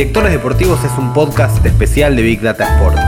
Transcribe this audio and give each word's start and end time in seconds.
Directores 0.00 0.32
Deportivos 0.32 0.82
es 0.82 0.92
un 0.96 1.12
podcast 1.12 1.62
especial 1.66 2.16
de 2.16 2.22
Big 2.22 2.40
Data 2.40 2.64
Sports. 2.64 3.02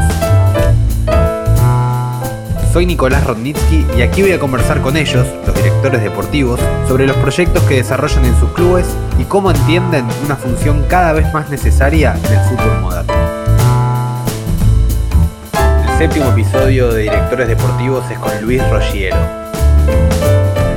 Soy 2.71 2.85
Nicolás 2.85 3.25
Rodnitsky 3.25 3.87
y 3.97 4.03
aquí 4.03 4.21
voy 4.21 4.33
a 4.33 4.39
conversar 4.39 4.83
con 4.83 4.99
ellos, 4.99 5.27
los 5.47 5.55
directores 5.57 6.03
deportivos, 6.03 6.61
sobre 6.87 7.07
los 7.07 7.17
proyectos 7.17 7.63
que 7.63 7.77
desarrollan 7.77 8.27
en 8.27 8.39
sus 8.39 8.51
clubes 8.51 8.87
y 9.19 9.25
cómo 9.25 9.51
entienden 9.51 10.07
una 10.23 10.37
función 10.37 10.85
cada 10.87 11.15
vez 11.15 11.33
más 11.33 11.49
necesaria 11.49 12.15
en 12.27 12.33
el 12.35 12.41
fútbol 12.41 12.81
moderno. 12.83 13.15
El 15.55 15.99
séptimo 15.99 16.29
episodio 16.29 16.93
de 16.93 17.05
Directores 17.05 17.49
Deportivos 17.49 18.05
es 18.11 18.19
con 18.19 18.39
Luis 18.43 18.63
Roggiero. 18.69 19.17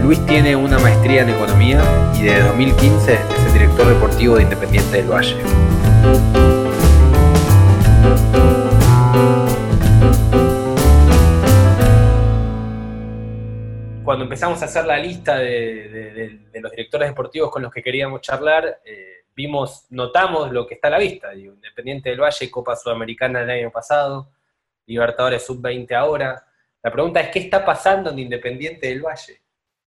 Luis 0.02 0.26
tiene 0.28 0.56
una 0.56 0.80
maestría 0.80 1.24
en 1.24 1.32
economía 1.32 1.84
y 2.18 2.22
desde 2.22 2.44
2015 2.44 3.14
es 3.16 3.46
el 3.48 3.52
director 3.52 3.86
deportivo 3.90 4.38
de 4.38 4.44
Independiente 4.44 4.96
del 4.96 5.12
Valle. 5.12 5.36
Empezamos 14.36 14.62
a 14.62 14.66
hacer 14.66 14.86
la 14.86 14.98
lista 14.98 15.38
de, 15.38 16.42
los 16.56 16.72
directores 16.72 17.08
deportivos 17.08 17.50
con 17.50 17.62
los 17.62 17.72
que 17.72 17.82
queríamos 17.82 18.20
charlar, 18.20 18.82
eh, 18.84 19.24
vimos, 19.34 19.86
notamos 19.92 20.52
lo 20.52 20.68
que 20.68 20.74
está 20.76 20.90
a 20.90 20.92
la 20.92 21.00
vista. 21.00 21.34
Independiente 21.34 22.10
del 22.10 22.20
Valle, 22.20 22.52
Copa 22.52 22.76
Sudamericana 22.76 23.44
el 23.44 23.50
año 23.50 23.72
pasado, 23.72 24.34
Libertadores 24.88 25.46
Sub-20 25.46 25.94
ahora. 25.94 26.46
La 26.84 26.92
pregunta 26.92 27.22
es, 27.22 27.30
¿qué 27.30 27.40
está 27.40 27.64
pasando 27.64 28.12
en 28.12 28.20
Independiente 28.20 28.88
del 28.88 29.02
Valle? 29.04 29.42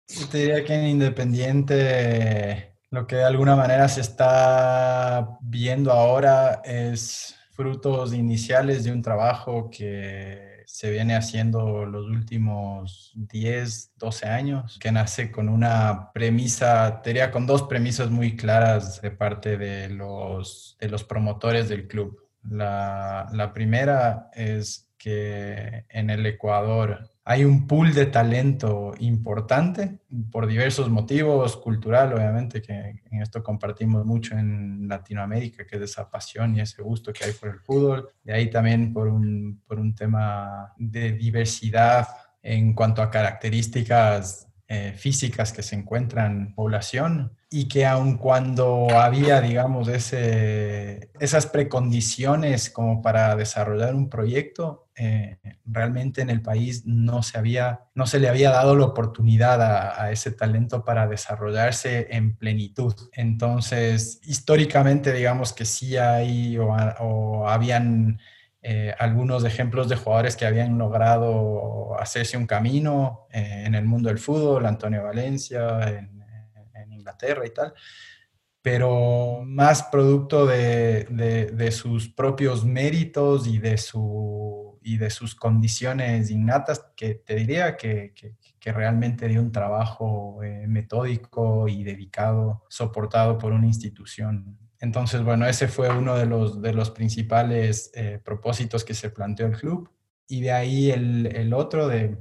Yo 0.08 0.26
te 0.26 0.38
diría 0.38 0.64
que 0.64 0.72
en 0.72 0.86
Independiente 0.86 2.78
lo 2.88 3.06
que 3.06 3.16
de 3.16 3.24
alguna 3.24 3.56
manera 3.56 3.88
se 3.88 4.00
está 4.00 5.36
viendo 5.42 5.92
ahora 5.92 6.62
es 6.64 7.36
frutos 7.50 8.14
iniciales 8.14 8.84
de 8.84 8.92
un 8.92 9.02
trabajo 9.02 9.68
que 9.70 10.49
se 10.72 10.90
viene 10.90 11.16
haciendo 11.16 11.84
los 11.84 12.06
últimos 12.06 13.12
10, 13.14 13.92
12 13.96 14.26
años, 14.26 14.78
que 14.80 14.92
nace 14.92 15.30
con 15.30 15.48
una 15.48 16.12
premisa, 16.12 17.02
diría 17.04 17.30
con 17.30 17.46
dos 17.46 17.64
premisas 17.64 18.08
muy 18.10 18.36
claras 18.36 19.02
de 19.02 19.10
parte 19.10 19.58
de 19.58 19.90
los, 19.90 20.76
de 20.80 20.88
los 20.88 21.04
promotores 21.04 21.68
del 21.68 21.88
club. 21.88 22.24
La, 22.48 23.28
la 23.32 23.52
primera 23.52 24.30
es 24.32 24.88
que 24.96 25.84
en 25.88 26.08
el 26.08 26.24
Ecuador 26.24 27.10
hay 27.30 27.44
un 27.44 27.68
pool 27.68 27.94
de 27.94 28.06
talento 28.06 28.92
importante 28.98 30.00
por 30.32 30.48
diversos 30.48 30.90
motivos, 30.90 31.56
cultural, 31.56 32.12
obviamente, 32.12 32.60
que 32.60 32.72
en 32.72 33.22
esto 33.22 33.40
compartimos 33.40 34.04
mucho 34.04 34.36
en 34.36 34.88
Latinoamérica, 34.88 35.64
que 35.64 35.76
es 35.76 35.82
esa 35.82 36.10
pasión 36.10 36.56
y 36.56 36.60
ese 36.60 36.82
gusto 36.82 37.12
que 37.12 37.26
hay 37.26 37.32
por 37.34 37.50
el 37.50 37.60
fútbol. 37.60 38.08
De 38.24 38.32
ahí 38.32 38.50
también 38.50 38.92
por 38.92 39.06
un, 39.06 39.62
por 39.64 39.78
un 39.78 39.94
tema 39.94 40.74
de 40.76 41.12
diversidad 41.12 42.08
en 42.42 42.74
cuanto 42.74 43.00
a 43.00 43.12
características 43.12 44.48
eh, 44.66 44.92
físicas 44.96 45.52
que 45.52 45.62
se 45.62 45.76
encuentran 45.76 46.32
en 46.32 46.54
población 46.54 47.36
y 47.48 47.68
que 47.68 47.86
aun 47.86 48.16
cuando 48.16 48.88
había, 48.90 49.40
digamos, 49.40 49.86
ese, 49.86 51.10
esas 51.20 51.46
precondiciones 51.46 52.70
como 52.70 53.02
para 53.02 53.36
desarrollar 53.36 53.94
un 53.94 54.08
proyecto, 54.08 54.88
eh, 55.02 55.38
realmente 55.64 56.20
en 56.20 56.28
el 56.28 56.42
país 56.42 56.84
no 56.84 57.22
se, 57.22 57.38
había, 57.38 57.84
no 57.94 58.06
se 58.06 58.20
le 58.20 58.28
había 58.28 58.50
dado 58.50 58.76
la 58.76 58.84
oportunidad 58.84 59.62
a, 59.62 60.12
ese 60.12 60.30
talento 60.30 60.84
para 60.84 61.08
desarrollarse 61.08 62.08
en 62.10 62.36
plenitud. 62.36 62.94
Entonces, 63.14 64.20
históricamente, 64.24 65.14
digamos 65.14 65.54
que 65.54 65.64
sí 65.64 65.96
hay 65.96 66.58
o, 66.58 67.48
habían 67.48 68.20
eh, 68.60 68.94
algunos 68.98 69.42
ejemplos 69.44 69.88
de 69.88 69.96
jugadores 69.96 70.36
que 70.36 70.44
habían 70.44 70.76
logrado 70.76 71.98
hacerse 71.98 72.36
un 72.36 72.46
camino 72.46 73.26
eh, 73.32 73.62
en 73.64 73.74
el 73.74 73.86
mundo 73.86 74.10
del 74.10 74.18
fútbol, 74.18 74.66
Antonio 74.66 75.02
Valencia, 75.02 75.98
en 76.74 76.92
Inglaterra 76.92 77.46
y 77.46 77.54
tal, 77.54 77.72
pero 78.60 79.40
más 79.46 79.84
producto 79.84 80.44
de, 80.44 81.04
de, 81.04 81.72
sus 81.72 82.10
propios 82.10 82.64
méritos 82.66 83.46
y 83.46 83.58
de, 83.58 83.78
su, 83.78 84.69
y 84.90 84.96
de 84.96 85.10
sus 85.10 85.36
condiciones 85.36 86.30
innatas, 86.30 86.90
que 86.96 87.14
te 87.14 87.36
diría 87.36 87.76
que, 87.76 88.12
que, 88.58 88.72
realmente 88.72 89.28
dio 89.28 89.40
un 89.40 89.52
trabajo 89.52 90.42
eh, 90.42 90.66
metódico 90.66 91.68
y 91.68 91.84
dedicado, 91.84 92.64
soportado 92.68 93.38
por 93.38 93.52
una 93.52 93.66
institución. 93.66 94.58
Entonces, 94.80 95.22
bueno, 95.22 95.46
ese 95.46 95.68
fue 95.68 95.88
uno 95.90 96.16
de 96.16 96.26
los, 96.26 96.60
de 96.60 96.72
los 96.72 96.90
principales 96.90 97.92
eh, 97.94 98.20
propósitos 98.24 98.84
que 98.84 98.94
se 98.94 99.10
planteó 99.10 99.46
el 99.46 99.56
club. 99.56 99.88
Y 100.26 100.40
de 100.40 100.52
ahí 100.52 100.90
el, 100.90 101.26
el 101.26 101.54
otro 101.54 101.86
de 101.86 102.18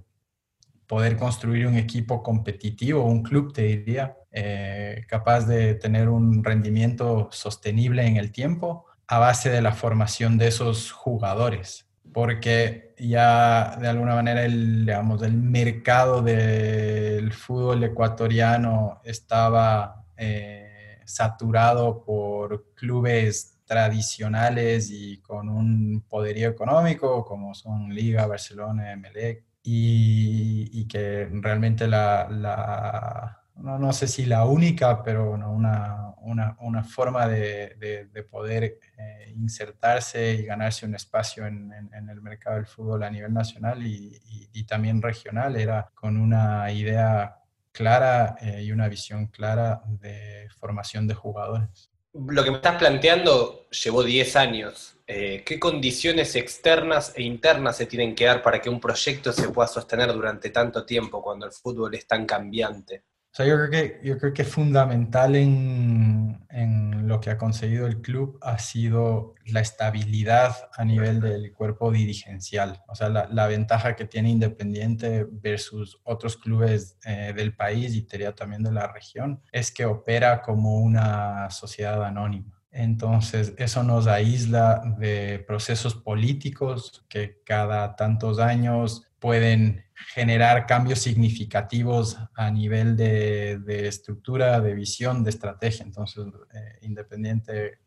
poder 0.86 1.18
construir 1.18 1.66
un 1.66 1.76
equipo 1.76 2.22
competitivo, 2.22 3.04
un 3.04 3.24
club, 3.24 3.52
te 3.52 3.64
diría, 3.64 4.16
eh, 4.32 5.06
capaz 5.08 5.48
de 5.48 5.74
tener 5.74 6.08
un 6.08 6.44
rendimiento 6.44 7.30
sostenible 7.32 8.06
en 8.06 8.18
el 8.18 8.32
tiempo 8.32 8.86
a 9.08 9.18
base 9.18 9.50
de 9.50 9.64
la 9.64 9.72
formación 9.72 10.38
de 10.38 10.48
esos 10.48 10.92
jugadores. 10.92 11.89
Porque 12.14 12.94
ya 12.98 13.78
de 13.80 13.88
alguna 13.88 14.16
manera 14.16 14.44
el, 14.44 14.86
digamos, 14.86 15.22
el 15.22 15.34
mercado 15.34 16.22
del 16.22 17.32
fútbol 17.34 17.84
ecuatoriano 17.84 19.02
estaba 19.04 20.06
eh, 20.18 21.00
saturado 21.06 22.04
por 22.04 22.74
clubes 22.74 23.60
tradicionales 23.66 24.90
y 24.92 25.22
con 25.22 25.48
un 25.48 26.04
poderío 26.10 26.50
económico 26.50 27.24
como 27.24 27.54
son 27.54 27.94
Liga, 27.94 28.26
Barcelona, 28.26 28.92
Emelec, 28.92 29.44
y, 29.64 30.88
que 30.88 31.30
realmente 31.32 31.88
la, 31.88 33.39
no, 33.62 33.94
sé 33.94 34.08
si 34.08 34.26
la 34.26 34.46
única, 34.46 35.04
pero 35.04 35.32
una, 35.32 36.16
una, 36.60 36.84
forma 36.84 37.28
de, 37.28 38.08
de, 38.12 38.24
poder 38.24 38.80
eh, 38.98 39.34
insertarse 39.36 40.34
y 40.34 40.46
ganarse 40.46 40.86
un 40.86 40.96
espacio 40.96 41.46
en, 41.46 41.72
en, 41.94 42.10
el 42.10 42.22
mercado 42.22 42.58
del 42.58 42.68
fútbol 42.68 43.04
a 43.04 43.10
nivel 43.10 43.34
nacional 43.34 43.86
y, 43.86 44.20
y, 44.54 44.64
también 44.64 45.02
regional 45.02 45.56
era 45.56 45.90
con 45.94 46.18
una 46.18 46.72
idea 46.72 47.38
clara 47.72 48.36
eh, 48.42 48.64
y 48.64 48.72
una 48.72 48.88
visión 48.88 49.28
clara 49.28 49.82
de 49.88 50.48
formación 50.60 51.08
de 51.08 51.14
jugadores. 51.14 51.92
Lo 52.14 52.44
que 52.44 52.52
me 52.52 52.58
estás 52.58 52.78
planteando 52.78 53.68
llevó 53.70 54.04
10 54.04 54.36
años 54.36 55.00
eh, 55.12 55.42
¿qué 55.44 55.60
condiciones 55.60 56.36
externas 56.36 57.14
e 57.16 57.24
internas 57.24 57.78
se 57.78 57.88
tienen 57.88 58.14
que 58.14 58.26
dar 58.26 58.44
para 58.44 58.62
que 58.62 58.70
un 58.70 58.80
proyecto 58.80 59.34
se 59.34 59.50
pueda 59.50 59.68
sostener 59.68 60.14
durante 60.14 60.52
tanto 60.52 60.86
tiempo 60.86 61.20
cuando 61.24 61.48
el 61.48 61.52
fútbol 61.52 61.96
es 61.96 62.06
tan 62.06 62.28
cambiante? 62.28 63.06
O 63.32 63.36
sea, 63.36 63.46
yo 63.46 63.56
creo 63.56 63.70
que, 63.70 64.02
yo 64.04 64.18
creo 64.18 64.34
que 64.34 64.44
fundamental 64.44 65.36
en, 65.36 66.46
en, 66.50 67.08
lo 67.08 67.20
que 67.20 67.30
ha 67.30 67.38
conseguido 67.38 67.86
el 67.86 68.02
club 68.02 68.40
ha 68.42 68.58
sido 68.58 69.36
la 69.46 69.60
estabilidad 69.60 70.70
a 70.76 70.84
nivel 70.84 71.20
del 71.22 71.54
cuerpo 71.54 71.92
dirigencial. 71.92 72.84
O 72.88 72.96
sea, 72.96 73.10
la, 73.10 73.28
la 73.32 73.48
ventaja 73.48 73.96
que 73.96 74.06
tiene 74.06 74.32
Independiente 74.32 75.28
versus 75.30 76.00
otros 76.04 76.38
clubes 76.38 76.98
eh, 77.06 77.34
del 77.36 77.56
país 77.56 77.96
y 77.96 78.02
también 78.36 78.64
de 78.64 78.72
la 78.72 78.92
región 78.92 79.42
es 79.52 79.72
que 79.72 79.86
opera 79.86 80.42
como 80.42 80.80
una 80.80 81.50
sociedad 81.52 82.04
anónima. 82.04 82.60
Entonces, 82.72 83.54
eso 83.58 83.84
nos 83.84 84.08
aísla 84.08 84.82
de 85.00 85.44
procesos 85.48 85.96
políticos 85.96 87.06
que 87.10 87.42
cada 87.44 87.96
tantos 87.96 88.40
años 88.40 89.09
pueden 89.20 89.86
generar 90.14 90.66
cambios 90.66 91.00
significativos 91.00 92.18
a 92.36 92.50
nivel 92.52 92.96
de, 92.96 93.88
estructura, 93.88 94.60
de 94.62 94.74
visión, 94.74 95.24
de 95.24 95.30
estrategia. 95.30 95.84
Entonces, 95.84 96.26
eh, 96.54 96.80
Independiente, 96.82 97.80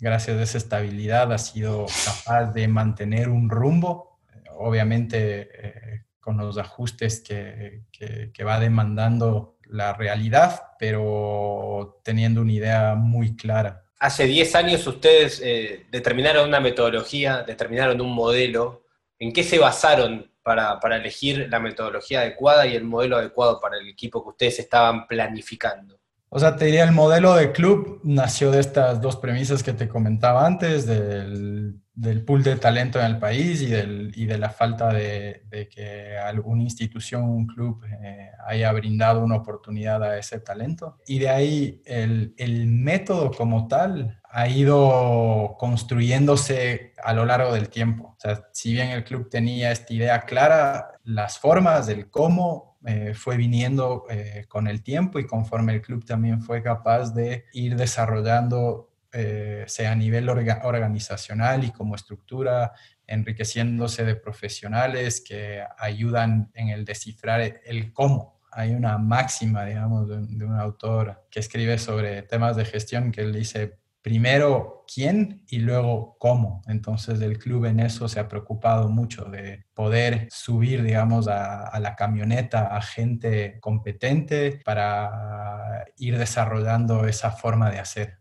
gracias 0.00 0.38
a 0.38 0.42
esa 0.42 0.58
estabilidad, 0.58 1.32
ha 1.32 1.38
sido 1.38 1.86
capaz 2.04 2.52
de 2.52 2.68
mantener 2.68 3.28
un 3.28 3.50
rumbo, 3.50 4.20
obviamente 4.56 5.48
eh, 5.52 6.04
con 6.20 6.36
los 6.36 6.58
ajustes 6.58 7.20
que, 7.20 7.84
que 7.90 8.44
va 8.44 8.58
demandando 8.58 9.58
la 9.66 9.92
realidad, 9.92 10.62
pero 10.78 12.00
teniendo 12.02 12.42
una 12.42 12.52
idea 12.52 12.94
muy 12.94 13.36
clara 13.36 13.84
hace 13.98 14.26
10 14.26 14.54
años 14.54 14.86
ustedes 14.86 15.40
eh, 15.44 15.86
determinaron 15.90 16.48
una 16.48 16.60
metodología, 16.60 17.42
determinaron 17.42 18.00
un 18.00 18.12
modelo. 18.12 18.84
¿En 19.18 19.32
qué 19.32 19.42
se 19.42 19.58
basaron 19.58 20.30
para, 20.42 20.78
elegir 20.96 21.48
la 21.50 21.60
metodología 21.60 22.20
adecuada 22.20 22.66
y 22.66 22.74
el 22.74 22.84
modelo 22.84 23.16
adecuado 23.16 23.60
para 23.60 23.78
el 23.78 23.88
equipo 23.88 24.22
que 24.22 24.30
ustedes 24.30 24.58
estaban 24.60 25.06
planificando? 25.06 25.97
O 26.30 26.38
sea, 26.38 26.56
te 26.56 26.66
diría, 26.66 26.84
el 26.84 26.92
modelo 26.92 27.34
de 27.34 27.52
club 27.52 28.00
nació 28.04 28.50
de 28.50 28.60
estas 28.60 29.00
dos 29.00 29.16
premisas 29.16 29.62
que 29.62 29.72
te 29.72 29.88
comentaba 29.88 30.46
antes, 30.46 30.86
del, 30.86 31.80
del 31.94 32.24
pool 32.24 32.42
de 32.42 32.56
talento 32.56 33.00
en 33.00 33.06
el 33.06 33.18
país 33.18 33.60
y, 33.62 33.66
del, 33.66 34.12
y 34.14 34.26
de 34.26 34.38
la 34.38 34.50
falta 34.50 34.92
de, 34.92 35.42
que 35.68 36.16
alguna 36.16 36.62
institución, 36.62 37.24
un 37.24 37.46
club 37.46 37.82
eh, 38.02 38.30
haya 38.46 38.70
brindado 38.72 39.24
una 39.24 39.36
oportunidad 39.36 40.02
a 40.04 40.18
ese 40.18 40.38
talento. 40.38 40.98
Y 41.06 41.18
de 41.18 41.28
ahí 41.30 41.82
el, 41.86 42.34
el 42.36 42.66
método 42.66 43.32
como 43.32 43.66
tal 43.66 44.20
ha 44.30 44.48
ido 44.48 45.56
construyéndose 45.58 46.92
a 47.02 47.14
lo 47.14 47.24
largo 47.24 47.52
del 47.52 47.68
tiempo. 47.68 48.14
O 48.16 48.20
sea, 48.20 48.42
si 48.52 48.72
bien 48.72 48.90
el 48.90 49.02
club 49.02 49.28
tenía 49.28 49.72
esta 49.72 49.92
idea 49.92 50.20
clara, 50.20 50.92
las 51.02 51.38
formas, 51.38 51.88
el 51.88 52.10
cómo, 52.10 52.67
eh, 52.86 53.12
fue 53.14 53.36
viniendo 53.36 54.04
eh, 54.08 54.44
con 54.48 54.68
el 54.68 54.82
tiempo 54.82 55.18
y 55.18 55.26
conforme 55.26 55.74
el 55.74 55.82
club 55.82 56.04
también 56.04 56.42
fue 56.42 56.62
capaz 56.62 57.12
de 57.12 57.46
ir 57.52 57.76
desarrollando 57.76 58.88
eh, 59.10 59.64
sea 59.66 59.92
a 59.92 59.94
nivel 59.94 60.28
organizacional 60.28 61.64
y 61.64 61.72
como 61.72 61.94
estructura, 61.94 62.72
enriqueciéndose 63.06 64.04
de 64.04 64.16
profesionales 64.16 65.22
que 65.26 65.64
ayudan 65.78 66.50
en 66.54 66.68
el 66.68 66.84
descifrar 66.84 67.60
el 67.64 67.92
cómo. 67.94 68.38
Hay 68.52 68.74
una 68.74 68.98
máxima, 68.98 69.64
digamos, 69.64 70.08
de, 70.08 70.44
un 70.44 70.60
autor 70.60 71.26
que 71.30 71.40
escribe 71.40 71.78
sobre 71.78 72.22
temas 72.22 72.54
de 72.56 72.66
gestión 72.66 73.10
que 73.10 73.22
él 73.22 73.32
dice, 73.32 73.78
primero 74.08 74.84
quién 74.92 75.44
y 75.48 75.58
luego 75.58 76.16
cómo. 76.18 76.62
Entonces 76.66 77.20
el 77.20 77.38
club 77.38 77.66
en 77.66 77.80
eso 77.80 78.08
se 78.08 78.20
ha 78.20 78.28
preocupado 78.28 78.88
mucho 78.88 79.24
de 79.24 79.66
poder 79.74 80.28
subir, 80.30 80.82
digamos, 80.82 81.28
a, 81.28 81.78
la 81.78 81.94
camioneta 81.94 82.74
a 82.74 82.80
gente 82.80 83.58
competente 83.60 84.60
para 84.64 85.84
ir 85.96 86.16
desarrollando 86.16 87.06
esa 87.06 87.30
forma 87.30 87.70
de 87.70 87.78
hacer 87.78 88.18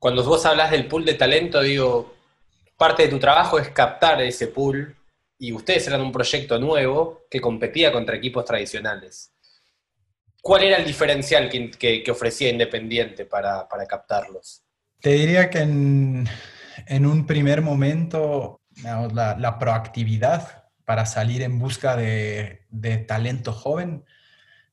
cuando 0.00 0.24
vos 0.24 0.46
hablas 0.46 0.70
del 0.70 0.88
pool 0.88 1.04
de 1.04 1.12
talento, 1.12 1.60
digo, 1.60 2.14
parte 2.78 3.02
de 3.02 3.08
tu 3.10 3.18
trabajo 3.18 3.58
es 3.58 3.68
captar 3.68 4.22
ese 4.22 4.46
pool 4.46 4.96
y 5.38 5.52
ustedes 5.52 5.86
eran 5.88 6.00
un 6.00 6.10
proyecto 6.10 6.58
nuevo 6.58 7.26
que 7.30 7.38
competía 7.38 7.92
contra 7.92 8.16
equipos 8.16 8.46
tradicionales. 8.46 9.34
¿Cuál 10.40 10.62
era 10.62 10.78
el 10.78 10.86
diferencial 10.86 11.50
que, 11.50 12.10
ofrecía 12.10 12.48
Independiente 12.48 13.26
para, 13.26 13.68
captarlos? 13.86 14.62
Te 15.00 15.10
diría 15.10 15.50
que 15.50 15.60
en, 15.60 16.26
un 17.06 17.26
primer 17.26 17.62
momento 17.62 18.60
la, 18.82 19.56
proactividad 19.58 20.64
para 20.84 21.06
salir 21.06 21.42
en 21.42 21.58
busca 21.58 21.96
de, 21.96 22.66
de 22.70 22.98
talento 22.98 23.52
joven 23.52 24.04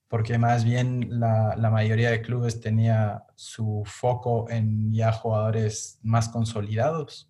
porque 0.07 0.37
más 0.37 0.63
bien 0.63 1.07
la, 1.09 1.55
mayoría 1.71 2.11
de 2.11 2.21
clubes 2.21 2.61
tenía 2.61 3.23
su 3.35 3.83
foco 3.85 4.49
en 4.49 4.93
ya 4.93 5.11
jugadores 5.11 5.99
más 6.01 6.29
consolidados. 6.29 7.29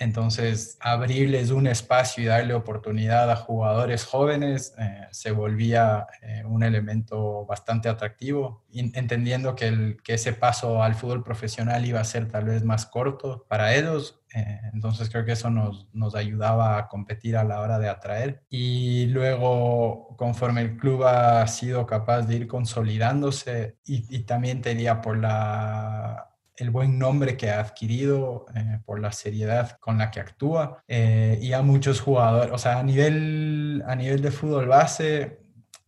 Entonces, 0.00 0.78
abrirles 0.80 1.50
un 1.50 1.66
espacio 1.66 2.24
y 2.24 2.26
darle 2.26 2.54
oportunidad 2.54 3.30
a 3.30 3.36
jugadores 3.36 4.06
jóvenes 4.06 4.74
eh, 4.78 5.06
se 5.10 5.30
volvía 5.30 6.06
eh, 6.22 6.42
un 6.46 6.62
elemento 6.62 7.44
bastante 7.44 7.90
atractivo, 7.90 8.64
entendiendo 8.72 9.54
que, 9.54 9.68
el, 9.68 10.02
que 10.02 10.14
ese 10.14 10.32
paso 10.32 10.82
al 10.82 10.94
fútbol 10.94 11.22
profesional 11.22 11.84
iba 11.84 12.00
a 12.00 12.04
ser 12.04 12.28
tal 12.28 12.46
vez 12.46 12.64
más 12.64 12.86
corto 12.86 13.44
para 13.46 13.74
ellos 13.74 14.20
eh, 14.34 14.60
entonces 14.72 15.10
creo 15.10 15.24
que 15.24 15.32
eso 15.32 15.50
nos, 15.50 15.88
nos, 15.92 16.14
ayudaba 16.14 16.78
a 16.78 16.88
competir 16.88 17.36
a 17.36 17.44
la 17.44 17.60
hora 17.60 17.78
de 17.78 17.88
atraer. 17.88 18.44
Y 18.48 19.06
luego, 19.06 20.14
conforme 20.16 20.60
el 20.62 20.76
club 20.76 21.04
ha 21.04 21.46
sido 21.48 21.86
capaz 21.86 22.22
de 22.22 22.36
ir 22.36 22.46
consolidándose 22.46 23.76
y, 23.84 24.20
también 24.20 24.62
tenía 24.62 25.00
por 25.00 25.16
la, 25.18 26.29
el 26.60 26.70
buen 26.70 26.98
nombre 26.98 27.36
que 27.36 27.50
ha 27.50 27.60
adquirido, 27.60 28.46
eh, 28.54 28.78
por 28.84 29.00
la 29.00 29.12
seriedad 29.12 29.78
con 29.80 29.98
la 29.98 30.10
que 30.10 30.20
actúa 30.20 30.82
eh, 30.86 31.38
y 31.40 31.52
a 31.52 31.62
muchos 31.62 32.00
jugadores, 32.00 32.52
o 32.52 32.58
sea, 32.58 32.78
a 32.78 32.82
nivel, 32.82 33.82
a 33.86 33.96
nivel 33.96 34.20
de 34.20 34.30
fútbol 34.30 34.66
base 34.66 35.40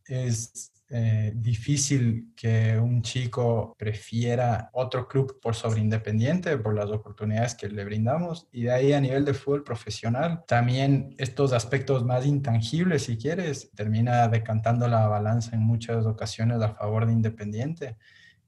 es 0.07 0.73
eh, 0.95 1.33
difícil 1.35 2.35
que 2.37 2.79
un 2.79 3.01
chico 3.01 3.75
prefiera 3.79 4.69
otro 4.75 5.09
club 5.09 5.41
por 5.41 5.55
sobre 5.55 5.81
Independiente, 5.81 6.59
por 6.59 6.75
las 6.75 6.91
oportunidades 6.91 7.55
que 7.55 7.69
le 7.69 7.83
brindamos. 7.85 8.47
Y 8.53 8.65
de 8.65 8.73
ahí 8.73 8.93
a 8.93 9.01
nivel 9.01 9.25
de 9.25 9.33
fútbol 9.33 9.65
profesional, 9.65 10.45
también 10.47 11.15
estos 11.17 11.55
aspectos 11.55 12.05
más 12.05 12.27
intangibles, 12.27 13.05
si 13.05 13.17
quieres, 13.17 13.71
termina 13.75 14.29
decantando 14.29 14.87
la 14.87 15.07
balanza 15.07 15.57
en 15.57 15.63
muchas 15.63 16.05
ocasiones 16.05 16.61
a 16.61 16.75
favor 16.75 17.07
de 17.07 17.13
Independiente. 17.13 17.97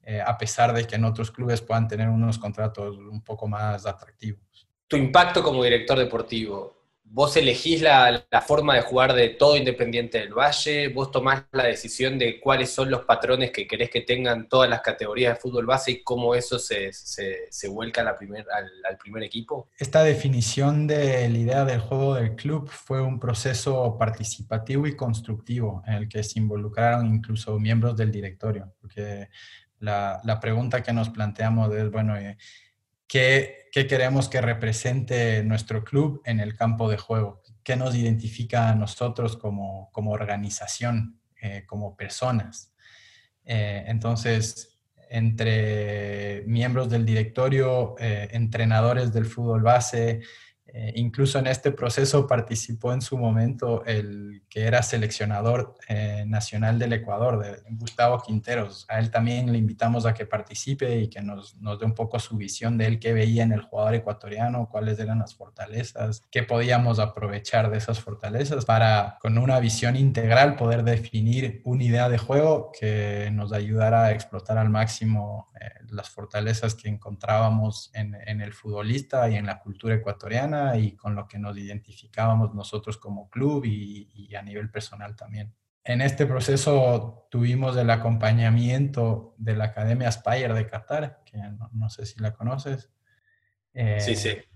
Eh, 0.06 0.20
a 0.20 0.36
pesar 0.36 0.72
de 0.74 0.86
que 0.86 0.96
en 0.96 1.04
otros 1.04 1.30
clubes 1.30 1.62
puedan 1.62 1.88
tener 1.88 2.08
unos 2.08 2.38
contratos 2.38 2.98
un 2.98 3.22
poco 3.22 3.48
más 3.48 3.86
atractivos. 3.86 4.68
Tu 4.86 4.96
impacto 4.96 5.42
como 5.42 5.64
director 5.64 5.98
deportivo, 5.98 6.74
vos 7.14 7.36
elegís 7.36 7.80
la, 7.80 8.26
forma 8.46 8.74
de 8.74 8.80
jugar 8.80 9.14
de 9.14 9.28
todo 9.28 9.56
Independiente 9.56 10.18
del 10.18 10.34
Valle, 10.34 10.88
vos 10.88 11.12
tomás 11.12 11.44
la 11.52 11.64
decisión 11.64 12.18
de 12.18 12.40
cuáles 12.40 12.70
son 12.70 12.90
los 12.90 13.04
patrones 13.04 13.52
que 13.52 13.68
querés 13.68 13.88
que 13.88 14.00
tengan 14.00 14.48
todas 14.48 14.68
las 14.68 14.80
categorías 14.80 15.34
de 15.34 15.40
fútbol 15.40 15.64
base 15.64 15.92
y 15.92 16.02
cómo 16.02 16.34
eso 16.34 16.58
se, 16.58 16.90
vuelca 17.70 18.00
al, 18.00 18.08
al, 18.08 18.98
primer 18.98 19.22
equipo. 19.22 19.68
Esta 19.78 20.02
definición 20.02 20.88
de 20.88 21.28
la 21.28 21.38
idea 21.38 21.64
del 21.64 21.80
juego 21.80 22.14
del 22.14 22.34
club 22.34 22.68
fue 22.68 23.00
un 23.00 23.20
proceso 23.20 23.96
participativo 23.96 24.86
y 24.86 24.96
constructivo 24.96 25.84
en 25.86 25.94
el 25.94 26.08
que 26.08 26.22
se 26.24 26.40
involucraron 26.40 27.06
incluso 27.06 27.58
miembros 27.60 27.96
del 27.96 28.10
directorio, 28.10 28.74
porque 28.80 29.28
la, 29.84 30.38
pregunta 30.40 30.82
que 30.82 30.92
nos 30.92 31.10
planteamos 31.10 31.75
es, 31.75 31.90
bueno, 31.90 32.16
eh, 32.16 32.36
¿qué, 33.06 33.69
queremos 33.72 34.28
que 34.28 34.40
represente 34.40 35.42
nuestro 35.44 35.84
club 35.84 36.22
en 36.25 36.40
el 36.40 36.56
campo 36.56 36.88
de 36.88 36.96
juego, 36.96 37.42
qué 37.62 37.76
nos 37.76 37.94
identifica 37.94 38.69
a 38.70 38.75
nosotros 38.75 39.36
como, 39.36 39.90
organización, 39.94 41.20
eh, 41.40 41.64
como 41.66 41.96
personas. 41.96 42.72
Eh, 43.44 43.84
entonces, 43.86 44.81
entre 45.10 46.42
miembros 46.46 46.88
del 46.90 47.04
directorio, 47.04 47.94
entrenadores 47.98 49.12
del 49.12 49.26
fútbol 49.26 49.62
base, 49.62 50.22
eh, 50.76 50.92
incluso 50.96 51.38
en 51.38 51.46
este 51.46 51.70
proceso 51.70 52.26
participó 52.26 52.92
en 52.92 53.00
su 53.00 53.16
momento 53.16 53.84
el 53.84 54.42
que 54.50 54.62
era 54.64 54.82
seleccionador 54.82 55.76
eh, 55.86 56.24
nacional 56.26 56.81
del 56.81 56.94
Ecuador, 56.94 57.62
Gustavo 57.70 58.20
Quinteros. 58.20 58.84
A 58.88 58.98
él 58.98 59.12
también 59.12 59.52
le 59.52 59.58
invitamos 59.58 60.04
a 60.04 60.12
que 60.14 60.26
participe 60.26 60.98
y 60.98 61.08
que 61.08 61.22
nos, 61.22 61.54
nos 61.60 61.78
dé 61.78 61.86
un 61.86 61.94
poco 61.94 62.19
su 62.19 62.36
visión 62.36 62.76
de 62.76 62.86
él, 62.86 62.98
qué 62.98 63.12
veía 63.12 63.44
en 63.44 63.52
el 63.52 63.60
jugador 63.60 63.94
ecuatoriano, 63.94 64.69
cuáles 64.69 64.98
eran 64.98 65.20
las 65.20 65.36
fortalezas, 65.36 66.24
qué 66.32 66.43
podíamos 66.43 66.98
aprovechar 66.98 67.70
de 67.70 67.78
esas 67.78 68.00
fortalezas 68.00 68.64
para, 68.64 69.19
con 69.20 69.38
una 69.38 69.60
visión 69.60 69.94
integral, 69.94 70.56
poder 70.56 70.82
definir 70.82 71.62
una 71.64 71.84
idea 71.84 72.08
de 72.08 72.19
juego 72.19 72.72
que 72.76 73.31
nos 73.32 73.52
ayudara 73.52 74.06
a 74.06 74.10
explotar 74.10 74.58
al 74.58 74.70
máximo 74.70 75.52
eh, 75.60 75.70
las 75.90 76.10
fortalezas 76.10 76.74
que 76.74 76.88
encontrábamos 76.88 77.93
en, 77.94 78.16
en 78.26 78.40
el 78.40 78.52
futbolista 78.52 79.31
y 79.31 79.36
en 79.36 79.46
la 79.46 79.60
cultura 79.60 79.94
ecuatoriana 79.94 80.63
y 80.76 80.96
con 80.96 81.14
lo 81.14 81.26
que 81.26 81.38
nos 81.38 81.56
identificábamos 81.56 82.54
nosotros 82.54 82.96
como 82.98 83.28
club 83.28 83.64
y, 83.64 84.34
a 84.34 84.42
nivel 84.42 84.70
personal 84.70 85.14
también. 85.14 85.54
En 85.84 86.00
este 86.00 86.26
proceso 86.26 87.28
tuvimos 87.30 87.76
el 87.76 87.90
acompañamiento 87.90 89.34
de 89.38 89.54
la 89.54 89.64
Academia 89.66 90.08
Aspire 90.08 90.54
de 90.54 90.66
Qatar, 90.66 91.22
que 91.24 91.38
no, 91.72 91.90
sé 91.90 92.06
si 92.06 92.20
la 92.20 92.32
conoces. 92.32 92.90
sí, 93.98 94.16
sí. 94.16 94.28
Eh, 94.28 94.48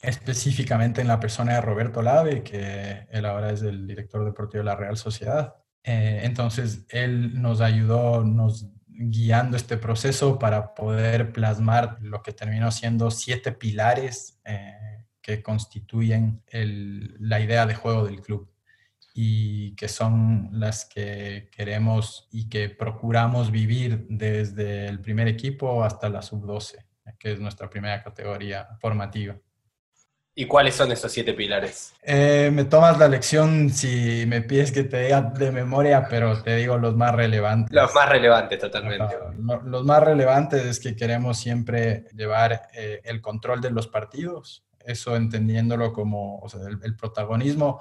específicamente 0.00 1.00
en 1.00 1.08
la 1.08 1.18
persona 1.18 1.54
de 1.54 1.60
Roberto 1.60 2.02
Lave, 2.02 2.42
que 2.42 3.06
él 3.10 3.24
ahora 3.24 3.50
es 3.50 3.62
el 3.62 3.86
director 3.86 4.24
deportivo 4.24 4.60
de 4.62 4.66
la 4.66 4.76
Real 4.76 4.96
Sociedad. 4.96 5.56
Eh, 5.82 6.20
entonces, 6.22 6.86
él 6.90 7.40
nos 7.40 7.60
ayudó, 7.60 8.24
nos 8.24 8.68
guiando 8.98 9.56
este 9.56 9.76
proceso 9.76 10.38
para 10.40 10.74
poder 10.74 11.32
plasmar 11.32 11.98
lo 12.02 12.20
que 12.20 12.32
terminó 12.32 12.72
siendo 12.72 13.12
siete 13.12 13.52
pilares 13.52 14.40
eh, 14.44 15.04
que 15.22 15.40
constituyen 15.40 16.42
la 17.20 17.38
idea 17.38 17.64
de 17.64 17.76
juego 17.76 18.06
del 18.06 18.20
club 18.20 18.50
y 19.14 19.76
que 19.76 19.86
son 19.86 20.48
las 20.52 20.84
que 20.84 21.48
queremos 21.52 22.28
y 22.32 22.48
que 22.48 22.70
procuramos 22.70 23.52
vivir 23.52 24.06
desde 24.08 24.86
el 24.86 25.00
primer 25.00 25.28
equipo 25.28 25.84
hasta 25.84 26.08
la 26.08 26.22
sub-12, 26.22 26.84
que 27.18 27.32
es 27.32 27.40
nuestra 27.40 27.70
primera 27.70 28.02
categoría 28.02 28.68
formativa. 28.80 29.36
¿Y 30.40 30.46
cuáles 30.46 30.76
son 30.76 30.92
esos 30.92 31.10
siete 31.10 31.34
pilares? 31.34 31.94
Eh, 32.00 32.48
me 32.54 32.64
tomas 32.64 32.96
la 32.96 33.08
lección 33.08 33.70
si 33.70 34.24
me 34.28 34.40
pides 34.40 34.70
que 34.70 34.84
te 34.84 35.02
diga 35.02 35.20
de 35.20 35.50
memoria, 35.50 36.06
pero 36.08 36.40
te 36.40 36.54
digo 36.54 36.78
los 36.78 36.94
más 36.94 37.12
relevantes. 37.12 37.74
Los 37.74 37.92
más 37.92 38.08
relevantes, 38.08 38.60
totalmente. 38.60 39.16
Los 39.64 39.84
más 39.84 40.00
relevantes 40.00 40.64
es 40.64 40.78
que 40.78 40.94
queremos 40.94 41.38
siempre 41.38 42.04
llevar 42.14 42.68
eh, 42.72 43.00
el 43.02 43.20
control 43.20 43.60
de 43.60 43.72
los 43.72 43.88
partidos, 43.88 44.64
eso 44.84 45.16
entendiéndolo 45.16 45.92
como 45.92 46.46
el, 46.84 46.94
protagonismo, 46.94 47.80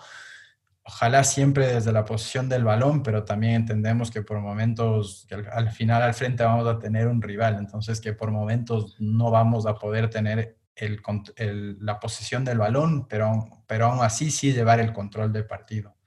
ojalá 0.81 1.23
siempre 1.23 1.75
desde 1.75 1.91
la 1.91 2.05
posición 2.05 2.49
del 2.49 2.63
balón, 2.63 3.03
pero 3.03 3.23
también 3.23 3.53
entendemos 3.53 4.09
que 4.09 4.23
por 4.23 4.39
momentos, 4.39 5.27
que 5.29 5.35
al 5.35 5.69
final 5.69 6.01
al 6.01 6.15
frente 6.15 6.43
vamos 6.43 6.65
a 6.65 6.79
tener 6.79 7.07
un 7.07 7.21
rival, 7.21 7.57
entonces 7.59 8.01
que 8.01 8.13
por 8.13 8.31
momentos 8.31 8.95
no 8.97 9.29
vamos 9.29 9.67
a 9.67 9.75
poder 9.75 10.09
tener 10.09 10.56
la 11.79 11.99
posesión 11.99 12.45
del 12.45 12.59
balón, 12.59 13.07
pero, 13.07 13.63
pero 13.67 13.87
aún 13.87 14.03
así 14.03 14.31
sí 14.31 14.53
llevar 14.53 14.79
el 14.79 14.93
control 14.93 15.31
del 15.33 15.45
partido. 15.45 15.97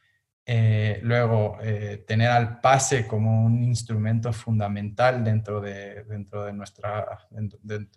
Eh, 0.52 0.98
luego, 1.04 1.58
eh, 1.62 2.02
tener 2.08 2.28
al 2.28 2.60
pase 2.60 3.06
como 3.06 3.44
un 3.44 3.62
instrumento 3.62 4.32
fundamental 4.32 5.22
dentro 5.22 5.60
de, 5.60 6.02
dentro 6.02 6.44
de, 6.44 6.52
nuestra, 6.52 7.28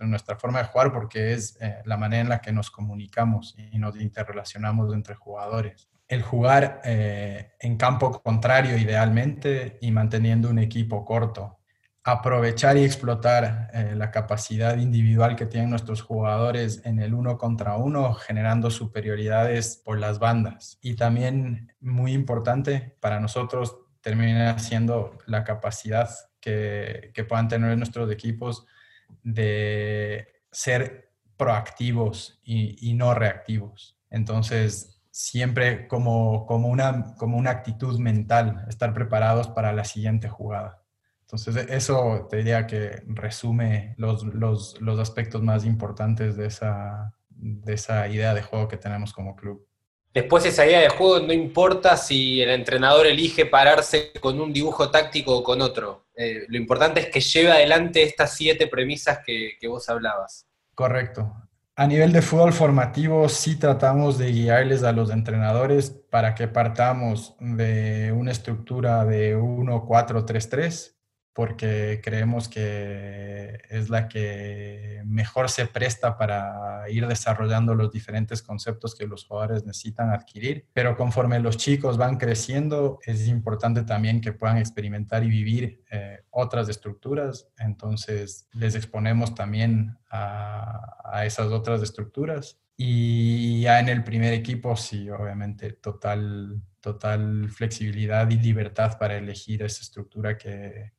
nuestra 0.02 0.36
forma 0.36 0.60
de 0.60 0.66
jugar 0.66 0.94
porque 0.94 1.34
es 1.34 1.58
eh, 1.62 1.82
la 1.86 1.98
manera 1.98 2.22
en 2.22 2.30
la 2.30 2.42
que 2.42 2.52
nos 2.52 2.70
comunicamos 2.70 3.56
y 3.58 3.80
nos 3.80 4.00
interrelacionamos 4.00 4.94
entre 4.94 5.16
jugadores. 5.16 5.90
El 6.08 6.22
jugar 6.22 6.82
en 6.84 7.78
campo 7.78 8.22
contrario 8.22 8.78
idealmente 8.78 9.80
y 9.82 9.90
manteniendo 9.90 10.50
un 10.50 10.60
equipo 10.60 11.04
corto 11.06 11.58
aprovechar 12.04 12.78
y 12.78 12.84
explotar 12.84 13.70
eh, 13.74 13.94
la 13.96 14.12
capacidad 14.12 14.78
individual 14.78 15.36
que 15.38 15.46
tienen 15.46 15.70
nuestros 15.70 16.02
jugadores 16.02 16.82
en 16.86 17.00
el 17.00 17.14
uno 17.14 17.38
contra 17.38 17.78
uno, 17.78 18.14
generando 18.14 18.70
superioridades 18.70 19.78
por 19.78 20.00
las 20.00 20.20
bandas. 20.20 20.78
Y 20.82 20.96
también 20.96 21.74
muy 21.80 22.12
importante 22.12 22.96
para 23.00 23.22
nosotros 23.22 23.78
termina 24.02 24.60
siendo 24.60 25.18
la 25.28 25.46
capacidad 25.46 26.10
que, 26.42 27.12
que 27.14 27.24
puedan 27.24 27.48
tener 27.48 27.78
nuestros 27.78 28.12
equipos 28.12 28.66
de 29.24 30.28
ser 30.52 31.14
proactivos 31.38 32.42
y, 32.44 32.90
y 32.90 32.96
no 32.96 33.14
reactivos. 33.14 33.98
Entonces, 34.10 35.02
siempre 35.10 35.88
como, 35.88 36.46
como, 36.46 36.68
una, 36.68 37.16
como 37.16 37.38
una 37.38 37.52
actitud 37.52 37.98
mental, 37.98 38.66
estar 38.68 38.94
preparados 38.94 39.48
para 39.48 39.72
la 39.72 39.86
siguiente 39.86 40.28
jugada. 40.28 40.83
Entonces, 41.34 41.66
eso 41.72 42.28
te 42.30 42.38
diría 42.38 42.68
que 42.68 43.02
resume 43.08 43.96
los, 43.98 44.24
los, 44.24 44.80
los 44.80 45.00
aspectos 45.00 45.42
más 45.42 45.66
importantes 45.66 46.38
de 46.38 46.46
esa, 46.46 47.12
de 47.28 47.74
esa 47.74 48.08
idea 48.08 48.36
de 48.36 48.44
juego 48.44 48.68
que 48.68 48.78
tenemos 48.78 49.12
como 49.12 49.36
club. 49.36 49.68
Después 50.14 50.46
esa 50.46 50.64
idea 50.64 50.82
de 50.82 50.90
juego 50.90 51.26
no 51.26 51.34
importa 51.34 51.98
si 51.98 52.40
el 52.40 52.52
entrenador 52.52 53.08
elige 53.08 53.48
pararse 53.48 54.12
con 54.22 54.40
un 54.40 54.54
dibujo 54.54 54.92
táctico 54.92 55.36
o 55.36 55.44
con 55.44 55.62
otro. 55.62 56.06
Eh, 56.16 56.46
lo 56.50 56.58
importante 56.58 57.00
es 57.00 57.08
que 57.08 57.20
lleve 57.20 57.52
adelante 57.52 58.04
estas 58.04 58.36
siete 58.36 58.68
premisas 58.68 59.22
que, 59.26 59.54
que, 59.60 59.68
vos 59.68 59.90
hablabas. 59.90 60.46
Correcto. 60.76 61.34
A 61.76 61.88
nivel 61.88 62.12
de 62.12 62.22
fútbol 62.22 62.54
formativo 62.54 63.28
sí 63.28 63.58
tratamos 63.58 64.20
de 64.20 64.32
guiarles 64.32 64.84
a 64.84 64.92
los 64.92 65.10
entrenadores 65.10 65.90
para 65.90 66.36
que 66.36 66.48
partamos 66.48 67.36
de 67.40 68.12
una 68.12 68.30
estructura 68.30 69.04
de 69.04 69.36
1-4-3-3 69.36 70.94
porque 71.34 72.00
creemos 72.04 72.48
que 72.48 73.60
es 73.70 73.90
la 73.90 74.08
que 74.08 75.02
mejor 75.06 75.50
se 75.50 75.66
presta 75.66 76.16
para 76.16 76.88
ir 76.90 77.08
desarrollando 77.08 77.74
los 77.74 77.92
diferentes 77.92 78.44
conceptos 78.44 78.94
que 78.94 79.08
los 79.08 79.26
jugadores 79.26 79.66
necesitan 79.66 80.12
adquirir. 80.12 80.68
Pero 80.74 80.96
conforme 80.96 81.40
los 81.40 81.58
chicos 81.58 81.98
van 81.98 82.18
creciendo, 82.18 83.00
es 83.04 83.28
importante 83.28 83.84
también 83.84 84.22
que 84.22 84.32
puedan 84.32 84.60
experimentar 84.60 85.24
y 85.24 85.30
vivir 85.30 85.84
eh, 85.90 86.20
otras 86.30 86.70
estructuras. 86.70 87.48
Entonces, 87.58 88.48
les 88.54 88.76
exponemos 88.76 89.34
también 89.34 89.98
a, 90.12 90.98
a 91.04 91.26
esas 91.26 91.48
otras 91.48 91.82
estructuras. 91.82 92.60
Y 92.78 93.62
ya 93.62 93.80
en 93.80 93.90
el 93.90 94.04
primer 94.04 94.34
equipo, 94.34 94.76
sí, 94.76 95.10
obviamente, 95.10 95.74
total, 95.74 96.62
total 96.80 97.50
flexibilidad 97.50 98.30
y 98.30 98.38
libertad 98.38 98.98
para 99.00 99.16
elegir 99.18 99.64
esa 99.64 99.82
estructura 99.82 100.38
que, 100.38 100.92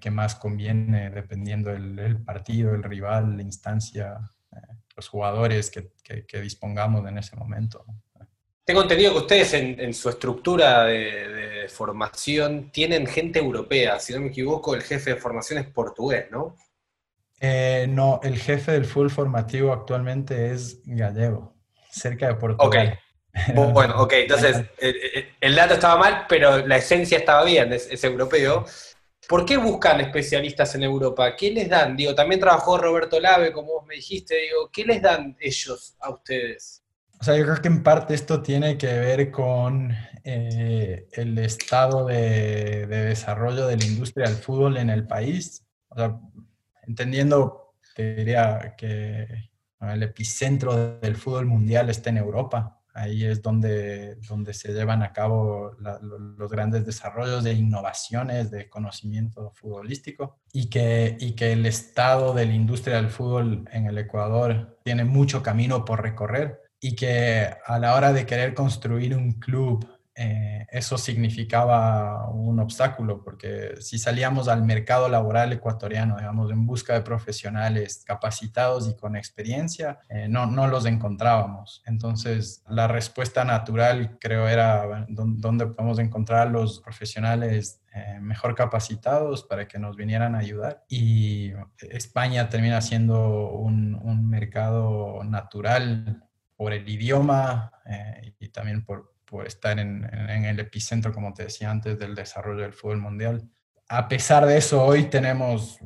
que, 0.00 0.10
más 0.10 0.36
conviene 0.36 1.10
dependiendo 1.10 1.70
del 1.70 2.22
partido, 2.22 2.74
el 2.74 2.82
rival, 2.82 3.36
la 3.36 3.42
instancia, 3.42 4.18
eh, 4.52 4.56
los 4.96 5.08
jugadores 5.08 5.70
que, 5.70 5.90
que, 6.02 6.40
dispongamos 6.40 7.06
en 7.08 7.18
ese 7.18 7.34
momento. 7.36 7.84
Tengo 8.64 8.82
entendido 8.82 9.12
que 9.12 9.18
ustedes 9.18 9.54
en, 9.54 9.92
su 9.92 10.08
estructura 10.08 10.84
de, 10.84 11.68
formación 11.68 12.70
tienen 12.70 13.06
gente 13.06 13.38
europea, 13.38 13.98
si 13.98 14.12
no 14.12 14.20
me 14.20 14.28
equivoco, 14.28 14.74
el 14.74 14.82
jefe 14.82 15.14
de 15.14 15.16
formación 15.16 15.60
es 15.60 15.66
portugués, 15.66 16.26
¿no? 16.30 16.56
Eh, 17.40 17.86
no, 17.88 18.20
el 18.22 18.38
jefe 18.38 18.72
del 18.72 18.84
full 18.84 19.08
formativo 19.08 19.72
actualmente 19.72 20.52
es 20.52 20.80
gallego, 20.84 21.54
cerca 21.90 22.28
de 22.28 22.34
Portugal. 22.34 22.92
Ok. 22.92 22.98
Bueno, 23.54 23.94
ok, 24.02 24.12
entonces 24.12 24.62
el, 25.40 25.56
dato 25.56 25.72
estaba 25.72 25.96
mal, 25.96 26.26
pero 26.28 26.66
la 26.66 26.76
esencia 26.76 27.16
estaba 27.16 27.44
bien, 27.44 27.72
es, 27.72 27.88
es 27.90 28.04
europeo. 28.04 28.66
¿Por 29.28 29.44
qué 29.44 29.56
buscan 29.56 30.00
especialistas 30.00 30.74
en 30.74 30.82
Europa? 30.82 31.34
¿Qué 31.36 31.50
les 31.50 31.68
dan? 31.68 31.96
Digo, 31.96 32.14
también 32.14 32.40
trabajó 32.40 32.76
Roberto 32.76 33.20
Lave, 33.20 33.52
como 33.52 33.74
vos 33.74 33.86
me 33.86 33.94
dijiste, 33.94 34.34
digo, 34.34 34.70
¿qué 34.72 34.84
les 34.84 35.00
dan 35.00 35.36
ellos 35.40 35.96
a 36.00 36.10
ustedes? 36.10 36.82
O 37.20 37.24
sea, 37.24 37.36
yo 37.36 37.44
creo 37.44 37.62
que 37.62 37.68
en 37.68 37.84
parte 37.84 38.14
esto 38.14 38.42
tiene 38.42 38.76
que 38.76 38.86
ver 38.88 39.30
con 39.30 39.94
eh, 40.24 41.06
el 41.12 41.38
estado 41.38 42.06
de, 42.06 42.86
desarrollo 42.88 43.68
de 43.68 43.76
la 43.76 43.84
industria 43.84 44.26
del 44.26 44.36
fútbol 44.36 44.76
en 44.76 44.90
el 44.90 45.06
país. 45.06 45.64
O 45.88 45.94
sea, 45.94 46.18
entendiendo, 46.84 47.76
te 47.94 48.16
diría 48.16 48.74
que 48.76 49.28
el 49.80 50.02
epicentro 50.02 50.98
del 50.98 51.14
fútbol 51.14 51.46
mundial 51.46 51.90
está 51.90 52.10
en 52.10 52.16
Europa. 52.16 52.81
Ahí 52.94 53.24
es 53.24 53.40
donde, 53.40 54.16
donde 54.28 54.52
se 54.52 54.72
llevan 54.72 55.02
a 55.02 55.12
cabo 55.12 55.76
los 56.36 56.50
grandes 56.50 56.84
desarrollos 56.84 57.42
de 57.42 57.54
innovaciones, 57.54 58.50
de 58.50 58.68
conocimiento 58.68 59.50
futbolístico 59.54 60.38
y 60.52 60.68
que, 60.68 61.16
y 61.18 61.32
que 61.32 61.52
el 61.52 61.64
estado 61.66 62.34
de 62.34 62.46
la 62.46 62.52
industria 62.52 62.96
del 62.96 63.10
fútbol 63.10 63.68
en 63.72 63.86
el 63.86 63.98
Ecuador 63.98 64.78
tiene 64.84 65.04
mucho 65.04 65.42
camino 65.42 65.84
por 65.84 66.02
recorrer 66.02 66.60
y 66.80 66.96
que 66.96 67.48
a 67.64 67.78
la 67.78 67.94
hora 67.94 68.12
de 68.12 68.26
querer 68.26 68.54
construir 68.54 69.16
un 69.16 69.32
club 69.34 69.86
eh, 70.14 70.66
eso 70.70 70.98
significaba 70.98 72.28
un 72.28 72.60
obstáculo, 72.60 73.22
porque 73.22 73.76
si 73.80 73.98
salíamos 73.98 74.48
al 74.48 74.62
mercado 74.62 75.08
laboral 75.08 75.52
ecuatoriano, 75.52 76.18
digamos, 76.18 76.50
en 76.50 76.66
busca 76.66 76.92
de 76.92 77.00
profesionales 77.00 78.04
capacitados 78.06 78.88
y 78.88 78.94
con 78.94 79.16
experiencia, 79.16 80.00
eh, 80.10 80.28
no, 80.28 80.46
no 80.46 80.66
los 80.66 80.84
encontrábamos. 80.84 81.82
Entonces, 81.86 82.62
la 82.68 82.88
respuesta 82.88 83.44
natural, 83.44 84.18
creo, 84.20 84.48
era 84.48 85.06
dónde 85.08 85.66
podemos 85.66 85.98
encontrar 85.98 86.50
los 86.50 86.80
profesionales 86.80 87.80
eh, 87.94 88.18
mejor 88.20 88.54
capacitados 88.54 89.44
para 89.44 89.66
que 89.66 89.78
nos 89.78 89.96
vinieran 89.96 90.34
a 90.34 90.40
ayudar. 90.40 90.84
Y 90.88 91.52
España 91.90 92.50
termina 92.50 92.82
siendo 92.82 93.50
un, 93.50 93.94
un 93.94 94.28
mercado 94.28 95.24
natural 95.24 96.22
por 96.56 96.72
el 96.74 96.88
idioma 96.88 97.72
y 98.38 98.48
también 98.48 98.84
por, 98.84 99.11
por 99.32 99.46
estar 99.46 99.78
en, 99.78 100.04
el 100.44 100.60
epicentro, 100.60 101.10
como 101.10 101.32
te 101.32 101.44
decía 101.44 101.70
antes, 101.70 101.98
del 101.98 102.14
desarrollo 102.14 102.60
del 102.60 102.74
fútbol 102.74 102.98
mundial. 102.98 103.48
A 103.88 104.06
pesar 104.06 104.44
de 104.44 104.58
eso, 104.58 104.84
hoy 104.84 105.04
tenemos, 105.04 105.78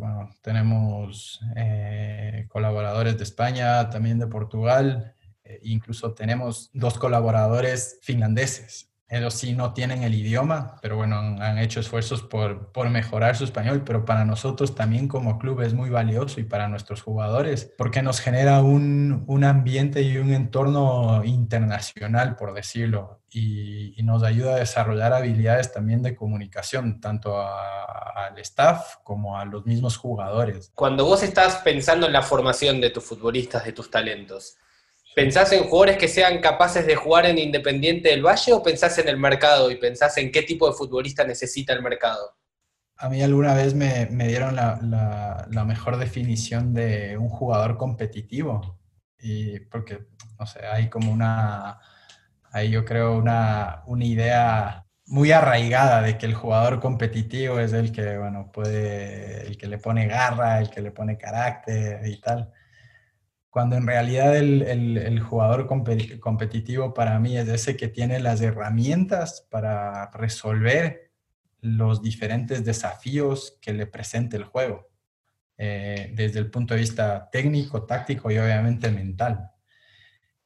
tenemos 0.42 1.40
eh, 1.54 2.46
colaboradores 2.48 3.16
de 3.16 3.22
España, 3.22 3.88
también 3.88 4.18
de 4.18 4.26
Portugal, 4.26 5.14
e 5.44 5.60
incluso 5.62 6.12
tenemos 6.12 6.70
dos 6.72 6.98
colaboradores 6.98 8.00
finlandeses. 8.02 8.90
Ellos 9.08 9.34
sí 9.34 9.54
no 9.54 9.72
tienen 9.72 10.02
el 10.02 10.14
idioma, 10.14 10.78
pero 10.82 10.96
bueno, 10.96 11.16
han, 11.16 11.58
hecho 11.58 11.78
esfuerzos 11.78 12.22
por, 12.22 12.72
por, 12.72 12.90
mejorar 12.90 13.36
su 13.36 13.44
español, 13.44 13.82
pero 13.84 14.04
para 14.04 14.24
nosotros 14.24 14.74
también 14.74 15.06
como 15.06 15.38
club 15.38 15.60
es 15.60 15.74
muy 15.74 15.90
valioso 15.90 16.40
y 16.40 16.44
para 16.44 16.68
nuestros 16.68 17.02
jugadores, 17.02 17.72
porque 17.78 18.02
nos 18.02 18.20
genera 18.20 18.62
un, 18.62 19.24
un 19.28 19.44
ambiente 19.44 20.02
y 20.02 20.16
un 20.16 20.32
entorno 20.32 21.22
internacional, 21.24 22.34
por 22.34 22.52
decirlo, 22.52 23.20
y, 23.30 24.02
nos 24.02 24.22
ayuda 24.22 24.54
a 24.54 24.58
desarrollar 24.58 25.12
habilidades 25.12 25.72
también 25.72 26.02
de 26.02 26.14
comunicación, 26.14 27.00
tanto 27.00 27.40
al 27.40 28.38
staff 28.38 28.96
como 29.02 29.38
a 29.38 29.44
los 29.44 29.66
mismos 29.66 29.96
jugadores. 29.96 30.70
Cuando 30.74 31.04
vos 31.04 31.22
estás 31.22 31.56
pensando 31.56 32.06
en 32.06 32.12
la 32.12 32.22
formación 32.22 32.80
de 32.80 32.90
tus 32.90 33.04
futbolistas, 33.04 33.64
de 33.64 33.72
tus 33.72 33.90
talentos, 33.90 34.56
¿Pensás 35.16 35.50
en 35.54 35.64
jugadores 35.64 35.96
que 35.96 36.08
sean 36.08 36.42
capaces 36.42 36.86
de 36.86 36.94
jugar 36.94 37.24
en 37.24 37.38
Independiente 37.38 38.10
del 38.10 38.22
Valle 38.22 38.52
o 38.52 38.62
pensás 38.62 38.98
en 38.98 39.08
el 39.08 39.16
mercado 39.16 39.70
y 39.70 39.76
pensás 39.76 40.18
en 40.18 40.30
qué 40.30 40.42
tipo 40.42 40.68
de 40.68 40.74
futbolista 40.74 41.24
necesita 41.24 41.72
el 41.72 41.80
mercado? 41.80 42.36
A 42.98 43.08
mí 43.08 43.22
alguna 43.22 43.54
vez 43.54 43.72
me, 43.72 44.04
dieron 44.28 44.54
la, 44.54 45.64
mejor 45.66 45.96
definición 45.96 46.74
de 46.74 47.16
un 47.16 47.30
jugador 47.30 47.78
competitivo. 47.78 48.78
Y 49.18 49.58
porque, 49.60 50.00
no 50.38 50.44
sé, 50.44 50.66
hay 50.66 50.90
como 50.90 51.10
una, 51.10 51.80
hay 52.52 52.68
yo 52.68 52.84
creo 52.84 53.16
una, 53.16 53.84
una 53.86 54.04
idea 54.04 54.86
muy 55.06 55.32
arraigada 55.32 56.02
de 56.02 56.18
que 56.18 56.26
el 56.26 56.34
jugador 56.34 56.78
competitivo 56.78 57.58
es 57.58 57.72
el 57.72 57.90
que, 57.90 58.18
bueno, 58.18 58.52
puede, 58.52 59.46
el 59.46 59.56
que 59.56 59.66
le 59.66 59.78
pone 59.78 60.08
garra, 60.08 60.60
el 60.60 60.68
que 60.68 60.82
le 60.82 60.90
pone 60.90 61.16
carácter 61.16 62.06
y 62.06 62.20
tal 62.20 62.52
cuando 63.56 63.76
en 63.76 63.86
realidad 63.86 64.36
el, 64.36 65.18
jugador 65.20 65.66
competitivo 65.66 66.92
para 66.92 67.18
mí 67.18 67.38
es 67.38 67.48
ese 67.48 67.74
que 67.74 67.88
tiene 67.88 68.20
las 68.20 68.42
herramientas 68.42 69.46
para 69.48 70.10
resolver 70.10 71.10
los 71.62 72.02
diferentes 72.02 72.66
desafíos 72.66 73.56
que 73.62 73.72
le 73.72 73.86
presenta 73.86 74.36
el 74.36 74.44
juego. 74.44 74.90
eh, 75.56 76.12
desde 76.14 76.38
el 76.38 76.50
punto 76.50 76.74
de 76.74 76.80
vista 76.80 77.30
técnico, 77.30 77.86
táctico 77.86 78.30
y 78.30 78.36
obviamente 78.36 78.90
mental. 78.90 79.50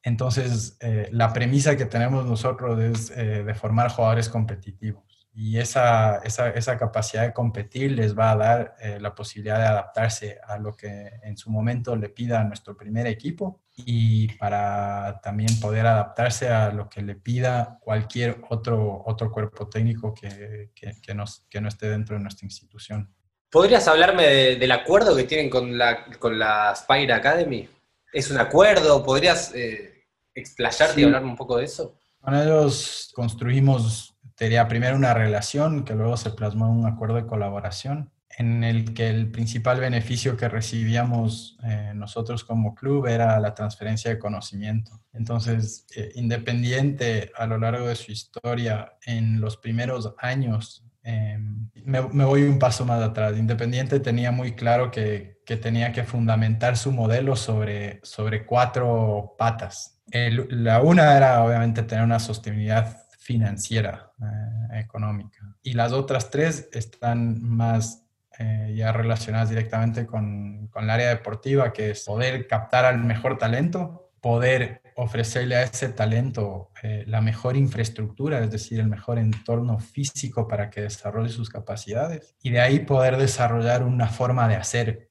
Entonces, 0.05 0.77
eh, 0.81 1.09
la 1.11 1.33
premisa 1.33 1.77
que 1.77 1.87
tenemos 1.87 2.25
nosotros 2.25 2.79
es 2.79 3.11
eh, 3.11 3.43
de 3.43 3.55
formar 3.55 3.91
jugadores 3.91 4.29
competitivos 4.29 5.10
y 5.33 5.59
esa, 5.59 6.17
esa, 6.25 6.79
capacidad 6.79 7.23
de 7.23 7.33
competir 7.33 7.93
les 7.93 8.19
va 8.19 8.33
a 8.33 8.37
dar 8.37 8.77
la 9.01 9.15
posibilidad 9.15 9.59
de 9.59 9.67
adaptarse 9.67 10.39
a 10.47 10.59
lo 10.59 10.77
que 10.77 11.09
en 11.23 11.37
su 11.37 11.51
momento 11.51 11.95
le 11.95 12.09
pida 12.09 12.41
a 12.41 12.45
nuestro 12.45 12.77
primer 12.77 13.07
equipo 13.07 13.63
y 13.77 14.29
para 14.35 15.21
también 15.23 15.59
poder 15.61 15.87
adaptarse 15.87 16.49
a 16.49 16.73
lo 16.73 16.89
que 16.89 17.03
le 17.03 17.15
pida 17.15 17.79
cualquier 17.81 18.43
otro, 18.49 19.03
otro 19.07 19.31
cuerpo 19.31 19.69
técnico 19.69 20.15
que, 20.15 20.71
que, 20.75 21.15
nos, 21.15 21.47
que 21.49 21.61
no 21.61 21.69
esté 21.69 21.89
dentro 21.89 22.17
de 22.17 22.23
nuestra 22.23 22.47
institución. 22.47 23.15
¿Podrías 23.51 23.89
hablarme 23.89 24.57
del 24.57 24.73
acuerdo 24.73 25.17
que 25.17 25.25
tienen 25.25 25.51
con 25.51 25.77
la, 25.77 26.07
con 26.19 26.39
la 26.39 26.75
Spire 26.75 27.13
Academy? 27.13 27.69
¿Es 28.13 28.31
un 28.31 28.39
acuerdo? 28.39 29.05
¿Podrías 29.05 29.53
eh, 29.55 30.05
explayarte 30.35 31.01
y 31.01 31.05
hablarme 31.05 31.31
un 31.31 31.37
poco 31.37 31.57
de 31.57 31.65
eso? 31.65 31.97
Con 32.21 32.35
ellos 32.35 33.11
construimos, 33.15 34.10
diría, 34.45 34.69
primero 34.69 34.97
una 34.97 35.15
relación 35.15 35.85
que 35.85 35.95
luego 35.95 36.17
se 36.17 36.31
plasmó 36.31 36.67
en 36.67 36.73
un 36.73 36.87
acuerdo 36.87 37.17
de 37.17 37.27
colaboración 37.27 38.11
en 38.39 38.65
el 38.65 38.95
que 38.95 39.11
el 39.11 39.31
principal 39.31 39.81
beneficio 39.81 40.37
que 40.37 40.49
recibíamos 40.49 41.59
eh, 41.65 41.93
nosotros 41.95 42.45
como 42.45 42.75
club 42.75 43.07
era 43.07 43.39
la 43.41 43.55
transferencia 43.55 44.11
de 44.11 44.19
conocimiento. 44.19 45.01
Entonces, 45.13 45.87
eh, 45.97 46.11
Independiente 46.15 47.33
a 47.37 47.47
lo 47.47 47.59
largo 47.59 47.89
de 47.89 47.97
su 47.97 48.13
historia, 48.13 48.95
en 49.05 49.41
los 49.41 49.57
primeros 49.57 50.15
años, 50.19 50.85
em, 51.03 51.69
me, 51.85 52.01
voy 52.01 52.45
un 52.45 52.59
paso 52.59 52.85
más 52.87 53.03
atrás. 53.03 53.37
Independiente 53.37 54.01
tenía 54.01 54.31
muy 54.31 54.53
claro 54.55 54.91
que, 54.91 55.39
tenía 55.61 55.93
que 55.93 56.05
fundamentar 56.05 56.77
su 56.77 56.93
modelo 56.93 57.35
sobre, 57.35 57.99
sobre 58.05 58.47
cuatro 58.47 59.35
patas. 59.37 60.01
la 60.13 60.81
una 60.81 61.17
era 61.17 61.43
obviamente 61.43 61.83
tener 61.83 62.05
una 62.05 62.21
sostenibilidad 62.21 63.10
financiera, 63.31 64.11
eh, 64.21 64.81
económica. 64.81 65.39
Y 65.63 65.75
las 65.75 65.93
otras 65.93 66.31
tres 66.31 66.69
están 66.73 67.41
más 67.41 68.05
eh, 68.41 68.75
ya 68.77 68.91
relacionadas 68.91 69.51
directamente 69.51 70.05
con, 70.05 70.67
con, 70.67 70.83
el 70.83 70.91
área 70.91 71.11
deportiva, 71.11 71.73
que 71.73 71.91
es 71.91 72.05
poder 72.05 72.49
captar 72.49 72.85
al 72.87 72.99
mejor 72.99 73.39
talento, 73.39 74.11
poder 74.21 74.83
ofrecerle 74.97 75.55
a 75.55 75.63
ese 75.63 75.91
talento 75.91 76.73
eh, 76.83 77.05
la 77.07 77.21
mejor 77.21 77.57
infraestructura, 77.57 78.43
es 78.43 78.51
decir, 78.51 78.81
el 78.81 78.89
mejor 78.89 79.21
entorno 79.21 79.79
físico 79.79 80.49
para 80.49 80.69
que 80.71 80.81
desarrolle 80.81 81.29
sus 81.29 81.51
capacidades, 81.51 82.35
y 82.43 82.51
de 82.51 82.61
ahí 82.61 82.81
poder 82.81 83.17
desarrollar 83.17 83.85
una 83.85 84.09
forma 84.09 84.49
de 84.49 84.57
hacer 84.57 85.09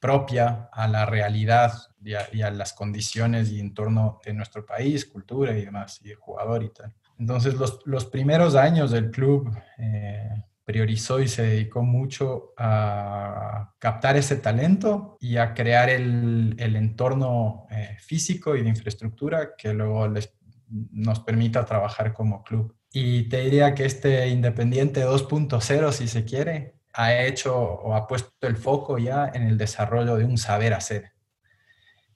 propia 0.00 0.70
a 0.72 0.88
la 0.88 1.06
realidad 1.06 1.72
y 2.02 2.14
a, 2.42 2.50
las 2.50 2.72
condiciones 2.72 3.52
y 3.52 3.60
entorno 3.60 4.18
de 4.24 4.32
nuestro 4.32 4.66
país, 4.66 5.04
cultura 5.04 5.56
y 5.56 5.64
demás, 5.66 6.00
y 6.02 6.10
el 6.10 6.16
jugador 6.16 6.64
y 6.64 6.70
tal. 6.70 6.92
Entonces, 7.20 7.54
los, 7.54 7.80
los 7.84 8.06
primeros 8.06 8.56
años 8.56 8.90
del 8.90 9.12
club, 9.12 9.54
eh, 9.78 10.30
priorizó 10.70 11.20
y 11.20 11.26
se 11.26 11.42
dedicó 11.42 11.82
mucho 11.82 12.52
a 12.56 13.74
captar 13.80 14.16
ese 14.16 14.36
talento 14.36 15.16
y 15.20 15.36
a 15.36 15.52
crear 15.52 15.90
el, 15.90 16.54
el 16.58 16.76
entorno 16.76 17.66
eh, 17.70 17.96
físico 17.98 18.54
y 18.54 18.62
de 18.62 18.68
infraestructura 18.68 19.56
que 19.56 19.74
luego 19.74 20.06
les, 20.06 20.32
nos 20.68 21.18
permita 21.20 21.64
trabajar 21.64 22.12
como 22.12 22.44
club. 22.44 22.76
Y 22.92 23.24
te 23.24 23.40
diría 23.40 23.74
que 23.74 23.84
este 23.84 24.28
Independiente 24.28 25.04
2.0, 25.04 25.92
si 25.92 26.06
se 26.06 26.24
quiere, 26.24 26.76
ha 26.92 27.14
hecho 27.22 27.56
o 27.56 27.94
ha 27.94 28.06
puesto 28.06 28.46
el 28.46 28.56
foco 28.56 28.98
ya 28.98 29.30
en 29.34 29.42
el 29.42 29.58
desarrollo 29.58 30.16
de 30.16 30.24
un 30.24 30.38
saber 30.38 30.74
hacer. 30.74 31.12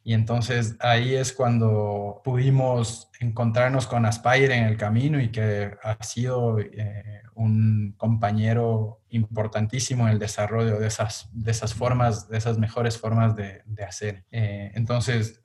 Y 0.07 0.13
entonces 0.13 0.77
ahí 0.81 1.15
es 1.15 1.33
cuando 1.33 2.21
pudimos 2.23 3.11
encontrarnos 3.21 3.87
con 3.87 4.05
Aspire 4.05 4.55
en 4.55 4.65
el 4.65 4.77
camino 4.77 5.19
y 5.19 5.31
que 5.31 5.73
ha 5.83 6.05
sido 6.05 6.59
eh, 6.61 7.23
un 7.35 7.95
compañero 7.97 9.01
importantísimo 9.09 10.07
en 10.07 10.13
el 10.13 10.19
desarrollo 10.19 10.79
de 10.79 10.89
esas, 10.89 11.31
de 11.33 11.51
esas 11.51 11.73
formas, 11.73 12.29
de 12.29 12.37
esas 12.37 12.59
mejores 12.59 12.99
formas 12.99 13.35
de, 13.35 13.63
hacer. 13.83 14.25
Eh, 14.31 14.73
entonces, 14.75 15.41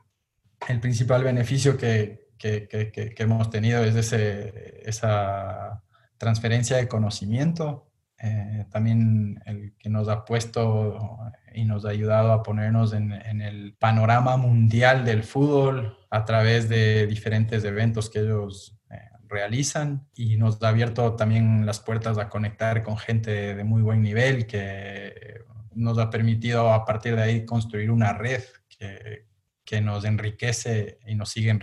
el 0.68 0.82
principal 0.82 1.24
beneficio 1.24 1.78
que, 1.78 2.28
que, 2.38 2.68
que, 2.68 3.16
hemos 3.18 3.50
tenido 3.50 3.82
es 3.86 3.96
ese, 3.96 4.82
esa 4.84 5.84
transferencia 6.18 6.76
de 6.76 6.90
conocimiento 6.90 7.89
eh, 8.22 8.66
también 8.70 9.42
el 9.46 9.74
que 9.78 9.90
nos 9.90 10.10
ha 10.10 10.26
puesto 10.26 11.18
y 11.54 11.64
nos 11.64 11.86
ha 11.86 11.90
ayudado 11.90 12.34
a 12.34 12.44
ponernos 12.44 12.94
en, 12.94 13.12
el 13.12 13.74
panorama 13.80 14.36
mundial 14.36 15.06
del 15.06 15.24
fútbol 15.24 15.98
a 16.10 16.26
través 16.26 16.68
de 16.68 17.08
diferentes 17.08 17.64
eventos 17.64 18.10
que 18.10 18.20
ellos 18.20 18.78
eh, 18.90 19.00
realizan 19.28 20.08
y 20.16 20.36
nos 20.36 20.62
ha 20.62 20.68
abierto 20.68 21.16
también 21.16 21.66
las 21.66 21.80
puertas 21.80 22.18
a 22.18 22.28
conectar 22.28 22.84
con 22.84 22.98
gente 22.98 23.56
de 23.56 23.64
muy 23.64 23.82
buen 23.82 24.02
nivel 24.02 24.46
que 24.46 25.46
nos 25.74 25.98
ha 25.98 26.10
permitido 26.10 26.74
a 26.74 26.84
partir 26.86 27.16
de 27.16 27.24
ahí 27.24 27.46
construir 27.46 27.90
una 27.90 28.12
red 28.12 28.44
que, 28.68 29.28
que 29.64 29.82
nos 29.82 30.04
enriquece 30.04 30.98
y 31.06 31.16
nos 31.16 31.30
sigue 31.30 31.58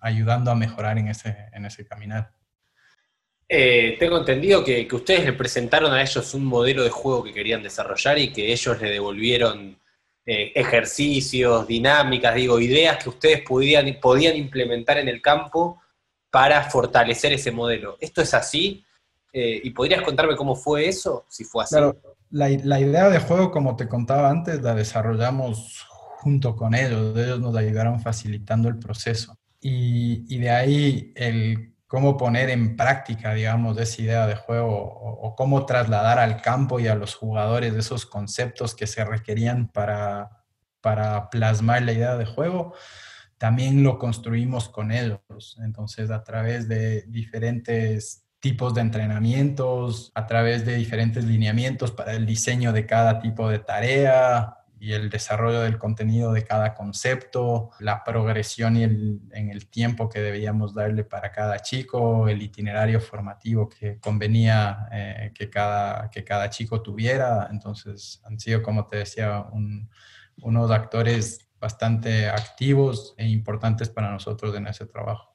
ayudando 0.00 0.50
a 0.50 0.54
mejorar 0.54 0.98
en 0.98 1.08
ese, 1.08 1.36
en 1.52 1.66
ese 1.66 1.84
caminar. 1.84 2.32
Eh, 3.54 3.96
tengo 3.98 4.16
entendido 4.16 4.64
que, 4.64 4.88
ustedes 4.90 5.26
le 5.26 5.34
presentaron 5.34 5.92
a 5.92 6.00
ellos 6.00 6.32
un 6.32 6.46
modelo 6.46 6.84
de 6.84 6.88
juego 6.88 7.22
que 7.22 7.34
querían 7.34 7.62
desarrollar 7.62 8.18
y 8.18 8.32
que 8.32 8.50
ellos 8.50 8.80
le 8.80 8.88
devolvieron 8.88 9.78
eh, 10.24 10.52
ejercicios, 10.54 11.66
dinámicas, 11.66 12.34
digo, 12.34 12.58
ideas 12.58 13.02
que 13.04 13.10
ustedes 13.10 13.42
podían, 13.42 13.94
podían 14.00 14.36
implementar 14.36 14.96
en 14.96 15.08
el 15.08 15.20
campo 15.20 15.82
para 16.30 16.62
fortalecer 16.70 17.34
ese 17.34 17.50
modelo. 17.50 17.98
¿Esto 18.00 18.22
es 18.22 18.32
así? 18.32 18.86
Eh, 19.34 19.60
¿Y 19.62 19.68
podrías 19.72 20.00
contarme 20.00 20.34
cómo 20.34 20.56
fue 20.56 20.88
eso, 20.88 21.26
si 21.28 21.44
fue 21.44 21.64
así? 21.64 21.76
La, 22.30 22.48
idea 22.50 23.10
de 23.10 23.18
juego, 23.18 23.50
como 23.50 23.76
te 23.76 23.86
contaba 23.86 24.30
antes, 24.30 24.62
la 24.62 24.74
desarrollamos 24.74 25.86
junto 25.90 26.56
con 26.56 26.74
ellos. 26.74 27.14
Ellos 27.18 27.38
nos 27.38 27.54
ayudaron 27.54 28.00
facilitando 28.00 28.70
el 28.70 28.78
proceso. 28.78 29.36
Y 29.60 30.38
de 30.38 30.50
ahí 30.50 31.12
el 31.14 31.71
cómo 31.92 32.16
poner 32.16 32.48
en 32.48 32.74
práctica, 32.74 33.34
digamos, 33.34 33.76
esa 33.76 34.00
idea 34.00 34.26
de 34.26 34.34
juego 34.34 34.70
o, 34.70 35.36
cómo 35.36 35.66
trasladar 35.66 36.18
al 36.18 36.40
campo 36.40 36.80
y 36.80 36.88
a 36.88 36.94
los 36.94 37.14
jugadores 37.14 37.74
esos 37.74 38.06
conceptos 38.06 38.74
que 38.74 38.86
se 38.86 39.04
requerían 39.04 39.68
para, 39.68 40.30
para 40.80 41.28
plasmar 41.28 41.82
la 41.82 41.92
idea 41.92 42.16
de 42.16 42.24
juego, 42.24 42.72
también 43.36 43.82
lo 43.82 43.98
construimos 43.98 44.70
con 44.70 44.90
ellos. 44.90 45.20
Entonces, 45.62 46.10
a 46.10 46.24
través 46.24 46.66
de 46.66 47.02
diferentes 47.08 48.24
tipos 48.40 48.72
de 48.72 48.80
entrenamientos, 48.80 50.12
a 50.14 50.26
través 50.26 50.64
de 50.64 50.76
diferentes 50.76 51.26
lineamientos 51.26 51.90
para 51.90 52.14
el 52.14 52.24
diseño 52.24 52.72
de 52.72 52.86
cada 52.86 53.18
tipo 53.20 53.50
de 53.50 53.58
tarea, 53.58 54.61
y 54.82 54.94
el 54.94 55.10
desarrollo 55.10 55.60
del 55.60 55.78
contenido 55.78 56.32
de 56.32 56.42
cada 56.42 56.74
concepto, 56.74 57.70
la 57.78 58.02
progresión 58.02 58.76
y 58.76 58.82
el, 58.82 59.20
en 59.30 59.48
el 59.48 59.68
tiempo 59.68 60.08
que 60.08 60.18
debíamos 60.18 60.74
darle 60.74 61.04
para 61.04 61.30
cada 61.30 61.60
chico, 61.60 62.26
el 62.26 62.42
itinerario 62.42 63.00
formativo 63.00 63.68
que 63.68 64.00
convenía 64.00 64.88
eh, 64.90 65.30
que, 65.32 65.48
cada, 65.48 66.10
que 66.10 66.24
cada 66.24 66.50
chico 66.50 66.82
tuviera. 66.82 67.46
Entonces 67.52 68.20
han 68.24 68.40
sido, 68.40 68.60
como 68.60 68.84
te 68.88 68.96
decía, 68.96 69.46
unos 70.38 70.70
actores 70.72 71.48
bastante 71.60 72.28
activos 72.28 73.14
e 73.16 73.28
importantes 73.28 73.88
para 73.88 74.10
nosotros 74.10 74.52
en 74.56 74.66
ese 74.66 74.86
trabajo. 74.86 75.31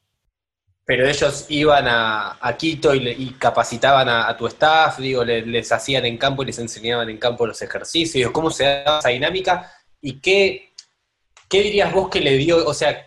Pero 0.87 1.05
ellos 1.05 1.47
iban 1.49 1.85
a, 1.85 2.55
Quito 2.57 2.95
y, 2.95 3.31
capacitaban 3.31 4.07
a, 4.07 4.37
tu 4.37 4.47
staff, 4.47 4.99
digo, 4.99 5.21
les, 5.25 5.69
hacían 5.69 6.05
en 6.05 6.17
campo 6.17 6.43
y 6.43 6.45
les 6.45 6.59
enseñaban 6.59 7.09
en 7.09 7.17
campo 7.17 7.45
los 7.45 7.61
ejercicios, 7.61 8.31
cómo 8.31 8.49
se 8.49 8.63
daba 8.63 8.99
esa 8.99 9.09
dinámica 9.09 9.69
y 9.99 10.21
qué, 10.21 10.71
qué 11.49 11.61
dirías 11.61 11.91
vos 11.91 12.07
que 12.09 12.21
le 12.21 12.37
dio, 12.37 12.65
o 12.65 12.73
sea, 12.73 13.05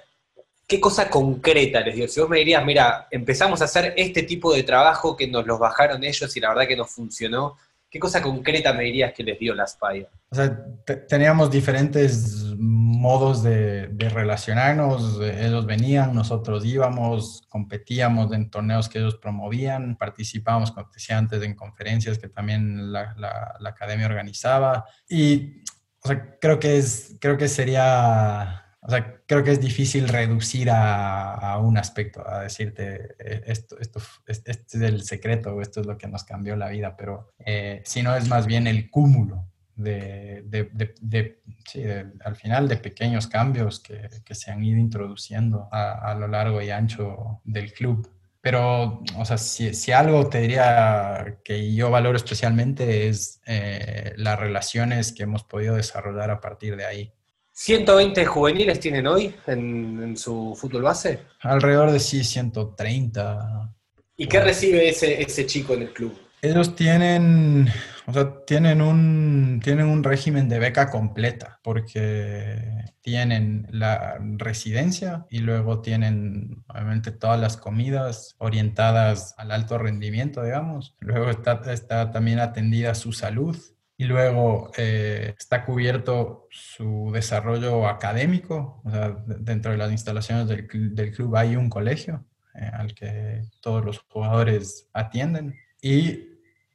qué 0.67 0.79
cosa 0.79 1.09
concreta 1.09 1.81
les 1.81 1.97
dio. 1.97 2.07
Si 2.07 2.21
vos 2.21 2.29
me 2.29 2.41
dirías, 2.41 2.63
mira, 2.67 3.09
empezamos 3.11 3.63
a 3.63 3.65
hacer 3.65 3.95
este 3.97 4.25
tipo 4.25 4.53
de 4.53 4.63
trabajo 4.63 5.17
que 5.17 5.27
nos 5.27 5.47
los 5.47 5.59
bajaron 5.59 6.05
ellos 6.05 6.37
y 6.37 6.41
la 6.41 6.51
verdad 6.51 6.69
que 6.69 6.77
nos 6.77 6.91
funcionó, 6.91 7.57
¿qué 7.91 7.99
cosa 7.99 8.23
concreta 8.23 8.73
me 8.73 8.85
dirías 8.85 9.13
que 9.13 9.25
les 9.25 9.39
dio 9.39 9.55
la 9.55 9.67
Spire? 9.67 10.09
O 10.31 10.35
sea, 10.35 10.65
teníamos 11.09 11.51
diferentes 11.51 12.55
modos 12.57 13.43
de, 13.43 13.89
relacionarnos. 14.11 15.21
Ellos 15.21 15.67
venían, 15.67 16.15
nosotros 16.15 16.65
íbamos, 16.65 17.43
competíamos 17.49 18.33
en 18.33 18.49
torneos 18.51 18.89
que 18.89 18.99
ellos 18.99 19.17
promovían, 19.17 19.97
participábamos, 19.97 20.71
como 20.71 20.89
decía 20.93 21.19
antes, 21.19 21.43
en 21.43 21.55
conferencias 21.55 22.19
que 22.19 22.29
también 22.29 22.93
la, 22.93 23.57
academia 23.65 24.07
organizaba. 24.07 24.85
Y 25.09 25.63
o 26.03 26.09
sea, 26.09 26.39
creo 26.41 26.59
que 26.61 26.79
es, 26.79 27.17
creo 27.21 27.37
que 27.37 27.49
sería, 27.49 28.60
o 28.83 28.91
sea, 28.91 29.21
creo 29.27 29.45
que 29.45 29.53
es 29.53 29.61
difícil 29.61 30.09
reducir 30.09 30.71
a, 30.71 31.59
un 31.59 31.77
aspecto, 31.77 32.27
a 32.27 32.41
decirte 32.41 33.15
eh, 33.19 33.43
esto, 33.47 33.79
esto, 33.79 34.01
este 34.27 34.53
es 34.53 34.75
el 34.75 35.03
secreto, 35.03 35.61
esto 35.61 35.81
es 35.81 35.87
lo 35.87 35.99
que 35.99 36.09
nos 36.09 36.25
cambió 36.25 36.57
la 36.57 36.69
vida, 36.69 36.97
pero 36.97 37.29
eh, 37.39 37.83
si 37.85 38.03
no 38.03 38.17
es 38.17 38.29
más 38.29 38.47
bien 38.47 38.67
el 38.67 38.91
cúmulo 38.91 39.47
de, 39.77 41.41
sí, 41.67 41.83
al 42.25 42.37
final 42.37 42.69
de 42.69 42.77
pequeños 42.77 43.27
cambios 43.27 43.81
que, 43.81 44.09
que 44.25 44.35
se 44.35 44.51
han 44.51 44.63
ido 44.63 44.79
introduciendo 44.79 45.69
a, 45.73 46.11
a, 46.11 46.15
lo 46.15 46.29
largo 46.29 46.61
y 46.61 46.71
ancho 46.71 47.41
del 47.45 47.73
club. 47.73 48.11
Pero, 48.43 49.03
o 49.17 49.25
sea, 49.25 49.37
si, 49.37 49.75
si 49.75 49.93
algo 49.93 50.29
te 50.29 50.41
diría 50.41 51.39
que 51.45 51.75
yo 51.75 51.91
valoro 51.91 52.17
especialmente 52.17 53.09
es 53.09 53.41
eh, 53.47 54.15
las 54.17 54.39
relaciones 54.39 55.13
que 55.13 55.25
hemos 55.25 55.45
podido 55.45 55.75
desarrollar 55.75 56.31
a 56.31 56.41
partir 56.41 56.77
de 56.77 56.87
ahí. 56.87 57.13
¿120 57.61 58.25
juveniles 58.25 58.81
tienen 58.81 59.07
hoy 59.07 59.35
en, 59.47 60.03
en 60.03 60.17
su 60.17 60.57
fútbol 60.59 60.83
base? 60.83 61.25
Alrededor 61.41 61.91
de 61.91 62.01
sí, 62.01 62.25
130. 62.25 63.71
¿Y 64.17 64.27
qué 64.27 64.41
recibe 64.41 64.89
ese, 64.89 65.21
ese 65.21 65.45
chico 65.45 65.75
en 65.75 65.83
el 65.83 65.93
club? 65.93 66.19
Ellos 66.41 66.75
tienen, 66.75 67.69
o 68.07 68.15
sea, 68.15 68.47
tienen 68.47 68.81
un, 68.81 69.61
tienen 69.63 69.89
un 69.89 70.03
régimen 70.03 70.49
de 70.49 70.59
beca 70.59 70.89
completa 70.89 71.61
porque 71.63 72.87
tienen 73.03 73.67
la 73.71 74.17
residencia 74.39 75.27
y 75.29 75.41
luego 75.41 75.83
tienen, 75.83 76.65
obviamente, 76.67 77.11
todas 77.11 77.39
las 77.39 77.59
comidas 77.59 78.37
orientadas 78.39 79.35
al 79.37 79.51
alto 79.51 79.77
rendimiento, 79.77 80.43
digamos. 80.43 80.97
Luego 81.01 81.29
está, 81.29 81.61
está 81.71 82.11
también 82.11 82.41
atendida 82.41 82.95
su 82.95 83.13
salud 83.13 83.59
y 84.01 84.05
luego 84.05 84.71
eh, 84.79 85.35
está 85.39 85.63
cubierto 85.63 86.49
su 86.51 87.11
desarrollo 87.13 87.87
académico. 87.87 88.83
Dentro 89.27 89.73
de 89.73 89.77
las 89.77 89.93
instalaciones 89.93 90.49
del, 90.49 90.95
del 90.95 91.13
club 91.13 91.37
hay 91.37 91.55
un 91.55 91.69
colegio 91.69 92.25
eh, 92.55 92.71
al 92.73 92.95
que 92.95 93.43
todos 93.61 93.85
los 93.85 93.99
jugadores 93.99 94.89
atienden. 94.95 95.55
Y 95.83 96.31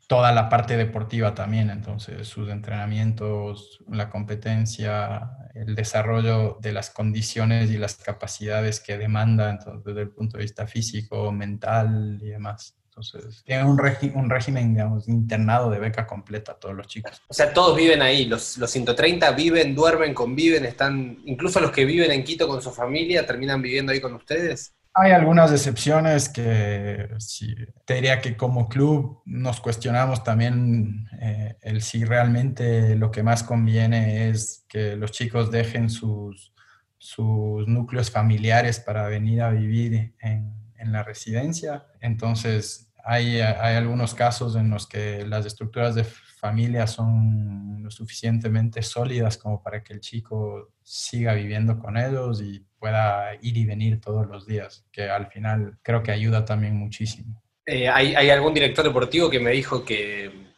toda 0.08 0.32
la 0.34 0.50
parte 0.50 0.78
deportiva 0.78 1.34
también, 1.34 1.72
entonces 1.72 2.28
sus 2.28 2.48
entrenamientos, 2.48 3.84
la 3.90 4.12
competencia, 4.12 5.32
el 5.56 5.74
desarrollo 5.74 6.60
de 6.62 6.74
las 6.74 6.92
condiciones 6.92 7.72
y 7.72 7.80
las 7.80 7.96
capacidades 7.96 8.80
que 8.80 9.00
demanda 9.00 9.50
entonces, 9.50 9.84
desde 9.84 10.02
el 10.02 10.12
punto 10.12 10.38
de 10.38 10.44
vista 10.44 10.68
físico, 10.68 11.32
mental 11.32 12.20
y 12.22 12.28
demás. 12.28 12.78
Entonces, 12.98 13.44
tienen 13.44 13.66
un, 13.66 13.78
un 14.14 14.30
régimen, 14.30 14.74
digamos, 14.74 15.10
internado 15.10 15.70
de 15.70 15.80
beca 15.80 16.08
completa 16.08 16.54
a 16.54 16.56
todos 16.56 16.74
los 16.76 16.88
chicos. 16.88 17.22
O 17.28 17.34
sea, 17.34 17.54
todos 17.54 17.76
viven 17.76 18.02
ahí, 18.02 18.24
los, 18.24 18.58
los 18.58 18.72
130 18.72 19.32
viven, 19.32 19.76
duermen, 19.76 20.14
conviven, 20.14 20.64
están, 20.64 21.20
incluso 21.26 21.60
los 21.60 21.72
que 21.72 21.84
viven 21.84 22.10
en 22.12 22.24
Quito 22.24 22.48
con 22.48 22.62
su 22.62 22.72
familia, 22.72 23.26
terminan 23.26 23.62
viviendo 23.62 23.92
ahí 23.92 24.00
con 24.00 24.14
ustedes. 24.14 24.74
Hay 24.94 25.12
algunas 25.12 25.52
excepciones 25.52 26.30
que 26.30 27.10
sí, 27.18 27.54
te 27.84 27.96
diría 27.96 28.22
que 28.22 28.38
como 28.38 28.70
club 28.70 29.22
nos 29.26 29.60
cuestionamos 29.60 30.24
también 30.24 31.10
eh, 31.20 31.58
el 31.64 31.82
si 31.82 32.06
realmente 32.06 32.96
lo 32.96 33.12
que 33.12 33.24
más 33.24 33.44
conviene 33.44 34.30
es 34.30 34.64
que 34.70 34.96
los 34.96 35.12
chicos 35.12 35.52
dejen 35.52 35.90
sus, 35.90 36.54
sus 36.98 37.68
núcleos 37.68 38.10
familiares 38.10 38.80
para 38.80 39.06
venir 39.10 39.42
a 39.42 39.50
vivir 39.50 40.16
en, 40.22 40.65
en 40.86 40.92
la 40.92 41.04
residencia. 41.04 41.86
Entonces, 42.00 42.92
hay, 43.04 43.40
hay, 43.42 43.76
algunos 43.76 44.16
casos 44.16 44.56
en 44.56 44.70
los 44.70 44.88
que 44.88 45.26
las 45.26 45.46
estructuras 45.46 45.96
de 45.96 46.04
familia 46.04 46.88
son 46.88 47.84
lo 47.84 47.92
suficientemente 47.92 48.82
sólidas 48.82 49.38
como 49.38 49.62
para 49.62 49.84
que 49.84 49.94
el 49.94 50.00
chico 50.00 50.74
siga 50.82 51.34
viviendo 51.34 51.78
con 51.78 51.98
ellos 51.98 52.42
y 52.42 52.66
pueda 52.80 53.36
ir 53.42 53.58
y 53.58 53.66
venir 53.66 54.00
todos 54.00 54.28
los 54.28 54.46
días, 54.46 54.86
que 54.92 55.10
al 55.10 55.28
final 55.28 55.78
creo 55.82 56.02
que 56.02 56.12
ayuda 56.12 56.46
también 56.46 56.76
muchísimo. 56.76 57.44
Eh, 57.66 57.90
hay, 57.90 58.14
hay, 58.16 58.30
algún 58.30 58.54
director 58.54 58.86
deportivo 58.86 59.30
que 59.30 59.40
me 59.40 59.52
dijo 59.52 59.84
que, 59.84 60.54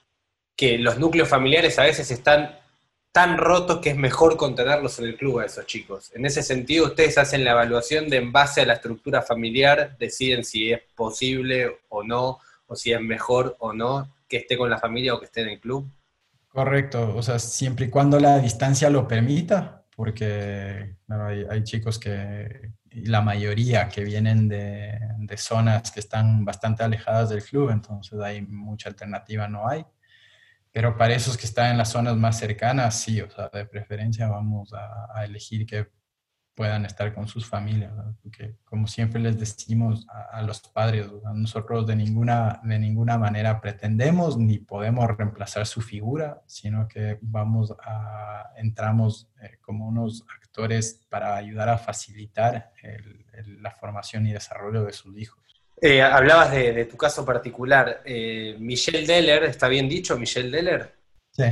que 0.58 0.78
los 0.78 1.00
núcleos 1.00 1.30
familiares 1.30 1.80
a 1.80 1.84
veces 1.84 2.12
están 2.12 2.58
tan 3.18 3.40
rotos 3.40 3.80
que 3.80 3.90
es 3.90 3.98
mejor 3.98 4.38
contenerlos 4.38 5.00
en 5.00 5.06
el 5.06 5.18
club 5.18 5.40
a 5.40 5.46
esos 5.46 5.66
chicos. 5.66 6.12
En 6.14 6.24
ese 6.28 6.44
sentido, 6.44 6.86
ustedes 6.86 7.18
hacen 7.18 7.44
la 7.44 7.54
evaluación 7.54 8.10
de 8.10 8.18
en 8.18 8.32
base 8.32 8.62
a 8.62 8.66
la 8.68 8.74
estructura 8.74 9.24
familiar, 9.24 9.98
deciden 9.98 10.44
si 10.44 10.72
es 10.72 10.82
posible 10.96 11.80
o 11.90 12.04
no, 12.04 12.38
o 12.68 12.76
si 12.76 12.94
es 12.94 13.02
mejor 13.02 13.56
o 13.58 13.74
no 13.74 14.14
que 14.30 14.38
esté 14.38 14.56
con 14.56 14.70
la 14.70 14.78
familia 14.78 15.16
o 15.16 15.20
que 15.20 15.26
esté 15.26 15.42
en 15.42 15.50
el 15.50 15.60
club. 15.60 15.90
Correcto, 16.48 17.16
o 17.16 17.24
sea, 17.24 17.40
siempre 17.40 17.88
y 17.88 17.90
cuando 17.90 18.20
la 18.20 18.38
distancia 18.38 18.88
lo 18.92 19.08
permita, 19.08 19.84
porque 19.96 20.98
hay, 21.50 21.64
chicos 21.64 21.98
que, 21.98 22.70
la 22.92 23.22
mayoría 23.22 23.90
que 23.90 24.04
vienen 24.04 24.48
de, 24.48 24.96
de, 25.18 25.38
zonas 25.38 25.90
que 25.90 26.02
están 26.02 26.46
bastante 26.46 26.84
alejadas 26.84 27.30
del 27.30 27.42
club, 27.42 27.72
entonces 27.72 28.20
hay 28.20 28.44
mucha 28.44 28.90
alternativa, 28.90 29.48
no 29.48 29.68
hay. 29.68 29.84
Pero 30.78 30.96
para 30.96 31.16
esos 31.16 31.38
que 31.38 31.48
están 31.48 31.72
en 31.72 31.78
las 31.80 31.90
zonas 31.90 32.16
más 32.18 32.38
cercanas, 32.38 33.00
sí, 33.00 33.20
o 33.20 33.28
sea, 33.32 33.50
de 33.52 33.66
preferencia 33.66 34.28
vamos 34.28 34.72
a, 34.76 35.26
elegir 35.26 35.66
que 35.66 35.88
puedan 36.54 36.86
estar 36.86 37.16
con 37.16 37.28
sus 37.28 37.48
familias, 37.50 37.92
porque 38.22 38.58
como 38.64 38.86
siempre 38.86 39.20
les 39.20 39.40
decimos 39.40 40.06
a, 40.08 40.40
los 40.44 40.62
padres, 40.70 41.12
¿no? 41.12 41.34
nosotros 41.34 41.88
de 41.88 41.96
ninguna, 41.96 42.62
de 42.64 42.78
ninguna 42.78 43.18
manera 43.18 43.60
pretendemos 43.60 44.38
ni 44.38 44.60
podemos 44.60 45.08
reemplazar 45.18 45.66
su 45.66 45.82
figura, 45.82 46.44
sino 46.46 46.88
que 46.88 47.18
vamos 47.24 47.74
a, 47.84 48.52
entramos 48.56 49.32
eh, 49.42 49.58
como 49.62 49.88
unos 49.88 50.26
actores 50.30 51.08
para 51.10 51.38
ayudar 51.38 51.70
a 51.70 51.80
facilitar 51.80 52.72
el, 52.84 53.64
la 53.64 53.72
formación 53.72 54.28
y 54.28 54.32
desarrollo 54.32 54.84
de 54.84 54.94
sus 54.94 55.18
hijos. 55.18 55.47
Eh, 55.80 56.02
hablabas 56.02 56.52
de, 56.52 56.74
de, 56.74 56.86
tu 56.86 56.98
caso 56.98 57.24
particular. 57.24 58.02
Eh, 58.04 58.56
Michelle 58.60 59.06
Deller, 59.06 59.44
¿está 59.44 59.68
bien 59.68 59.88
dicho, 59.88 60.18
Michelle 60.18 60.50
Deller? 60.50 60.96
Sí. 61.32 61.44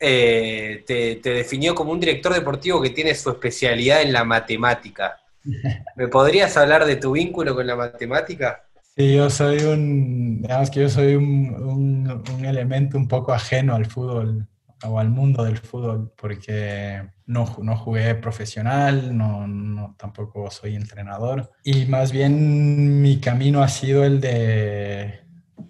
Eh, 0.00 0.82
te, 0.86 1.16
te, 1.16 1.30
definió 1.30 1.74
como 1.74 1.92
un 1.92 2.00
director 2.00 2.34
deportivo 2.34 2.82
que 2.82 2.90
tiene 2.90 3.14
su 3.14 3.30
especialidad 3.30 4.02
en 4.02 4.12
la 4.12 4.24
matemática. 4.24 5.20
¿Me 5.96 6.08
podrías 6.08 6.56
hablar 6.56 6.84
de 6.84 6.96
tu 6.96 7.12
vínculo 7.12 7.54
con 7.54 7.66
la 7.66 7.76
matemática? 7.76 8.64
Sí, 8.96 9.14
yo 9.14 9.30
soy 9.30 9.62
un, 9.62 10.42
digamos 10.42 10.70
que 10.70 10.80
yo 10.80 10.88
soy 10.88 11.14
un, 11.14 11.54
un, 11.54 12.24
un 12.34 12.44
elemento 12.44 12.98
un 12.98 13.08
poco 13.08 13.32
ajeno 13.32 13.74
al 13.74 13.86
fútbol 13.86 14.46
o 14.84 14.98
al 14.98 15.10
mundo 15.10 15.44
del 15.44 15.58
fútbol 15.58 16.12
porque 16.16 17.02
no, 17.26 17.56
no 17.62 17.76
jugué 17.76 18.14
profesional, 18.14 19.16
no, 19.16 19.94
tampoco 19.98 20.50
soy 20.50 20.76
entrenador 20.76 21.50
y 21.64 21.86
más 21.86 22.12
bien 22.12 23.00
mi 23.02 23.20
camino 23.20 23.62
ha 23.62 23.68
sido 23.68 24.04
el 24.04 24.20
de 24.20 25.20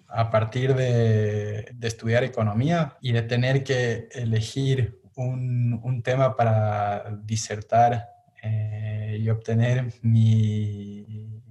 a 0.07 0.29
partir 0.29 0.75
de, 0.75 1.71
de, 1.73 1.87
estudiar 1.87 2.23
economía 2.23 2.97
y 3.01 3.13
de 3.13 3.23
tener 3.23 3.63
que 3.63 4.09
elegir 4.11 4.99
un, 5.15 5.79
un 5.83 6.03
tema 6.03 6.35
para 6.35 7.17
disertar 7.23 8.09
eh, 8.43 9.17
y 9.19 9.29
obtener 9.29 9.93
mi, 10.01 11.41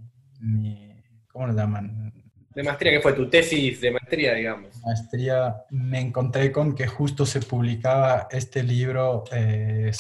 mi, 0.41 1.03
¿cómo 1.27 1.47
lo 1.47 1.55
llaman? 1.55 2.22
De 2.55 2.63
maestría, 2.63 2.93
que 2.93 3.01
fue 3.01 3.13
tu 3.15 3.29
tesis 3.29 3.81
de 3.81 3.91
maestría, 3.91 4.35
digamos. 4.35 4.81
Maestría, 4.85 5.65
me 5.71 6.01
encontré 6.01 6.53
con 6.53 6.75
que 6.75 6.87
justo 6.87 7.25
se 7.25 7.41
publicaba 7.41 8.29
este 8.31 8.63
libro 8.63 9.25
eh, 9.33 9.91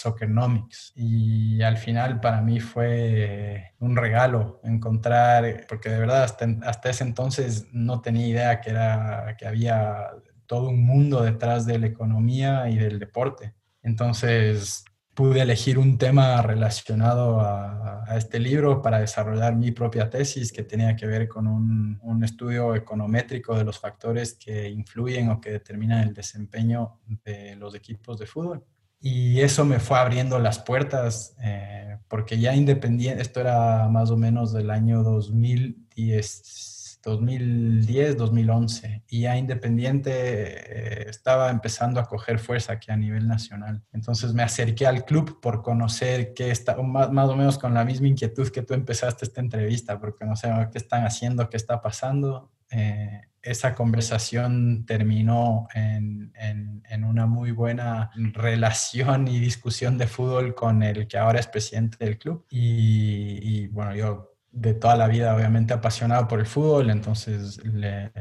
y 0.94 1.62
al 1.62 1.78
final 1.78 2.20
para 2.20 2.40
mí 2.40 2.60
fue 2.60 3.72
un 3.78 3.96
regalo 3.96 4.60
encontrar, 4.64 5.66
porque 5.68 5.88
de 5.88 5.98
verdad 5.98 6.24
hasta, 6.24 6.46
hasta 6.62 6.90
ese 6.90 7.04
entonces 7.04 7.66
no 7.72 8.00
tenía 8.00 8.26
idea 8.26 8.60
que, 8.60 8.70
era, 8.70 9.36
que 9.38 9.46
había 9.46 10.10
todo 10.46 10.68
un 10.68 10.84
mundo 10.84 11.22
detrás 11.22 11.64
de 11.64 11.78
la 11.78 11.86
economía 11.86 12.68
y 12.68 12.76
del 12.76 12.98
deporte. 12.98 13.54
Entonces 13.82 14.84
pude 15.14 15.40
elegir 15.42 15.78
un 15.78 15.98
tema 15.98 16.40
relacionado 16.42 17.40
a, 17.40 18.04
a, 18.06 18.16
este 18.16 18.38
libro 18.38 18.80
para 18.80 19.00
desarrollar 19.00 19.54
mi 19.56 19.70
propia 19.70 20.08
tesis 20.08 20.52
que 20.52 20.62
tenía 20.62 20.96
que 20.96 21.06
ver 21.06 21.28
con 21.28 21.46
un, 21.46 21.98
un, 22.02 22.24
estudio 22.24 22.74
econométrico 22.74 23.56
de 23.56 23.64
los 23.64 23.78
factores 23.78 24.34
que 24.34 24.70
influyen 24.70 25.30
o 25.30 25.40
que 25.40 25.50
determinan 25.50 26.08
el 26.08 26.14
desempeño 26.14 27.00
de 27.24 27.56
los 27.56 27.74
equipos 27.74 28.18
de 28.18 28.26
fútbol. 28.26 28.64
Y 29.04 29.40
eso 29.40 29.64
me 29.64 29.80
fue 29.80 29.98
abriendo 29.98 30.38
las 30.38 30.60
puertas, 30.60 31.34
eh, 31.42 31.98
porque 32.06 32.38
ya 32.38 32.54
independiente, 32.54 33.20
esto 33.20 33.40
era 33.40 33.88
más 33.88 34.12
o 34.12 34.16
menos 34.16 34.52
del 34.52 34.70
año 34.70 35.02
2010, 35.02 36.81
2010, 37.02 38.16
2011 38.16 39.02
y 39.08 39.22
ya 39.22 39.36
Independiente 39.36 40.10
eh, 40.12 41.06
estaba 41.08 41.50
empezando 41.50 42.00
a 42.00 42.04
coger 42.04 42.38
fuerza 42.38 42.74
aquí 42.74 42.90
a 42.90 42.96
nivel 42.96 43.26
nacional. 43.26 43.82
Entonces 43.92 44.32
me 44.32 44.42
acerqué 44.42 44.86
al 44.86 45.04
club 45.04 45.40
por 45.40 45.62
conocer 45.62 46.32
qué 46.34 46.50
está, 46.50 46.76
más, 46.76 47.10
más, 47.10 47.28
o 47.28 47.36
menos 47.36 47.58
con 47.58 47.74
la 47.74 47.84
misma 47.84 48.08
inquietud 48.08 48.48
que 48.48 48.62
tú 48.62 48.74
empezaste 48.74 49.24
esta 49.24 49.40
entrevista, 49.40 49.98
por 49.98 50.16
conocer 50.16 50.68
qué 50.70 50.78
están 50.78 51.04
haciendo, 51.04 51.48
qué 51.50 51.56
está 51.56 51.82
pasando. 51.82 52.50
Eh, 52.70 53.22
esa 53.42 53.74
conversación 53.74 54.86
terminó 54.86 55.66
en, 55.74 56.32
en, 56.36 57.04
una 57.04 57.26
muy 57.26 57.50
buena 57.50 58.12
relación 58.14 59.26
y 59.26 59.40
discusión 59.40 59.98
de 59.98 60.06
fútbol 60.06 60.54
con 60.54 60.84
el 60.84 61.08
que 61.08 61.18
ahora 61.18 61.40
es 61.40 61.48
presidente 61.48 61.96
del 62.04 62.18
club. 62.18 62.46
Y 62.48 63.66
bueno, 63.66 63.96
yo 63.96 64.31
de 64.52 64.74
toda 64.74 64.96
la 64.96 65.08
vida 65.08 65.34
obviamente 65.34 65.72
apasionado 65.72 66.28
por 66.28 66.38
el 66.38 66.46
fútbol, 66.46 66.90
entonces 66.90 67.64
le, 67.64 68.12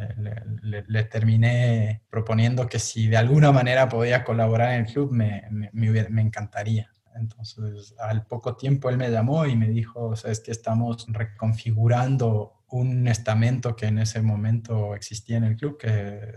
le, 0.61 1.03
terminé 1.03 2.03
proponiendo 2.09 2.67
que 2.67 2.79
si 2.79 3.07
de 3.07 3.17
alguna 3.17 3.51
manera 3.51 3.89
podía 3.89 4.23
colaborar 4.23 4.73
en 4.73 4.85
el 4.85 4.91
club, 4.91 5.11
me, 5.11 5.43
me, 5.51 6.21
encantaría. 6.21 6.89
Entonces, 7.15 7.93
al 7.99 8.25
poco 8.25 8.55
tiempo 8.55 8.89
él 8.89 8.97
me 8.97 9.11
llamó 9.11 9.45
y 9.45 9.57
me 9.57 9.67
dijo, 9.67 10.15
sabes 10.15 10.39
que 10.39 10.51
estamos 10.51 11.05
reconfigurando 11.09 12.63
un 12.69 13.09
estamento 13.09 13.75
que 13.75 13.87
en 13.87 13.99
ese 13.99 14.21
momento 14.21 14.95
existía 14.95 15.35
en 15.35 15.43
el 15.43 15.57
club, 15.57 15.77
que 15.77 15.89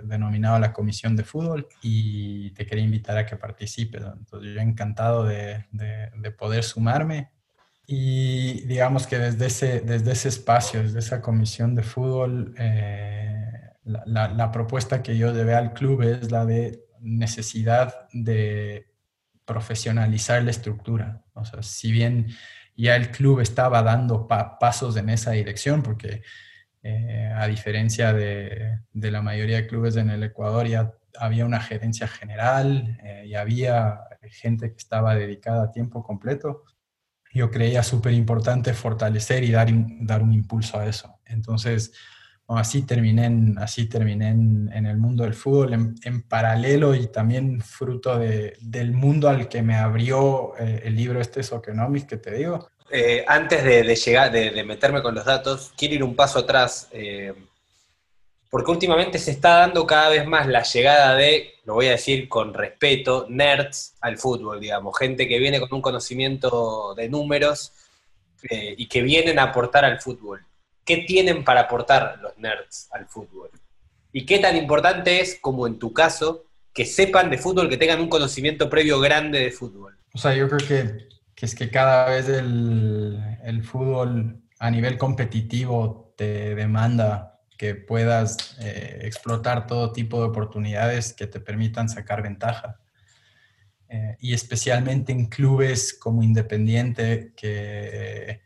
denominaba 0.03 0.59
la 0.59 0.73
Comisión 0.73 1.15
de 1.15 1.23
Fútbol, 1.23 1.69
y 1.81 2.51
te 2.51 2.67
quería 2.67 2.85
invitar 2.85 3.17
a 3.17 3.25
que 3.25 3.37
participes. 3.37 4.03
Entonces, 4.03 4.53
yo 4.53 4.61
encantado 4.61 5.25
de, 5.25 5.65
de 5.71 6.31
poder 6.33 6.65
sumarme 6.65 7.31
y 7.87 8.63
digamos 8.67 9.07
que 9.07 9.19
desde 9.19 9.47
ese, 9.47 9.81
desde 9.81 10.13
ese 10.13 10.29
espacio, 10.29 10.83
desde 10.83 11.01
esa 11.01 11.21
comisión 11.21 11.75
de 11.75 11.83
fútbol, 11.83 12.55
eh, 12.59 13.51
la, 13.85 14.29
la, 14.29 14.51
propuesta 14.51 15.03
que 15.03 15.19
yo 15.19 15.33
llevé 15.33 15.55
al 15.55 15.75
club 15.75 16.03
es 16.03 16.31
la 16.31 16.47
de 16.47 16.87
necesidad 17.01 18.09
de 18.13 18.91
profesionalizar 19.45 20.43
la 20.43 20.51
estructura. 20.51 21.23
O 21.35 21.45
sea, 21.45 21.63
si 21.63 21.93
bien 21.93 22.29
ya 22.77 22.97
el 22.97 23.11
club 23.11 23.41
estaba 23.41 23.83
dando 23.83 24.27
pasos 24.27 24.97
en 24.97 25.11
esa 25.11 25.33
dirección, 25.33 25.83
porque 25.83 26.23
eh, 26.83 27.33
a 27.37 27.47
diferencia 27.47 28.15
de, 28.15 28.79
de, 28.93 29.11
la 29.11 29.21
mayoría 29.21 29.57
de 29.57 29.67
clubes 29.67 29.97
en 29.97 30.11
el 30.11 30.23
Ecuador 30.23 30.67
ya 30.67 30.95
había 31.19 31.45
una 31.45 31.61
gerencia 31.61 32.09
general 32.09 32.99
eh, 33.03 33.25
y 33.27 33.35
había 33.35 34.01
gente 34.23 34.71
que 34.71 34.77
estaba 34.79 35.15
dedicada 35.15 35.65
a 35.65 35.73
tiempo 35.73 36.03
completo 36.03 36.65
yo 37.35 37.51
creía 37.51 37.83
súper 37.83 38.13
importante 38.13 38.73
fortalecer 38.73 39.45
y 39.45 39.51
dar, 39.51 39.69
dar 40.01 40.23
un 40.23 40.33
impulso 40.33 40.79
a 40.79 40.87
eso. 40.87 41.19
Entonces, 41.27 41.93
así 42.47 42.83
terminé, 42.83 43.27
en, 43.27 43.59
así 43.59 43.87
terminé 43.89 44.29
en, 44.29 44.87
el 44.87 44.97
mundo 44.97 45.25
del 45.25 45.35
fútbol, 45.35 45.95
en, 46.03 46.23
paralelo 46.23 46.95
y 46.95 47.09
también 47.09 47.61
fruto 47.61 48.19
de, 48.19 48.57
del 48.61 48.93
mundo 48.93 49.29
al 49.29 49.49
que 49.49 49.63
me 49.63 49.77
abrió 49.77 50.53
eh, 50.59 50.83
el 50.85 50.95
libro 50.95 51.21
este 51.21 51.43
Soconomics 51.43 52.07
que 52.07 52.17
te 52.19 52.33
digo. 52.33 52.69
Eh, 52.91 53.25
antes 53.27 53.65
de, 53.65 53.83
llegar, 53.97 54.31
de, 54.31 54.63
meterme 54.65 55.03
con 55.03 55.15
los 55.15 55.25
datos, 55.25 55.73
quiero 55.77 55.95
ir 55.95 56.05
un 56.05 56.15
paso 56.15 56.39
atrás. 56.39 56.89
Eh, 56.93 57.35
porque 58.55 58.71
últimamente 58.71 59.19
se 59.19 59.33
está 59.33 59.57
dando 59.57 59.85
cada 59.85 60.11
vez 60.11 60.29
más 60.29 60.47
la 60.47 60.63
llegada 60.63 61.17
de, 61.17 61.55
lo 61.65 61.75
voy 61.75 61.89
a 61.89 61.91
decir 61.91 62.29
con 62.29 62.55
respeto, 62.55 63.27
nerds 63.29 63.97
al 64.01 64.17
fútbol, 64.17 64.61
digamos, 64.61 64.97
gente 64.97 65.27
que 65.27 65.41
viene 65.41 65.59
con 65.59 65.71
un 65.73 65.83
conocimiento 65.83 66.95
de 66.95 67.09
números 67.09 67.73
eh, 68.49 68.77
y 68.79 68.87
que 68.87 69.03
vienen 69.03 69.41
a 69.41 69.47
aportar 69.51 69.85
al 69.85 70.01
fútbol. 70.01 70.47
¿Qué 70.85 70.99
tienen 70.99 71.43
para 71.43 71.63
aportar 71.63 72.21
los 72.23 72.39
nerds 72.39 72.87
al 72.93 73.09
fútbol? 73.09 73.51
¿Y 74.13 74.25
qué 74.25 74.39
tan 74.39 74.57
importante 74.57 75.21
es, 75.21 75.37
como 75.41 75.67
en 75.67 75.81
tu 75.81 75.93
caso, 75.93 76.45
que 76.73 76.87
sepan 76.87 77.31
de 77.31 77.39
fútbol, 77.39 77.69
que 77.69 77.77
tengan 77.77 78.01
un 78.01 78.09
conocimiento 78.09 78.71
previo 78.71 79.01
grande 79.01 79.41
de 79.41 79.51
fútbol? 79.51 79.99
O 80.15 80.19
sea, 80.19 80.33
yo 80.33 80.49
creo 80.49 80.69
que, 81.35 81.45
es 81.45 81.57
que 81.57 81.73
cada 81.73 82.09
vez 82.09 82.29
el 82.29 83.65
fútbol 83.65 84.45
a 84.61 84.71
nivel 84.71 84.97
competitivo 84.97 86.15
te 86.17 86.55
demanda 86.55 87.34
que 87.65 87.75
puedas 87.75 88.59
eh, 88.61 89.01
explotar 89.05 89.67
todo 89.67 89.91
tipo 89.91 90.21
de 90.21 90.29
oportunidades 90.29 91.15
que 91.15 91.27
te 91.27 91.41
permitan 91.41 91.89
sacar 91.89 92.23
ventaja. 92.23 92.79
Eh, 93.89 94.19
y 94.21 94.35
especialmente 94.35 95.13
en 95.13 95.31
clubes 95.31 95.95
como 95.99 96.23
Independiente, 96.23 97.33
que 97.35 98.43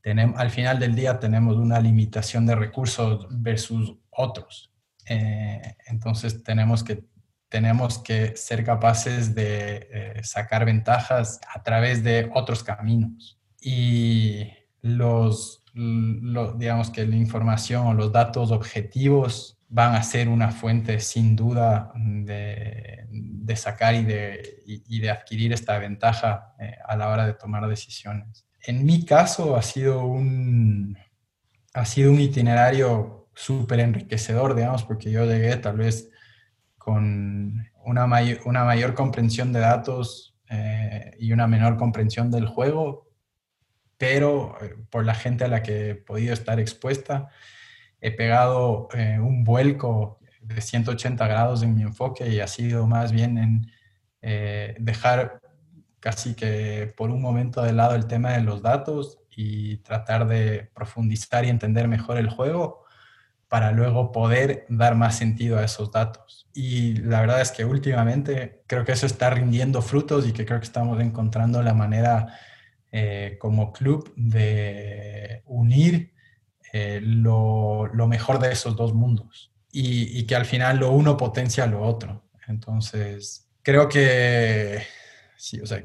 tenemos, 0.00 0.40
al 0.40 0.50
final 0.50 0.78
del 0.78 0.94
día 0.94 1.20
tenemos 1.20 1.56
una 1.56 1.78
limitación 1.80 2.46
de 2.46 2.54
recursos 2.54 3.26
versus 3.28 3.94
otros. 4.08 4.72
Eh, 5.04 5.76
entonces 5.86 6.42
tenemos 6.42 6.82
que, 6.82 7.04
tenemos 7.50 7.98
que 7.98 8.36
ser 8.36 8.64
capaces 8.64 9.34
de 9.34 10.18
sacar 10.22 10.64
ventajas 10.64 11.40
a 11.54 11.62
través 11.62 12.02
de 12.02 12.30
otros 12.32 12.64
caminos. 12.64 13.38
Y 13.60 14.50
los, 14.80 15.62
digamos 15.76 16.90
que 16.90 17.06
la 17.06 17.16
información 17.16 17.86
o 17.86 17.94
los 17.94 18.10
datos 18.10 18.50
objetivos 18.50 19.58
van 19.68 19.94
a 19.94 20.02
ser 20.02 20.28
una 20.28 20.50
fuente 20.50 21.00
sin 21.00 21.36
duda 21.36 21.92
de, 21.94 23.56
sacar 23.56 23.94
y 23.94 24.04
de, 24.04 24.62
y, 24.66 25.00
de, 25.00 25.10
adquirir 25.10 25.52
esta 25.52 25.78
ventaja 25.78 26.54
eh, 26.58 26.76
a 26.86 26.96
la 26.96 27.08
hora 27.08 27.26
de 27.26 27.34
tomar 27.34 27.66
decisiones. 27.68 28.46
En 28.62 28.84
mi 28.84 29.04
caso 29.04 29.56
ha 29.56 29.62
sido 29.62 30.04
un, 30.06 30.96
ha 31.74 31.84
sido 31.84 32.10
un 32.10 32.20
itinerario 32.20 33.28
súper 33.34 33.80
enriquecedor, 33.80 34.54
digamos, 34.54 34.82
porque 34.84 35.10
yo 35.10 35.24
llegué 35.26 35.56
tal 35.56 35.76
vez 35.76 36.10
con 36.78 37.66
una, 37.84 38.06
una 38.44 38.64
mayor 38.64 38.94
comprensión 38.94 39.52
de 39.52 39.60
datos 39.60 40.36
eh, 40.48 41.16
y 41.18 41.32
una 41.32 41.46
menor 41.46 41.76
comprensión 41.76 42.30
del 42.30 42.46
juego, 42.46 43.05
pero 43.98 44.56
eh, 44.60 44.76
por 44.90 45.04
la 45.04 45.14
gente 45.14 45.44
a 45.44 45.48
la 45.48 45.62
que 45.62 45.90
he 45.90 45.94
podido 45.94 46.32
estar 46.32 46.60
expuesta, 46.60 47.28
he 48.00 48.10
pegado 48.12 48.88
eh, 48.94 49.18
un 49.18 49.44
vuelco 49.44 50.18
de 50.40 50.60
180 50.60 51.26
grados 51.26 51.62
en 51.62 51.74
mi 51.74 51.82
enfoque 51.82 52.28
y 52.28 52.40
ha 52.40 52.46
sido 52.46 52.86
más 52.86 53.12
bien 53.12 53.38
en 53.38 53.72
eh, 54.22 54.76
dejar 54.78 55.40
casi 56.00 56.34
que 56.34 56.92
por 56.96 57.10
un 57.10 57.20
momento 57.20 57.62
de 57.62 57.72
lado 57.72 57.94
el 57.94 58.06
tema 58.06 58.32
de 58.32 58.42
los 58.42 58.62
datos 58.62 59.18
y 59.34 59.78
tratar 59.78 60.26
de 60.26 60.70
profundizar 60.74 61.44
y 61.44 61.48
entender 61.48 61.88
mejor 61.88 62.16
el 62.16 62.30
juego 62.30 62.84
para 63.48 63.72
luego 63.72 64.12
poder 64.12 64.66
dar 64.68 64.94
más 64.94 65.16
sentido 65.16 65.58
a 65.58 65.64
esos 65.64 65.92
datos. 65.92 66.48
Y 66.52 66.96
la 66.96 67.20
verdad 67.20 67.40
es 67.40 67.52
que 67.52 67.64
últimamente 67.64 68.62
creo 68.66 68.84
que 68.84 68.92
eso 68.92 69.06
está 69.06 69.30
rindiendo 69.30 69.82
frutos 69.82 70.26
y 70.26 70.32
que 70.32 70.44
creo 70.44 70.58
que 70.58 70.66
estamos 70.66 71.00
encontrando 71.00 71.62
la 71.62 71.74
manera 71.74 72.38
eh, 72.92 73.36
como 73.38 73.72
club 73.72 74.12
de 74.16 75.42
unir 75.46 76.12
eh, 76.72 77.00
lo, 77.02 77.90
mejor 78.08 78.38
de 78.38 78.52
esos 78.52 78.76
dos 78.76 78.94
mundos 78.94 79.52
y, 79.72 80.24
que 80.26 80.34
al 80.34 80.46
final 80.46 80.78
lo 80.78 80.92
uno 80.92 81.16
potencia 81.16 81.66
lo 81.66 81.82
otro. 81.82 82.24
Entonces, 82.48 83.48
creo 83.62 83.88
que, 83.88 84.82
sí, 85.36 85.60
o 85.60 85.66
sea, 85.66 85.82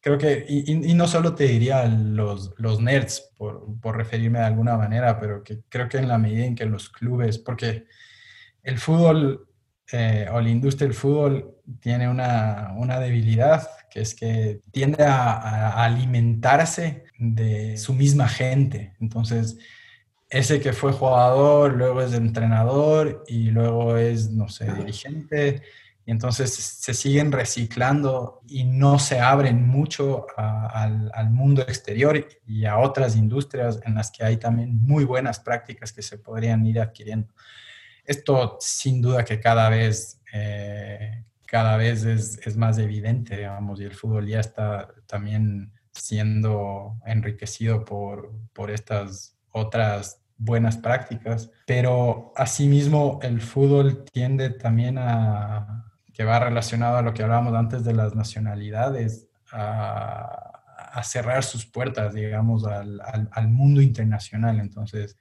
creo 0.00 0.18
que, 0.18 0.44
y, 0.48 0.94
no 0.94 1.08
solo 1.08 1.34
te 1.34 1.44
diría 1.44 1.86
los, 1.86 2.52
los 2.58 2.80
nerds, 2.80 3.30
por, 3.36 3.80
por, 3.80 3.96
referirme 3.96 4.40
de 4.40 4.46
alguna 4.46 4.76
manera, 4.76 5.18
pero 5.18 5.42
que 5.42 5.60
creo 5.68 5.88
que 5.88 5.98
en 5.98 6.08
la 6.08 6.18
medida 6.18 6.44
en 6.44 6.54
que 6.54 6.66
los 6.66 6.90
clubes, 6.90 7.38
porque 7.38 7.86
el 8.62 8.78
fútbol 8.78 9.48
eh, 9.90 10.28
o 10.30 10.40
la 10.40 10.50
industria 10.50 10.86
del 10.86 10.96
fútbol 10.96 11.56
tiene 11.80 12.10
una, 12.10 12.74
una 12.76 13.00
debilidad 13.00 13.66
que 13.90 14.00
es 14.00 14.14
que 14.14 14.60
tiende 14.70 15.04
a, 15.04 15.84
alimentarse 15.84 17.04
de 17.18 17.76
su 17.76 17.94
misma 17.94 18.28
gente. 18.28 18.94
Entonces, 19.00 19.58
ese 20.28 20.60
que 20.60 20.72
fue 20.72 20.92
jugador, 20.92 21.74
luego 21.74 22.02
es 22.02 22.12
entrenador 22.12 23.24
y 23.26 23.50
luego 23.50 23.96
es, 23.96 24.30
no 24.30 24.48
sé, 24.48 24.72
dirigente. 24.72 25.62
Y 26.04 26.10
entonces 26.10 26.54
se 26.54 26.94
siguen 26.94 27.32
reciclando 27.32 28.40
y 28.48 28.64
no 28.64 28.98
se 28.98 29.20
abren 29.20 29.66
mucho 29.66 30.26
al, 30.36 31.10
al, 31.14 31.30
mundo 31.30 31.62
exterior 31.62 32.26
y 32.46 32.64
a 32.64 32.78
otras 32.78 33.14
industrias 33.14 33.80
en 33.84 33.94
las 33.94 34.10
que 34.10 34.24
hay 34.24 34.38
también 34.38 34.80
muy 34.80 35.04
buenas 35.04 35.38
prácticas 35.38 35.92
que 35.92 36.00
se 36.00 36.16
podrían 36.18 36.64
ir 36.64 36.80
adquiriendo. 36.80 37.34
Esto 38.08 38.56
sin 38.58 39.02
duda 39.02 39.22
que 39.22 39.38
cada 39.38 39.68
vez 39.68 40.18
eh, 40.32 41.24
cada 41.48 41.78
vez 41.78 42.04
es, 42.04 42.38
es, 42.46 42.56
más 42.58 42.76
evidente, 42.76 43.38
digamos, 43.38 43.80
y 43.80 43.84
el 43.84 43.94
fútbol 43.94 44.26
ya 44.26 44.38
está 44.38 44.88
también 45.06 45.72
siendo 45.92 47.00
enriquecido 47.06 47.86
por, 47.86 48.32
por 48.52 48.70
estas 48.70 49.34
otras 49.50 50.20
buenas 50.36 50.76
prácticas, 50.76 51.50
pero 51.66 52.32
asimismo 52.36 53.18
el 53.22 53.40
fútbol 53.40 54.04
tiende 54.04 54.50
también 54.50 54.98
a, 54.98 55.90
que 56.12 56.24
va 56.24 56.38
relacionado 56.38 56.98
a 56.98 57.02
lo 57.02 57.14
que 57.14 57.22
hablábamos 57.22 57.54
antes 57.54 57.82
de 57.82 57.94
las 57.94 58.14
nacionalidades, 58.14 59.26
a, 59.50 60.44
cerrar 61.02 61.44
sus 61.44 61.64
puertas, 61.64 62.12
digamos, 62.12 62.66
al, 62.66 63.00
al, 63.00 63.28
al 63.30 63.48
mundo 63.48 63.80
internacional. 63.80 64.58
Entonces, 64.58 65.16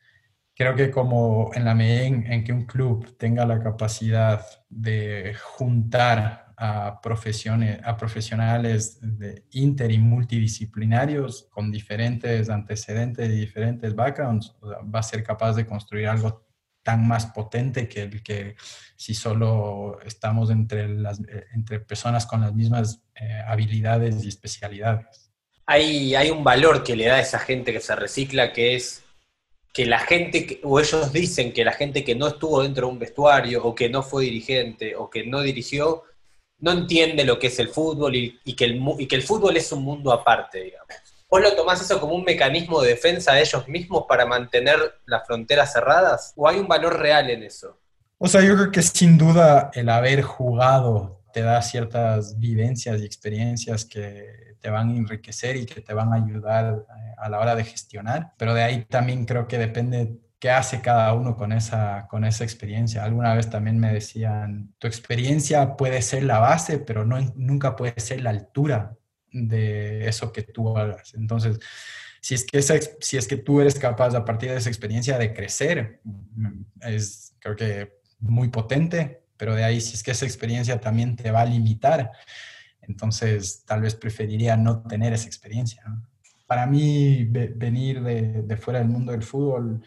creo 0.57 0.75
que 0.75 0.89
como 0.89 1.51
en 1.53 1.65
la 1.65 1.75
medida 1.75 2.05
en, 2.05 2.43
que 2.43 2.51
un 2.51 2.65
club 2.65 3.15
tenga 3.15 3.45
la 3.45 3.61
capacidad 3.61 4.43
de 4.69 5.35
juntar 5.39 6.47
a, 6.57 6.99
profesiones, 6.99 7.79
a 7.83 7.95
profesionales 7.95 8.97
de 9.01 9.45
inter 9.51 9.91
y 9.91 9.99
multidisciplinarios 9.99 11.47
con 11.51 11.71
diferentes 11.71 12.49
antecedentes 12.49 13.29
y 13.29 13.39
diferentes 13.39 13.93
backgrounds, 13.93 14.55
va 14.63 14.99
a 14.99 15.03
ser 15.03 15.23
capaz 15.23 15.53
de 15.53 15.67
construir 15.67 16.07
algo 16.07 16.47
tan 16.81 17.07
más 17.07 17.27
potente 17.27 17.87
que 17.87 18.03
el 18.03 18.23
que 18.23 18.55
si 18.95 19.13
solo 19.13 19.99
estamos 20.05 20.49
entre, 20.49 20.87
las, 20.87 21.21
entre 21.53 21.81
personas 21.81 22.25
con 22.25 22.41
las 22.41 22.55
mismas 22.55 23.03
eh, 23.13 23.41
habilidades 23.45 24.23
y 24.23 24.29
especialidades. 24.29 25.31
hay, 25.67 26.15
hay 26.15 26.31
un 26.31 26.43
valor 26.43 26.83
que 26.83 26.95
le 26.95 27.05
da 27.05 27.15
a 27.15 27.19
esa 27.19 27.37
gente 27.37 27.73
que 27.73 27.81
se 27.81 27.95
recicla, 27.95 28.53
que 28.53 28.75
es 28.75 29.03
que 29.73 29.85
la 29.85 29.99
gente, 29.99 30.59
o 30.63 30.79
ellos 30.79 31.11
dicen 31.13 31.53
que 31.53 31.63
la 31.63 31.73
gente 31.73 32.03
que 32.03 32.15
no 32.15 32.27
estuvo 32.27 32.63
dentro 32.63 32.87
de 32.87 32.93
un 32.93 32.99
vestuario, 32.99 33.63
o 33.63 33.75
que 33.75 33.89
no 33.89 34.01
fue 34.01 34.25
dirigente, 34.25 34.95
o 34.95 35.09
que 35.09 35.25
no 35.25 35.41
dirigió, 35.41 36.03
no 36.59 36.71
entiende 36.71 37.23
lo 37.23 37.37
que 37.37 37.47
es 37.47 37.59
el 37.59 37.69
fútbol 37.69 38.15
y, 38.15 38.55
que, 38.55 38.65
el, 38.65 38.81
y 38.97 39.07
que 39.07 39.15
el 39.15 39.23
fútbol 39.23 39.55
es 39.57 39.71
un 39.71 39.83
mundo 39.83 40.11
aparte, 40.11 40.63
digamos. 40.63 40.87
¿Vos 41.29 41.41
lo 41.41 41.55
tomás 41.55 41.81
eso 41.81 41.99
como 41.99 42.15
un 42.15 42.23
mecanismo 42.23 42.81
de 42.81 42.89
defensa 42.89 43.33
de 43.33 43.41
ellos 43.41 43.67
mismos 43.67 44.05
para 44.07 44.25
mantener 44.25 44.77
las 45.05 45.27
fronteras 45.27 45.73
cerradas? 45.73 46.33
¿O 46.37 46.47
hay 46.47 46.57
un 46.57 46.67
valor 46.67 46.97
real 46.97 47.29
en 47.29 47.43
eso? 47.43 47.77
O 48.17 48.27
sea, 48.27 48.41
yo 48.41 48.55
creo 48.55 48.71
que 48.71 48.81
sin 48.81 49.17
duda 49.17 49.69
el 49.73 49.89
haber 49.89 50.21
jugado 50.21 51.21
te 51.33 51.41
da 51.41 51.61
ciertas 51.61 52.39
vivencias 52.39 53.01
y 53.01 53.05
experiencias 53.05 53.85
que 53.85 54.46
te 54.59 54.69
van 54.69 54.89
a 54.89 54.95
enriquecer 54.95 55.55
y 55.55 55.65
que 55.65 55.81
te 55.81 55.93
van 55.93 56.13
a 56.13 56.17
ayudar 56.17 56.85
eh, 56.89 57.13
a 57.17 57.29
la 57.29 57.39
hora 57.39 57.55
de 57.55 57.63
gestionar, 57.63 58.33
pero 58.37 58.53
de 58.53 58.63
ahí 58.63 58.85
también 58.85 59.25
creo 59.25 59.47
que 59.47 59.57
depende 59.57 60.19
qué 60.39 60.51
hace 60.51 60.81
cada 60.81 61.13
uno 61.13 61.35
con 61.35 61.51
esa, 61.51 62.07
con 62.09 62.23
esa 62.23 62.43
experiencia. 62.43 63.03
Alguna 63.03 63.33
vez 63.33 63.49
también 63.49 63.79
me 63.79 63.91
decían, 63.91 64.73
tu 64.77 64.87
experiencia 64.87 65.75
puede 65.75 66.01
ser 66.01 66.23
la 66.23 66.39
base, 66.39 66.77
pero 66.79 67.05
no, 67.05 67.19
nunca 67.35 67.75
puede 67.75 67.99
ser 67.99 68.21
la 68.21 68.29
altura 68.31 68.95
de 69.31 70.07
eso 70.07 70.31
que 70.31 70.43
tú 70.43 70.77
hagas. 70.77 71.13
Entonces, 71.15 71.59
si 72.21 72.35
es, 72.35 72.45
que 72.45 72.61
si 72.61 73.17
es 73.17 73.27
que 73.27 73.37
tú 73.37 73.61
eres 73.61 73.79
capaz 73.79 74.13
a 74.15 74.25
partir 74.25 74.49
de 74.49 74.57
esa 74.57 74.69
experiencia 74.69 75.17
de 75.17 75.33
crecer, 75.33 76.01
mm, 76.03 76.61
es 76.81 77.35
creo 77.39 77.55
que 77.55 77.97
muy 78.19 78.49
potente, 78.49 79.21
pero 79.37 79.55
de 79.55 79.63
ahí 79.63 79.79
si 79.79 79.93
es 79.95 80.03
que 80.03 80.11
esa 80.11 80.25
experiencia 80.25 80.79
también 80.79 81.15
te 81.15 81.31
va 81.31 81.41
a 81.41 81.45
limitar, 81.45 82.11
entonces 82.87 83.63
tal 83.65 83.81
vez 83.81 83.95
preferiría 83.95 84.57
no 84.57 84.81
tener 84.83 85.13
esa 85.13 85.27
experiencia. 85.27 85.83
Para 86.45 86.65
mí, 86.65 87.25
venir 87.25 88.01
de, 88.01 88.57
fuera 88.57 88.79
del 88.79 88.87
mundo 88.87 89.11
del 89.11 89.23
fútbol, 89.23 89.83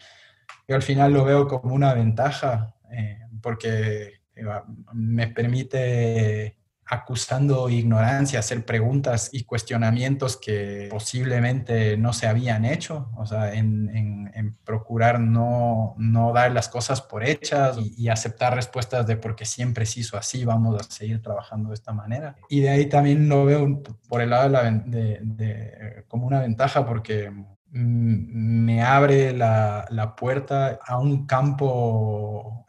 yo 0.69 0.77
al 0.77 0.83
final 0.83 1.13
lo 1.13 1.25
veo 1.25 1.47
como 1.49 1.75
una 1.75 1.95
ventaja, 1.95 2.75
eh, 2.93 3.21
porque 3.41 4.21
eh, 4.37 4.45
me 4.93 5.29
permite 5.29 6.60
acusando 6.91 7.71
ignorancia, 7.71 8.41
hacer 8.41 8.65
preguntas 8.65 9.31
y 9.33 9.45
cuestionamientos 9.45 10.37
que 10.37 10.89
posiblemente 10.91 11.97
no 11.97 12.13
se 12.13 12.27
habían 12.27 12.65
hecho, 12.65 13.13
o 13.17 13.25
sea, 13.25 13.55
en, 13.55 14.59
procurar 14.65 15.21
no, 15.21 15.95
no, 15.99 16.33
dar 16.33 16.51
las 16.51 16.69
cosas 16.69 17.01
por 17.01 17.23
hechas 17.23 17.79
y, 17.79 18.09
aceptar 18.09 18.57
respuestas 18.57 19.07
de 19.07 19.17
porque 19.17 19.45
siempre 19.45 19.87
se 19.87 20.01
hizo 20.01 20.17
así, 20.17 20.45
vamos 20.45 20.81
a 20.81 20.91
seguir 20.91 21.23
trabajando 21.23 21.69
de 21.69 21.75
esta 21.75 21.93
manera. 21.93 22.37
Y 22.49 22.61
de 22.61 22.71
ahí 22.71 22.89
también 22.89 23.29
lo 23.29 23.45
veo 23.45 23.83
por 24.09 24.21
el 24.21 24.31
lado 24.31 24.51
de, 24.87 26.05
como 26.09 26.27
una 26.27 26.41
ventaja 26.41 26.85
porque 26.85 27.31
me 27.71 28.83
abre 28.83 29.33
la, 29.33 29.87
la, 29.91 30.17
puerta 30.17 30.81
a 30.85 30.99
un 30.99 31.25
campo 31.27 32.60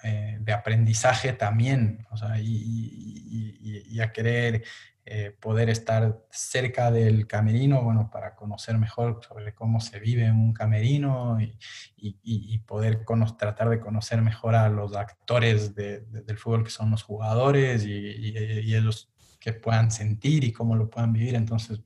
de 0.51 0.57
aprendizaje 0.57 1.33
también, 1.33 2.05
o 2.11 2.17
sea, 2.17 2.37
y, 2.39 3.99
a 4.01 4.11
querer 4.11 4.63
eh, 5.05 5.35
poder 5.39 5.69
estar 5.69 6.25
cerca 6.31 6.89
del 6.89 7.27
camerino, 7.27 7.83
bueno, 7.83 8.09
para 8.11 8.35
conocer 8.35 8.77
mejor 8.77 9.21
sobre 9.27 9.53
cómo 9.53 9.79
se 9.79 9.99
vive 9.99 10.25
en 10.25 10.35
un 10.35 10.53
camerino 10.53 11.37
y, 11.39 12.59
poder 12.59 13.05
tratar 13.37 13.69
de 13.69 13.79
conocer 13.79 14.21
mejor 14.21 14.55
a 14.55 14.69
los 14.69 14.95
actores 14.95 15.75
del 15.75 16.37
fútbol 16.37 16.63
que 16.63 16.69
son 16.69 16.89
los 16.91 17.03
jugadores 17.03 17.85
y, 17.85 18.33
ellos 18.75 19.09
que 19.39 19.53
puedan 19.53 19.91
sentir 19.91 20.43
y 20.43 20.51
cómo 20.51 20.75
lo 20.75 20.89
puedan 20.89 21.13
vivir. 21.13 21.35
Entonces, 21.35 21.81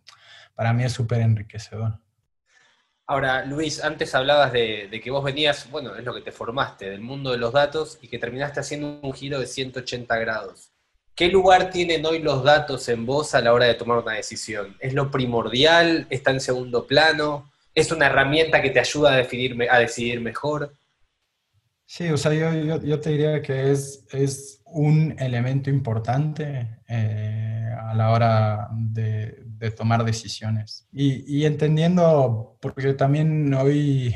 para 0.56 0.74
mí 0.74 0.84
es 0.84 0.94
súper 0.94 1.22
enriquecedor. 1.22 2.00
Ahora, 3.08 3.46
Luis, 3.46 3.84
antes 3.84 4.16
hablabas 4.16 4.52
de, 4.52 5.00
que 5.04 5.12
vos 5.12 5.24
venías, 5.24 5.70
bueno, 5.70 5.96
es 5.96 6.04
lo 6.04 6.14
que 6.14 6.22
te 6.22 6.32
formaste, 6.32 6.90
del 6.90 7.02
mundo 7.02 7.32
de 7.32 7.38
los 7.38 7.54
datos 7.54 8.00
y 8.02 8.08
que 8.08 8.18
terminaste 8.18 8.60
haciendo 8.60 9.00
un 9.02 9.14
giro 9.14 9.40
de 9.40 9.46
180 9.46 10.18
grados. 10.18 10.72
¿Qué 11.16 11.28
lugar 11.28 11.70
tienen 11.70 12.06
hoy 12.06 12.20
los 12.20 12.44
datos 12.44 12.90
en 12.90 13.06
vos 13.06 13.36
a 13.36 13.42
la 13.42 13.54
hora 13.54 13.68
de 13.68 13.76
tomar 13.76 14.00
una 14.00 14.14
decisión? 14.14 14.76
¿Es 14.80 14.94
lo 14.94 15.12
primordial? 15.12 16.08
¿Está 16.10 16.32
en 16.32 16.42
segundo 16.42 16.88
plano? 16.88 17.52
¿Es 17.76 17.92
una 17.92 18.08
herramienta 18.08 18.62
que 18.62 18.72
te 18.72 18.80
ayuda 18.80 19.14
a, 19.14 19.18
definirme, 19.18 19.70
a 19.70 19.78
decidir 19.78 20.20
mejor? 20.20 20.74
Sí, 21.86 22.10
o 22.10 22.18
sea, 22.18 22.34
yo, 22.34 23.00
te 23.00 23.12
diría 23.12 23.42
que 23.44 23.72
es, 23.72 24.04
es 24.12 24.62
un 24.66 25.16
elemento 25.20 25.70
importante 25.70 26.80
eh, 26.90 27.55
la 27.96 28.12
hora 28.12 28.70
de, 28.72 29.44
tomar 29.76 30.04
decisiones. 30.04 30.88
Y, 30.92 31.24
y, 31.40 31.46
entendiendo, 31.46 32.58
porque 32.62 32.94
también 32.94 33.52
hoy, 33.56 34.14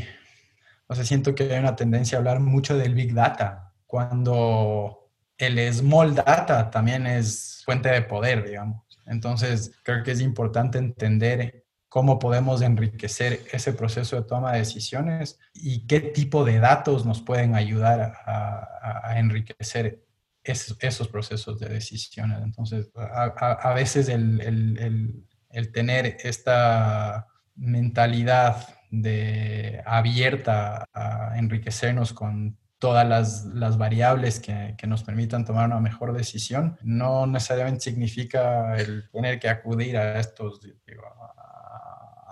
o 0.86 0.94
sea, 0.94 1.04
siento 1.04 1.34
que 1.34 1.52
hay 1.52 1.60
una 1.60 1.76
tendencia 1.76 2.18
a 2.18 2.20
hablar 2.20 2.39
mucho 2.39 2.78
del 2.78 2.94
Big 2.94 3.13
Data, 3.15 3.74
cuando 3.88 5.10
el 5.39 5.74
small 5.74 6.13
data 6.13 6.70
también 6.70 7.08
es 7.08 7.63
fuente 7.65 7.89
de 7.89 8.02
poder, 8.04 8.46
digamos. 8.46 8.84
Entonces, 9.08 9.72
creo 9.84 10.04
que 10.04 10.12
es 10.12 10.22
importante 10.22 10.78
entender 10.78 11.65
cómo 11.88 12.20
podemos 12.20 12.62
enriquecer 12.62 13.42
ese 13.52 13.74
proceso 13.74 14.15
de 14.15 14.22
toma 14.22 14.52
de 14.52 14.60
decisiones 14.60 15.39
y 15.54 15.88
qué 15.88 16.00
tipo 16.00 16.46
de 16.46 16.60
datos 16.60 17.06
nos 17.06 17.22
pueden 17.22 17.56
ayudar 17.56 18.13
a, 18.26 19.15
enriquecer 19.18 20.06
esos, 20.51 21.07
procesos 21.07 21.59
de 21.59 21.69
decisiones. 21.69 22.39
Entonces, 22.43 22.91
a, 22.95 23.73
veces 23.73 24.09
el, 24.09 25.25
el, 25.51 25.71
tener 25.71 26.17
esta 26.23 27.27
mentalidad 27.55 28.67
de 28.91 29.81
abierta 29.85 30.85
a 30.93 31.38
enriquecernos 31.38 32.13
con 32.13 32.57
todas 32.79 33.45
las, 33.53 33.77
variables 33.77 34.39
que, 34.39 34.75
nos 34.88 35.03
permitan 35.03 35.45
tomar 35.45 35.67
una 35.67 35.81
mejor 35.81 36.13
decisión, 36.13 36.77
no 36.81 37.27
necesariamente 37.27 37.81
significa 37.81 38.75
el 38.77 39.09
tener 39.12 39.39
que 39.39 39.49
acudir 39.49 39.97
a 39.97 40.17
estos, 40.19 40.62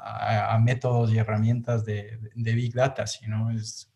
a, 0.01 0.57
métodos 0.59 1.11
y 1.11 1.17
herramientas 1.17 1.83
de, 1.85 2.17
Big 2.33 2.73
Data, 2.73 3.05
sino 3.05 3.51
es 3.51 3.93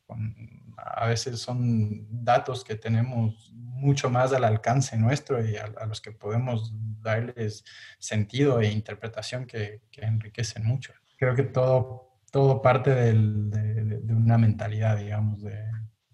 a 0.77 1.07
veces 1.07 1.39
son 1.39 2.07
datos 2.23 2.63
que 2.63 2.75
tenemos 2.75 3.51
mucho 3.53 4.09
más 4.09 4.31
al 4.33 4.43
alcance 4.43 4.97
nuestro 4.97 5.43
y 5.43 5.57
a, 5.57 5.85
los 5.85 6.01
que 6.01 6.11
podemos 6.11 6.73
darles 7.01 7.63
sentido 7.99 8.61
e 8.61 8.71
interpretación 8.71 9.45
que, 9.45 9.81
enriquecen 9.93 10.65
mucho. 10.65 10.93
Creo 11.17 11.35
que 11.35 11.43
todo, 11.43 12.19
todo 12.31 12.61
parte 12.61 12.93
de, 12.93 13.13
de 13.13 14.13
una 14.13 14.37
mentalidad, 14.37 14.97
digamos, 14.97 15.41
de, 15.41 15.65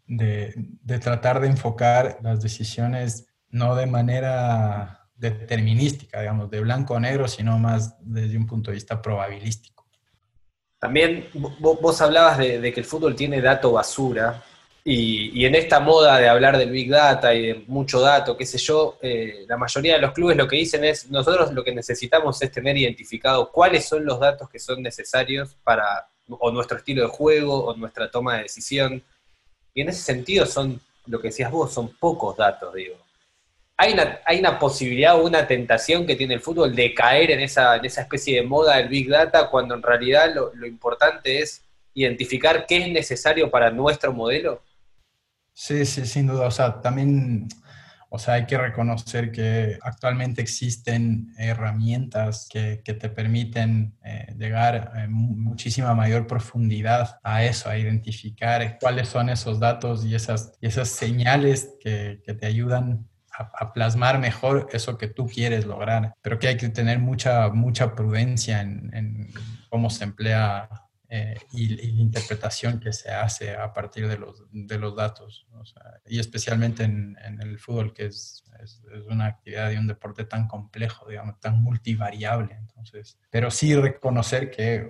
de, 0.07 0.99
tratar 0.99 1.39
de 1.39 1.47
enfocar 1.47 2.19
las 2.21 2.41
decisiones 2.41 3.27
no 3.49 3.75
de 3.75 3.85
manera 3.85 5.09
determinística, 5.15 6.21
digamos, 6.21 6.49
de 6.49 6.61
blanco 6.61 6.95
o 6.95 6.99
negro, 6.99 7.27
sino 7.27 7.57
más 7.59 7.97
desde 8.01 8.37
un 8.37 8.45
punto 8.45 8.71
de 8.71 8.75
vista 8.75 9.01
probabilístico. 9.01 9.76
También 10.79 11.29
vos, 11.59 12.01
hablabas 12.01 12.37
de, 12.37 12.71
que 12.71 12.79
el 12.79 12.85
fútbol 12.85 13.15
tiene 13.15 13.41
dato 13.41 13.71
basura, 13.71 14.43
y, 14.89 15.43
en 15.45 15.53
esta 15.55 15.81
moda 15.81 16.17
de 16.17 16.29
hablar 16.29 16.57
del 16.57 16.71
Big 16.71 16.89
Data 16.89 17.33
y 17.33 17.47
de 17.47 17.63
mucho 17.67 17.99
dato, 17.99 18.37
qué 18.37 18.45
sé 18.45 18.57
yo, 18.57 18.97
eh, 19.01 19.43
la 19.45 19.57
mayoría 19.57 19.95
de 19.95 19.99
los 19.99 20.13
clubes 20.13 20.37
lo 20.37 20.47
que 20.47 20.55
dicen 20.55 20.85
es, 20.85 21.09
nosotros 21.11 21.51
lo 21.51 21.61
que 21.61 21.75
necesitamos 21.75 22.41
es 22.41 22.51
tener 22.53 22.77
identificado 22.77 23.51
cuáles 23.51 23.85
son 23.85 24.05
los 24.05 24.17
datos 24.17 24.49
que 24.49 24.59
son 24.59 24.81
necesarios 24.81 25.57
para 25.61 26.07
o 26.29 26.51
nuestro 26.51 26.77
estilo 26.77 27.03
de 27.03 27.09
juego 27.09 27.65
o 27.65 27.75
nuestra 27.75 28.09
toma 28.09 28.37
de 28.37 28.43
decisión. 28.43 29.03
Y 29.73 29.81
en 29.81 29.89
ese 29.89 30.01
sentido 30.01 30.45
son, 30.45 30.79
lo 31.05 31.19
que 31.19 31.29
decías 31.29 31.51
vos, 31.51 31.73
son 31.73 31.89
pocos 31.97 32.37
datos, 32.37 32.73
digo. 32.73 32.95
Hay 33.79 33.93
una, 33.93 34.19
hay 34.25 34.39
una 34.39 34.57
posibilidad 34.57 35.15
o 35.19 35.25
una 35.25 35.45
tentación 35.45 36.07
que 36.07 36.15
tiene 36.15 36.33
el 36.33 36.41
fútbol 36.41 36.75
de 36.75 36.95
caer 36.95 37.29
en 37.29 37.41
esa, 37.41 37.75
en 37.75 37.85
esa 37.85 38.01
especie 38.01 38.35
de 38.35 38.47
moda 38.47 38.77
del 38.77 38.89
Big 38.89 39.07
Data 39.07 39.49
cuando 39.51 39.75
en 39.75 39.83
realidad 39.83 40.33
lo, 40.33 40.65
importante 40.65 41.39
es 41.39 41.63
identificar 41.93 42.65
qué 42.67 42.77
es 42.77 42.91
necesario 42.91 43.51
para 43.51 43.69
nuestro 43.69 44.11
modelo. 44.13 44.63
Sí, 45.53 45.85
sí, 45.85 46.05
sin 46.07 46.27
duda. 46.27 46.47
O 46.47 46.51
sea, 46.51 46.81
también 46.81 47.47
o 48.09 48.17
sea, 48.17 48.35
hay 48.35 48.45
que 48.45 48.57
reconocer 48.57 49.31
que 49.31 49.77
actualmente 49.81 50.41
existen 50.41 51.33
herramientas 51.37 52.47
que, 52.49 52.81
que 52.83 52.93
te 52.93 53.09
permiten 53.09 53.97
eh, 54.03 54.33
llegar 54.37 54.93
a 54.95 55.07
muchísima 55.09 55.93
mayor 55.93 56.25
profundidad 56.25 57.19
a 57.21 57.43
eso, 57.43 57.69
a 57.69 57.77
identificar 57.77 58.77
cuáles 58.79 59.09
son 59.09 59.29
esos 59.29 59.59
datos 59.59 60.05
y 60.05 60.15
esas, 60.15 60.53
y 60.61 60.67
esas 60.67 60.87
señales 60.87 61.75
que, 61.81 62.21
que 62.25 62.33
te 62.33 62.45
ayudan 62.45 63.07
a, 63.37 63.73
plasmar 63.73 64.19
mejor 64.19 64.67
eso 64.71 64.97
que 64.97 65.07
tú 65.07 65.27
quieres 65.27 65.65
lograr. 65.65 66.15
Pero 66.21 66.39
que 66.39 66.47
hay 66.47 66.57
que 66.57 66.69
tener 66.69 66.99
mucha, 66.99 67.49
mucha 67.49 67.95
prudencia 67.95 68.61
en, 68.61 69.31
cómo 69.69 69.89
se 69.89 70.05
emplea 70.05 70.69
eh, 71.09 71.35
y, 71.53 71.69
la 71.69 72.01
interpretación 72.01 72.79
que 72.79 72.91
se 72.93 73.11
hace 73.11 73.55
a 73.55 73.73
partir 73.73 74.07
de 74.07 74.17
los, 74.17 74.43
de 74.51 74.77
los 74.77 74.95
datos. 74.95 75.47
y 76.05 76.19
especialmente 76.19 76.83
en, 76.83 77.17
en, 77.23 77.41
el 77.41 77.59
fútbol, 77.59 77.93
que 77.93 78.07
es, 78.07 78.43
es, 78.63 78.81
una 79.09 79.27
actividad 79.27 79.71
y 79.71 79.77
un 79.77 79.87
deporte 79.87 80.25
tan 80.25 80.47
complejo, 80.47 81.07
digamos, 81.07 81.39
tan 81.39 81.61
multivariable. 81.61 82.55
Entonces, 82.55 83.19
pero 83.29 83.51
sí 83.51 83.75
reconocer 83.75 84.51
que 84.51 84.89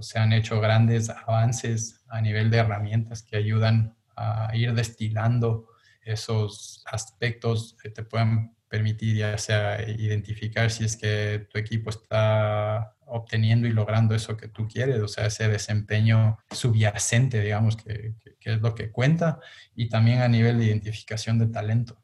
se 0.00 0.18
han 0.18 0.32
hecho 0.32 0.60
grandes 0.60 1.10
avances 1.10 2.02
a 2.08 2.20
nivel 2.20 2.50
de 2.50 2.58
herramientas 2.58 3.22
que 3.22 3.36
ayudan 3.36 3.96
a 4.16 4.50
ir 4.54 4.72
destilando 4.72 5.68
esos 6.06 6.82
aspectos 6.86 7.76
que 7.82 7.90
te 7.90 8.02
pueden 8.02 8.56
permitir 8.68 9.16
ya 9.16 9.38
sea 9.38 9.80
identificar 9.88 10.70
si 10.70 10.84
es 10.84 10.96
que 10.96 11.46
tu 11.50 11.58
equipo 11.58 11.90
está 11.90 12.96
obteniendo 13.06 13.68
y 13.68 13.72
logrando 13.72 14.14
eso 14.14 14.36
que 14.36 14.48
tú 14.48 14.66
quieres, 14.68 15.00
o 15.00 15.08
sea, 15.08 15.26
ese 15.26 15.48
desempeño 15.48 16.38
subyacente, 16.50 17.40
digamos, 17.40 17.76
que, 17.76 18.14
es 18.40 18.60
lo 18.60 18.74
que 18.74 18.90
cuenta, 18.90 19.40
y 19.74 19.88
también 19.88 20.20
a 20.20 20.28
nivel 20.28 20.58
de 20.58 20.66
identificación 20.66 21.38
de 21.38 21.46
talento. 21.46 21.96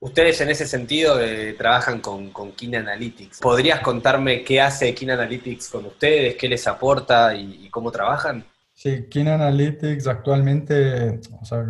Ustedes 0.00 0.40
en 0.40 0.50
ese 0.50 0.66
sentido 0.66 1.20
eh, 1.20 1.54
trabajan 1.54 2.00
con, 2.00 2.30
con 2.30 2.52
Keen 2.52 2.76
Analytics. 2.76 3.40
¿Podrías 3.40 3.80
contarme 3.80 4.44
qué 4.44 4.60
hace 4.60 4.94
Keen 4.94 5.12
Analytics 5.12 5.68
con 5.68 5.86
ustedes, 5.86 6.36
qué 6.36 6.48
les 6.48 6.66
aporta 6.66 7.34
y, 7.34 7.68
cómo 7.70 7.90
trabajan? 7.90 8.44
Sí, 8.76 9.06
Keen 9.08 9.28
Analytics 9.28 10.08
actualmente, 10.08 11.20
o 11.40 11.44
sea, 11.44 11.64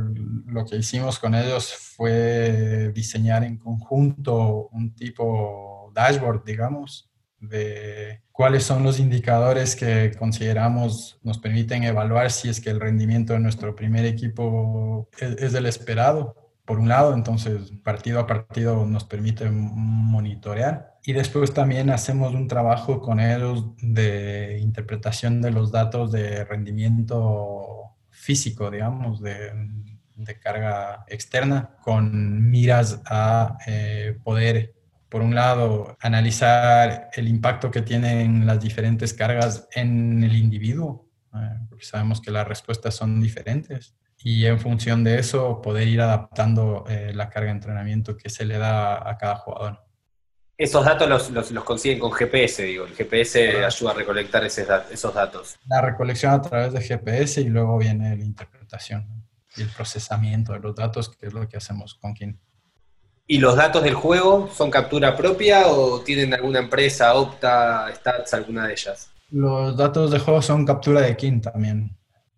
lo 0.47 0.65
que 0.65 0.77
hicimos 0.77 1.19
con 1.19 1.35
ellos 1.35 1.73
fue 1.75 2.91
diseñar 2.95 3.45
en 3.45 3.59
conjunto 3.59 4.69
un 4.73 4.95
tipo 4.95 5.93
dashboard, 5.95 6.45
digamos, 6.45 7.11
de 7.39 8.23
cuáles 8.33 8.65
son 8.65 8.83
los 8.83 8.99
indicadores 8.99 9.77
que 9.77 10.13
consideramos 10.19 11.19
nos 11.23 11.39
permiten 11.39 11.85
evaluar 11.85 12.31
si 12.31 12.49
es 12.49 12.59
que 12.59 12.71
el 12.71 12.81
rendimiento 12.81 13.35
de 13.35 13.41
nuestro 13.41 13.77
primer 13.77 14.07
equipo 14.07 15.09
es, 15.19 15.55
el 15.55 15.67
esperado. 15.67 16.44
Por 16.65 16.79
un 16.79 16.89
lado, 16.89 17.15
entonces 17.15 17.73
partido 17.83 18.21
a 18.21 18.27
partido 18.27 18.87
nos 18.87 19.05
permite 19.05 19.51
monitorear. 19.51 20.99
Y 21.05 21.13
después 21.13 21.53
también 21.53 21.91
hacemos 21.91 22.35
un 22.35 22.49
trabajo 22.49 23.01
con 23.01 23.21
ellos 23.21 23.67
de 23.83 24.59
interpretación 24.63 25.43
de 25.43 25.51
los 25.51 25.71
datos 25.71 26.11
de 26.11 26.45
rendimiento 26.45 27.95
físico, 28.11 28.71
digamos, 28.71 29.21
de, 29.21 29.53
carga 30.41 31.05
externa, 31.09 31.77
con 31.83 32.51
miras 32.51 33.03
a 33.05 33.59
eh, 33.67 34.17
poder 34.23 34.75
por 35.15 35.23
un 35.23 35.33
lado, 35.33 35.97
analizar 36.01 37.09
el 37.15 37.29
impacto 37.29 37.71
que 37.71 37.83
tienen 37.83 38.47
las 38.47 38.61
diferentes 38.61 39.15
cargas 39.15 39.69
en 39.73 40.25
el 40.25 40.35
individuo, 40.35 41.09
eh, 41.33 41.39
porque 41.69 41.85
sabemos 41.85 42.21
que 42.21 42.33
las 42.33 42.49
respuestas 42.49 42.97
son 42.97 43.21
diferentes. 43.21 43.95
Y 44.27 44.47
en 44.47 44.59
función 44.59 45.05
de 45.05 45.19
eso, 45.19 45.61
poder 45.61 45.87
ir 45.87 46.01
adaptando 46.01 46.87
eh, 46.89 47.13
la 47.15 47.29
carga 47.29 47.51
de 47.51 47.57
entrenamiento 47.57 48.17
que 48.17 48.31
se 48.31 48.47
le 48.47 48.57
da 48.57 49.09
a 49.09 49.19
cada 49.19 49.37
jugador. 49.37 49.85
Esos 50.57 50.83
datos 50.83 51.31
los, 51.31 51.51
los, 51.51 51.65
consiguen 51.65 51.99
con 51.99 52.11
GPS, 52.11 52.63
digo. 52.63 52.87
El 52.87 52.95
GPS 52.95 53.63
ayuda 53.63 53.91
a 53.91 53.95
recolectar 53.95 54.43
esos 54.43 55.15
datos. 55.15 55.57
La 55.67 55.83
recolección 55.83 56.33
a 56.33 56.41
través 56.41 56.73
de 56.73 56.81
GPS 56.81 57.43
y 57.43 57.51
luego 57.51 57.77
viene 57.77 58.17
la 58.17 58.25
interpretación 58.25 59.27
y 59.59 59.63
el 59.63 59.69
procesamiento 59.69 60.55
de 60.55 60.61
los 60.61 60.75
datos, 60.75 61.11
que 61.11 61.27
es 61.27 61.35
lo 61.35 61.47
que 61.47 61.59
hacemos 61.59 61.95
con 61.95 62.15
Kin. 62.15 62.41
¿Y 63.27 63.39
los 63.39 63.57
datos 63.57 63.83
del 63.83 63.95
juego 63.95 64.49
son 64.55 64.71
captura 64.71 65.15
propia 65.15 65.67
o 65.67 66.01
tienen 66.01 66.33
alguna 66.33 66.61
empresa, 66.61 67.15
Opta, 67.15 67.93
Stats, 67.95 68.33
alguna 68.33 68.67
de 68.69 68.73
ellas? 68.73 69.11
Los 69.31 69.77
datos 69.77 70.11
de 70.11 70.19
juego 70.19 70.41
son 70.41 70.65
captura 70.65 71.03
de 71.03 71.15
King 71.15 71.43
también. 71.43 71.95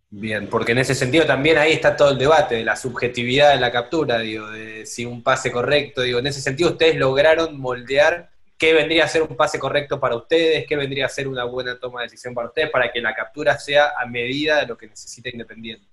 Bien, 0.08 0.48
porque 0.48 0.72
en 0.72 0.78
ese 0.78 0.94
sentido 0.94 1.26
también 1.26 1.58
ahí 1.58 1.72
está 1.72 1.96
todo 1.96 2.10
el 2.12 2.18
debate 2.18 2.54
de 2.54 2.64
la 2.64 2.76
subjetividad 2.76 3.52
de 3.52 3.60
la 3.60 3.72
captura, 3.72 4.20
digo, 4.20 4.48
de 4.50 4.86
si 4.86 5.04
un 5.04 5.22
pase 5.22 5.50
correcto, 5.50 6.02
digo, 6.02 6.20
en 6.20 6.28
ese 6.28 6.40
sentido 6.40 6.70
ustedes 6.70 6.96
lograron 6.96 7.58
moldear 7.58 8.30
qué 8.56 8.72
vendría 8.72 9.04
a 9.04 9.08
ser 9.08 9.22
un 9.22 9.36
pase 9.36 9.58
correcto 9.58 9.98
para 9.98 10.16
ustedes, 10.16 10.64
qué 10.66 10.76
vendría 10.76 11.06
a 11.06 11.10
ser 11.10 11.26
una 11.26 11.44
buena 11.44 11.78
toma 11.78 12.00
de 12.00 12.06
decisión 12.06 12.34
para 12.34 12.48
ustedes, 12.48 12.70
para 12.70 12.90
que 12.92 13.00
la 13.00 13.14
captura 13.14 13.58
sea 13.58 13.92
a 13.98 14.06
medida 14.06 14.60
de 14.60 14.66
lo 14.66 14.76
que 14.78 14.86
necesita 14.86 15.28
Independiente. 15.28 15.86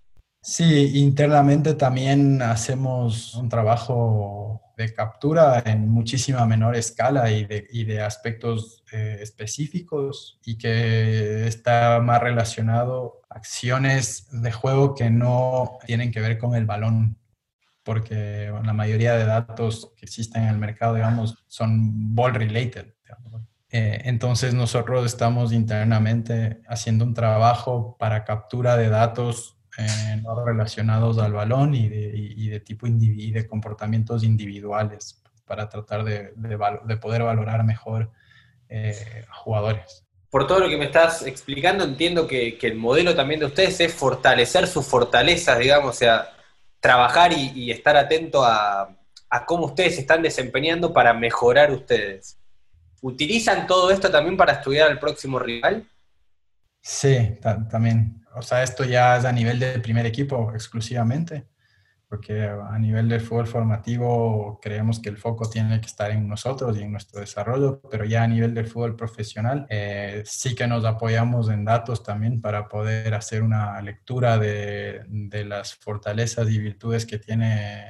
Sí, 0.46 1.00
internamente 1.00 1.74
también 1.74 2.42
hacemos 2.42 3.34
un 3.36 3.48
trabajo 3.48 4.62
de 4.76 4.94
captura 4.94 5.64
en 5.66 5.88
muchísima 5.88 6.46
menor 6.46 6.76
escala 6.76 7.32
y 7.32 7.46
de, 7.46 8.02
aspectos 8.02 8.84
eh, 8.92 9.20
específicos 9.22 10.40
y 10.44 10.58
que 10.58 11.48
está 11.48 12.02
más 12.02 12.22
relacionado 12.22 13.22
acciones 13.36 14.28
de 14.32 14.52
juego 14.52 14.96
que 14.96 15.10
no 15.10 15.78
tienen 15.86 16.12
que 16.12 16.22
ver 16.22 16.38
con 16.38 16.56
el 16.56 16.66
balón, 16.66 17.18
porque 17.84 18.52
la 18.64 18.74
mayoría 18.74 19.16
de 19.16 19.26
datos 19.26 19.92
que 19.98 20.06
existen 20.06 20.44
en 20.44 20.50
el 20.50 20.58
mercado, 20.58 20.96
digamos, 20.96 21.44
son 21.48 22.16
ball 22.16 22.34
related. 22.34 22.94
Eh, 23.70 24.02
entonces 24.06 24.54
nosotros 24.54 25.04
estamos 25.04 25.52
internamente 25.52 26.62
haciendo 26.68 27.06
un 27.06 27.16
trabajo 27.16 27.98
para 27.98 28.24
captura 28.24 28.78
de 28.78 28.88
datos 28.88 29.58
eh, 29.80 30.22
relacionados 30.46 31.18
al 31.18 31.34
balón 31.34 31.74
y 31.74 31.90
de, 31.90 32.12
y 32.16 32.50
de 32.50 32.60
tipo 32.60 32.86
y 32.86 33.32
de 33.32 33.48
comportamientos 33.48 34.24
individuales 34.24 35.24
para 35.46 35.70
tratar 35.70 36.04
de, 36.04 36.34
de, 36.36 36.98
poder 36.98 37.24
valorar 37.24 37.64
mejor 37.64 38.12
eh, 38.70 39.26
a 39.28 39.34
jugadores. 39.34 40.03
Por 40.34 40.48
todo 40.48 40.62
lo 40.62 40.68
que 40.68 40.78
me 40.78 40.86
estás 40.86 41.28
explicando, 41.28 41.84
entiendo 41.84 42.26
que, 42.26 42.58
el 42.60 42.74
modelo 42.74 43.14
también 43.14 43.40
de 43.40 43.46
ustedes 43.46 43.80
es 43.82 43.94
fortalecer 43.94 44.66
sus 44.66 44.84
fortalezas, 44.84 45.60
digamos, 45.60 45.92
o 45.92 45.94
sea, 45.94 46.28
trabajar 46.80 47.32
y, 47.32 47.70
estar 47.70 47.96
atento 47.96 48.44
a, 48.44 48.98
a, 49.30 49.46
cómo 49.46 49.68
ustedes 49.68 50.00
están 50.00 50.24
desempeñando 50.24 50.92
para 50.92 51.14
mejorar 51.14 51.72
ustedes. 51.72 52.40
¿Utilizan 53.00 53.68
todo 53.68 53.92
esto 53.92 54.10
también 54.10 54.36
para 54.36 54.54
estudiar 54.54 54.90
al 54.90 54.98
próximo 54.98 55.38
rival? 55.38 55.88
Sí, 56.82 57.38
también 57.70 58.24
o 58.34 58.42
sea, 58.42 58.64
esto 58.64 58.86
ya 58.86 59.18
es 59.18 59.26
a 59.26 59.32
nivel 59.32 59.60
del 59.60 59.84
primer 59.84 60.08
equipo 60.08 60.52
exclusivamente, 60.56 61.46
porque 62.14 62.44
a 62.48 62.78
nivel 62.78 63.10
del 63.10 63.22
fútbol 63.22 63.48
formativo 63.48 64.60
creemos 64.62 65.00
que 65.00 65.10
el 65.10 65.18
foco 65.18 65.50
tiene 65.50 65.82
que 65.82 65.88
estar 65.88 66.12
en 66.12 66.28
nosotros 66.28 66.78
y 66.78 66.84
en 66.84 66.92
nuestro 66.92 67.20
desarrollo, 67.20 67.82
pero 67.90 68.06
ya 68.06 68.22
a 68.22 68.28
nivel 68.28 68.54
del 68.54 68.68
fútbol 68.68 68.96
profesional 68.96 69.66
eh, 69.68 70.22
sí 70.24 70.54
que 70.54 70.68
nos 70.68 70.86
apoyamos 70.86 71.50
en 71.50 71.66
datos 71.66 72.04
también 72.04 72.40
para 72.40 72.68
poder 72.68 73.16
hacer 73.16 73.42
una 73.42 73.82
lectura 73.82 74.38
de, 74.38 75.02
de 75.08 75.44
las 75.44 75.74
fortalezas 75.74 76.48
y 76.52 76.60
virtudes 76.60 77.08
que 77.08 77.18
tiene 77.18 77.84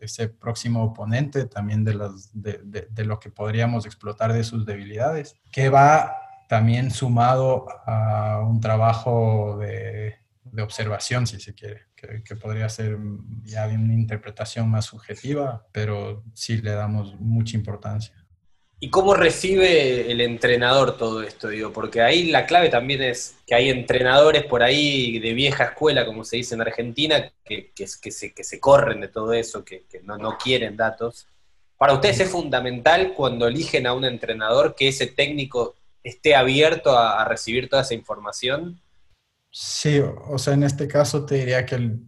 ese 0.00 0.30
próximo 0.30 0.84
oponente, 0.84 1.44
también 1.44 1.84
de, 1.84 1.92
las, 1.92 2.30
de, 2.32 2.58
de, 2.64 2.88
de, 2.90 3.04
lo 3.04 3.20
que 3.20 3.28
podríamos 3.28 3.84
explotar 3.84 4.32
de 4.32 4.44
sus 4.44 4.64
debilidades, 4.64 5.36
que 5.52 5.68
va 5.68 6.16
también 6.48 6.90
sumado 6.90 7.66
a 7.84 8.40
un 8.48 8.62
trabajo 8.62 9.58
de, 9.58 10.14
observación, 10.58 11.26
si 11.26 11.38
se 11.38 11.54
quiere, 11.54 11.91
que, 12.24 12.36
podría 12.36 12.68
ser 12.68 12.98
ya 13.44 13.66
una 13.66 13.94
interpretación 13.94 14.70
más 14.70 14.86
subjetiva, 14.86 15.66
pero 15.72 16.22
sí 16.34 16.58
le 16.58 16.72
damos 16.72 17.18
mucha 17.20 17.56
importancia. 17.56 18.14
¿Y 18.80 18.90
cómo 18.90 19.14
recibe 19.14 20.10
el 20.10 20.20
entrenador 20.20 20.96
todo 20.96 21.22
esto? 21.22 21.48
Digo? 21.48 21.72
Porque 21.72 22.02
ahí 22.02 22.30
la 22.32 22.46
clave 22.46 22.68
también 22.68 23.00
es 23.02 23.36
que 23.46 23.54
hay 23.54 23.70
entrenadores 23.70 24.44
por 24.44 24.64
ahí 24.64 25.20
de 25.20 25.34
vieja 25.34 25.64
escuela, 25.66 26.04
como 26.04 26.24
se 26.24 26.38
dice 26.38 26.56
en 26.56 26.62
Argentina, 26.62 27.32
que, 27.44 27.70
que, 27.72 27.86
que 28.34 28.44
se, 28.44 28.60
corren 28.60 29.00
de 29.00 29.08
todo 29.08 29.32
eso, 29.32 29.64
que, 29.64 29.84
no, 30.02 30.18
no 30.18 30.36
quieren 30.36 30.76
datos. 30.76 31.28
Para 31.78 31.94
ustedes 31.94 32.20
es 32.20 32.30
fundamental 32.30 33.12
cuando 33.14 33.46
eligen 33.46 33.86
a 33.86 33.92
un 33.92 34.04
entrenador 34.04 34.74
que 34.74 34.88
ese 34.88 35.06
técnico 35.06 35.76
esté 36.02 36.34
abierto 36.34 36.96
a, 36.98 37.24
recibir 37.24 37.68
toda 37.68 37.82
esa 37.82 37.94
información? 37.94 38.80
Sí, 39.54 40.00
o 40.00 40.38
sea, 40.38 40.54
en 40.54 40.62
este 40.62 40.88
caso 40.88 41.26
te 41.26 41.34
diría 41.34 41.66
que 41.66 41.98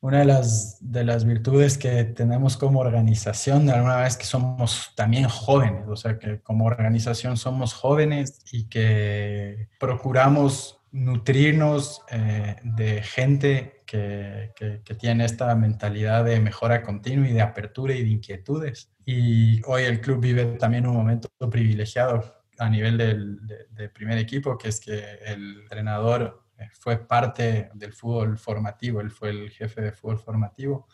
una 0.00 0.18
de 0.18 0.24
las, 0.24 0.78
de 0.80 1.04
las 1.04 1.24
virtudes 1.24 1.78
que 1.78 2.04
tenemos 2.04 2.56
como 2.56 2.80
organización, 2.80 3.66
de 3.66 3.72
alguna 3.72 3.98
vez 3.98 4.16
que 4.16 4.24
somos 4.24 4.92
también 4.96 5.28
jóvenes, 5.28 5.84
o 5.88 5.94
sea, 5.94 6.18
que 6.18 6.40
como 6.40 6.66
organización 6.66 7.36
somos 7.36 7.72
jóvenes 7.72 8.40
y 8.52 8.68
que 8.68 9.68
procuramos 9.78 10.80
nutrirnos 10.90 12.02
eh, 12.10 12.56
de 12.64 13.02
gente 13.02 13.82
que, 13.86 14.52
que, 14.56 14.94
tiene 14.94 15.24
esta 15.24 15.54
mentalidad 15.54 16.24
de 16.24 16.40
mejora 16.40 16.82
continua 16.82 17.28
y 17.28 17.32
de 17.32 17.42
apertura 17.42 17.94
y 17.94 18.02
de 18.02 18.10
inquietudes. 18.10 18.90
Y 19.04 19.62
hoy 19.66 19.84
el 19.84 20.00
club 20.00 20.20
vive 20.20 20.44
también 20.58 20.86
un 20.86 20.96
momento 20.96 21.28
privilegiado 21.50 22.37
a 22.58 22.68
nivel 22.68 22.98
del, 22.98 23.90
primer 23.92 24.18
equipo, 24.18 24.58
que 24.58 24.68
es 24.68 24.80
que 24.80 24.98
el 25.26 25.60
entrenador 25.60 26.44
eh, 26.58 26.68
fue 26.72 26.96
parte 26.98 27.70
del 27.74 27.92
fútbol 27.92 28.38
formativo, 28.38 29.00
él 29.00 29.10
fue 29.10 29.30
el 29.30 29.50
jefe 29.50 29.80
de 29.80 29.92
fútbol 29.92 30.18
formativo. 30.18 30.88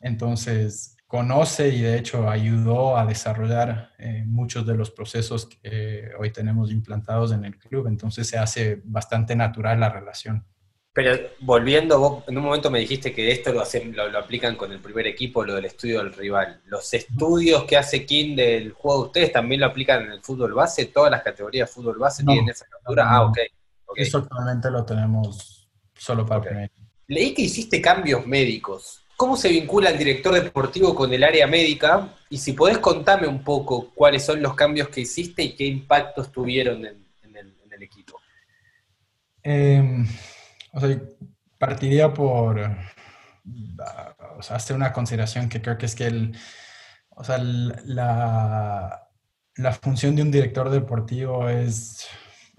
Entonces, 0.00 0.96
conoce 1.06 1.68
y 1.68 1.80
de 1.82 1.98
hecho 1.98 2.30
ayudó 2.30 2.96
a 2.96 3.04
desarrollar 3.04 3.92
eh, 3.98 4.24
muchos 4.26 4.66
de 4.66 4.76
los 4.76 4.90
procesos 4.90 5.46
que 5.46 6.10
hoy 6.18 6.30
tenemos 6.30 6.70
implantados 6.70 7.32
en 7.32 7.44
el 7.44 7.58
club, 7.58 7.88
entonces 7.88 8.28
se 8.28 8.38
hace 8.38 8.80
bastante 8.84 9.34
natural 9.34 9.80
la 9.80 9.88
relación. 9.88 10.46
Pero 10.92 11.16
volviendo, 11.40 12.00
vos 12.00 12.24
en 12.26 12.36
un 12.36 12.44
momento 12.44 12.70
me 12.70 12.80
dijiste 12.80 13.12
que 13.12 13.30
esto 13.30 13.52
lo, 13.52 13.60
hacen, 13.60 13.94
lo, 13.94 14.18
aplican 14.18 14.56
con 14.56 14.72
el 14.72 14.80
primer 14.80 15.06
equipo, 15.06 15.44
lo 15.44 15.54
del 15.54 15.66
estudio 15.66 15.98
del 15.98 16.12
rival. 16.12 16.60
¿Los 16.66 16.92
estudios 16.94 17.64
que 17.64 17.76
hace 17.76 18.04
King 18.04 18.34
del 18.34 18.72
juego 18.72 19.02
de 19.02 19.06
ustedes 19.06 19.32
también 19.32 19.60
lo 19.60 19.68
aplican 19.68 20.02
en 20.02 20.12
el 20.12 20.20
fútbol 20.20 20.52
base? 20.52 20.86
¿Todas 20.86 21.12
las 21.12 21.22
categorías 21.22 21.68
de 21.68 21.74
fútbol 21.74 21.98
base 21.98 22.24
tienen 22.24 22.48
esa 22.48 22.66
captura? 22.66 23.08
ah, 23.08 23.26
ok. 23.26 23.38
Eso 23.94 24.18
actualmente 24.18 24.70
lo 24.70 24.84
tenemos 24.84 25.68
solo 25.94 26.24
para 26.24 26.40
okay. 26.40 26.50
primer 26.52 26.70
Leí 27.08 27.34
que 27.34 27.42
hiciste 27.42 27.80
cambios 27.80 28.26
médicos. 28.26 29.02
¿Cómo 29.16 29.36
se 29.36 29.48
vincula 29.48 29.90
el 29.90 29.98
director 29.98 30.32
deportivo 30.32 30.94
con 30.94 31.12
el 31.12 31.22
área 31.22 31.46
médica? 31.46 32.14
Y 32.30 32.38
si 32.38 32.52
podés 32.52 32.78
contarme 32.78 33.26
un 33.26 33.42
poco 33.44 33.90
cuáles 33.94 34.24
son 34.24 34.40
los 34.40 34.54
cambios 34.54 34.88
que 34.88 35.02
hiciste 35.02 35.42
y 35.42 35.56
qué 35.56 35.66
impactos 35.66 36.32
tuvieron 36.32 36.86
en, 36.86 37.04
el, 37.34 37.82
equipo. 37.82 38.20
Em, 39.42 40.06
o 40.72 40.80
sea, 40.80 41.00
partiría 41.58 42.12
por 42.12 42.60
hacer 44.50 44.76
una 44.76 44.92
consideración 44.92 45.48
que 45.48 45.60
creo 45.60 45.78
que 45.78 45.86
es 45.86 45.94
que 45.94 46.06
el, 46.06 46.36
o 47.10 47.24
sea, 47.24 47.38
la, 47.38 49.08
la 49.56 49.72
función 49.72 50.16
de 50.16 50.22
un 50.22 50.30
director 50.30 50.70
deportivo 50.70 51.48
es 51.48 52.08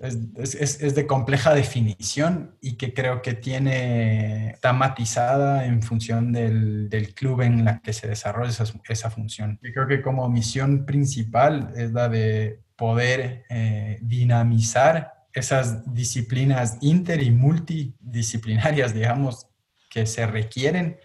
es, 0.01 0.95
de 0.95 1.07
compleja 1.07 1.53
definición 1.53 2.55
y 2.59 2.75
que 2.75 2.93
creo 2.93 3.21
que 3.21 3.33
tiene, 3.33 4.51
está 4.51 4.73
matizada 4.73 5.65
en 5.65 5.83
función 5.83 6.31
del, 6.31 6.89
club 7.15 7.41
en 7.41 7.65
la 7.65 7.79
que 7.81 7.93
se 7.93 8.07
desarrolla 8.07 8.49
esa, 8.49 9.09
función. 9.09 9.59
Yo 9.61 9.71
creo 9.73 9.87
que 9.87 10.01
como 10.01 10.27
misión 10.29 10.85
principal 10.85 11.71
es 11.75 11.91
la 11.91 12.09
de 12.09 12.61
poder 12.75 13.45
eh, 13.49 13.99
dinamizar 14.01 15.20
esas 15.33 15.93
disciplinas 15.93 16.77
inter 16.81 17.21
y 17.23 17.31
multidisciplinarias, 17.31 18.93
digamos, 18.93 19.47
que 19.89 20.05
se 20.05 20.25
requieren 20.25 20.97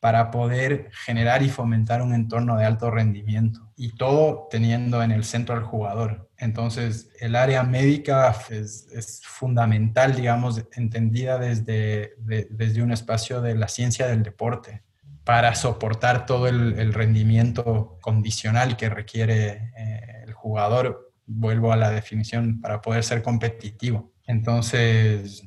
para 0.00 0.30
poder 0.30 0.90
generar 0.92 1.42
y 1.42 1.48
fomentar 1.48 2.02
un 2.02 2.14
entorno 2.14 2.56
de 2.56 2.64
alto 2.64 2.90
rendimiento 2.90 3.72
y 3.76 3.96
todo 3.96 4.46
teniendo 4.50 5.02
en 5.02 5.10
el 5.10 5.24
centro 5.24 5.56
al 5.56 5.64
jugador. 5.64 6.30
Entonces, 6.36 7.10
el 7.18 7.34
área 7.34 7.64
médica 7.64 8.34
es, 8.50 9.20
fundamental, 9.24 10.14
digamos, 10.14 10.62
entendida 10.72 11.38
desde, 11.38 12.14
desde 12.18 12.82
un 12.82 12.92
espacio 12.92 13.40
de 13.40 13.56
la 13.56 13.68
ciencia 13.68 14.06
del 14.06 14.22
deporte 14.22 14.82
para 15.24 15.54
soportar 15.54 16.26
todo 16.26 16.48
el, 16.48 16.94
rendimiento 16.94 17.98
condicional 18.00 18.76
que 18.76 18.88
requiere 18.88 19.72
eh, 19.76 20.22
el 20.26 20.32
jugador. 20.32 21.07
Vuelvo 21.30 21.72
a 21.72 21.76
la 21.76 21.90
definición 21.90 22.60
para 22.60 22.80
poder 22.80 23.04
ser 23.04 23.22
competitivo. 23.22 24.12
Entonces, 24.26 25.44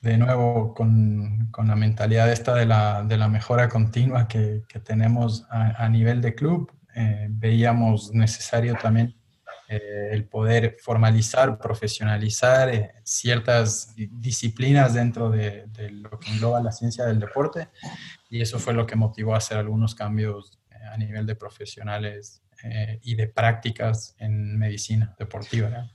de 0.00 0.16
nuevo 0.16 0.74
con, 0.74 1.48
con, 1.50 1.68
la 1.68 1.76
mentalidad 1.76 2.30
esta 2.32 2.54
de 2.54 2.66
la, 2.66 3.02
de 3.02 3.16
la 3.16 3.28
mejora 3.28 3.68
continua 3.68 4.26
que, 4.26 4.62
que 4.68 4.80
tenemos 4.80 5.46
a, 5.50 5.88
nivel 5.88 6.20
de 6.22 6.34
club, 6.34 6.72
eh, 6.94 7.28
veíamos 7.30 8.12
necesario 8.12 8.74
también 8.80 9.14
eh, 9.68 10.08
el 10.12 10.24
poder 10.24 10.76
formalizar, 10.80 11.58
profesionalizar 11.58 12.74
eh, 12.74 12.92
ciertas 13.04 13.94
disciplinas 13.94 14.94
dentro 14.94 15.30
de, 15.30 15.66
de, 15.66 15.90
lo 15.90 16.18
que 16.18 16.30
engloba 16.30 16.62
la 16.62 16.72
ciencia 16.72 17.04
del 17.04 17.20
deporte 17.20 17.68
y 18.30 18.40
eso 18.40 18.58
fue 18.58 18.72
lo 18.72 18.86
que 18.86 18.96
motivó 18.96 19.34
a 19.34 19.38
hacer 19.38 19.58
algunos 19.58 19.94
cambios 19.94 20.58
a 20.92 20.96
nivel 20.96 21.26
de 21.26 21.36
profesionales 21.36 22.42
y 23.02 23.14
de 23.14 23.26
prácticas 23.28 24.14
en 24.18 24.58
medicina 24.58 25.14
deportiva. 25.18 25.88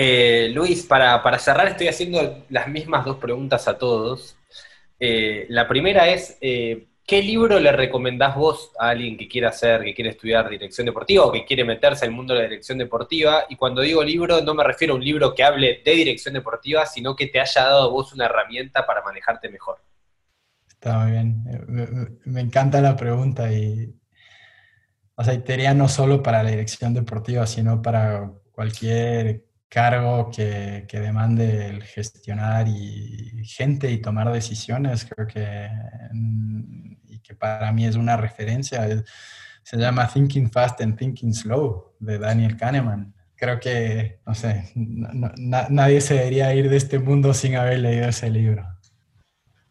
Eh, 0.00 0.50
Luis, 0.54 0.84
para, 0.84 1.38
cerrar 1.40 1.66
estoy 1.66 1.88
haciendo 1.88 2.44
las 2.50 2.68
mismas 2.68 3.04
dos 3.04 3.16
preguntas 3.16 3.66
a 3.66 3.78
todos. 3.78 4.36
Eh, 5.00 5.46
la 5.48 5.66
primera 5.66 6.08
es, 6.08 6.38
eh, 6.40 6.86
¿qué 7.04 7.20
libro 7.20 7.58
le 7.58 7.72
recomendás 7.72 8.36
vos 8.36 8.70
a 8.78 8.90
alguien 8.90 9.16
que 9.16 9.26
quiera 9.26 9.48
hacer, 9.48 9.82
que 9.82 9.94
quiere 9.94 10.10
estudiar 10.10 10.48
dirección 10.48 10.84
deportiva 10.84 11.24
o 11.24 11.32
que 11.32 11.44
quiere 11.44 11.64
meterse 11.64 12.04
el 12.04 12.12
mundo 12.12 12.34
de 12.34 12.42
la 12.42 12.48
dirección 12.48 12.78
deportiva? 12.78 13.46
Y 13.48 13.56
cuando 13.56 13.80
digo 13.80 14.04
libro, 14.04 14.40
no 14.40 14.54
me 14.54 14.62
refiero 14.62 14.94
a 14.94 14.96
un 14.98 15.04
libro 15.04 15.34
que 15.34 15.42
hable 15.42 15.82
de 15.84 15.92
dirección 15.92 16.34
deportiva, 16.34 16.86
sino 16.86 17.16
que 17.16 17.26
te 17.26 17.40
haya 17.40 17.64
dado 17.64 17.90
vos 17.90 18.12
una 18.12 18.26
herramienta 18.26 18.86
para 18.86 19.02
manejarte 19.02 19.48
mejor. 19.48 19.78
Está 20.68 21.00
muy 21.00 21.10
bien. 21.10 21.42
Me, 22.24 22.40
encanta 22.40 22.80
la 22.80 22.96
pregunta 22.96 23.52
y, 23.52 23.97
o 25.18 25.24
sea, 25.24 25.34
y 25.34 25.74
no 25.74 25.88
solo 25.88 26.22
para 26.22 26.44
la 26.44 26.50
dirección 26.50 26.94
deportiva, 26.94 27.44
sino 27.44 27.82
para 27.82 28.30
cualquier 28.52 29.46
cargo 29.68 30.30
que, 30.30 30.84
que, 30.86 31.00
demande 31.00 31.70
el 31.70 31.82
gestionar 31.82 32.68
y 32.68 33.44
gente 33.44 33.90
y 33.90 34.00
tomar 34.00 34.32
decisiones, 34.32 35.04
creo 35.04 35.26
que, 35.26 35.68
y 37.08 37.18
que 37.18 37.34
para 37.34 37.72
mí 37.72 37.84
es 37.84 37.96
una 37.96 38.16
referencia, 38.16 38.86
se 39.64 39.76
llama 39.76 40.06
Thinking 40.06 40.52
Fast 40.52 40.80
and 40.82 40.96
Thinking 40.96 41.34
Slow 41.34 41.96
de 41.98 42.20
Daniel 42.20 42.56
Kahneman. 42.56 43.12
Creo 43.34 43.58
que, 43.58 44.20
no 44.24 44.36
sé, 44.36 44.70
nadie 44.76 46.00
se 46.00 46.14
debería 46.14 46.54
ir 46.54 46.70
de 46.70 46.76
este 46.76 47.00
mundo 47.00 47.34
sin 47.34 47.56
haber 47.56 47.80
leído 47.80 48.08
ese 48.08 48.30
libro. 48.30 48.64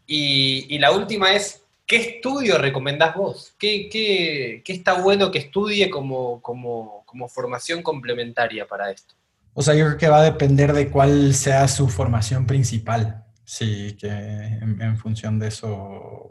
Y, 0.06 0.66
y 0.68 0.78
la 0.80 0.91
última 0.91 1.34
es, 1.34 1.66
¿qué 1.88 1.96
estudio 1.96 2.58
recomendás 2.58 3.16
vos? 3.16 3.56
¿Qué, 3.58 3.90
qué, 3.90 4.62
qué 4.64 4.74
está 4.74 5.02
bueno 5.02 5.32
que 5.32 5.40
estudie 5.40 5.90
como, 5.90 6.42
como, 6.42 7.04
como 7.06 7.30
formación 7.30 7.82
complementaria 7.82 8.68
para 8.68 8.92
esto? 8.92 9.16
O 9.54 9.64
sea, 9.64 9.74
yo 9.74 9.86
creo 9.86 9.98
que 9.98 10.10
va 10.10 10.20
a 10.20 10.24
depender 10.24 10.74
de 10.74 10.90
cuál 10.90 11.34
sea 11.34 11.68
su 11.68 11.88
formación 11.88 12.46
principal. 12.46 13.24
Sí, 13.44 13.96
que 13.98 14.10
en, 14.10 14.98
función 14.98 15.40
de 15.40 15.48
eso 15.48 16.30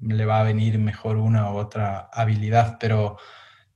le 0.00 0.24
va 0.24 0.40
a 0.40 0.44
venir 0.44 0.78
mejor 0.78 1.18
una 1.18 1.52
u 1.52 1.56
otra 1.58 2.08
habilidad, 2.10 2.78
pero 2.80 3.18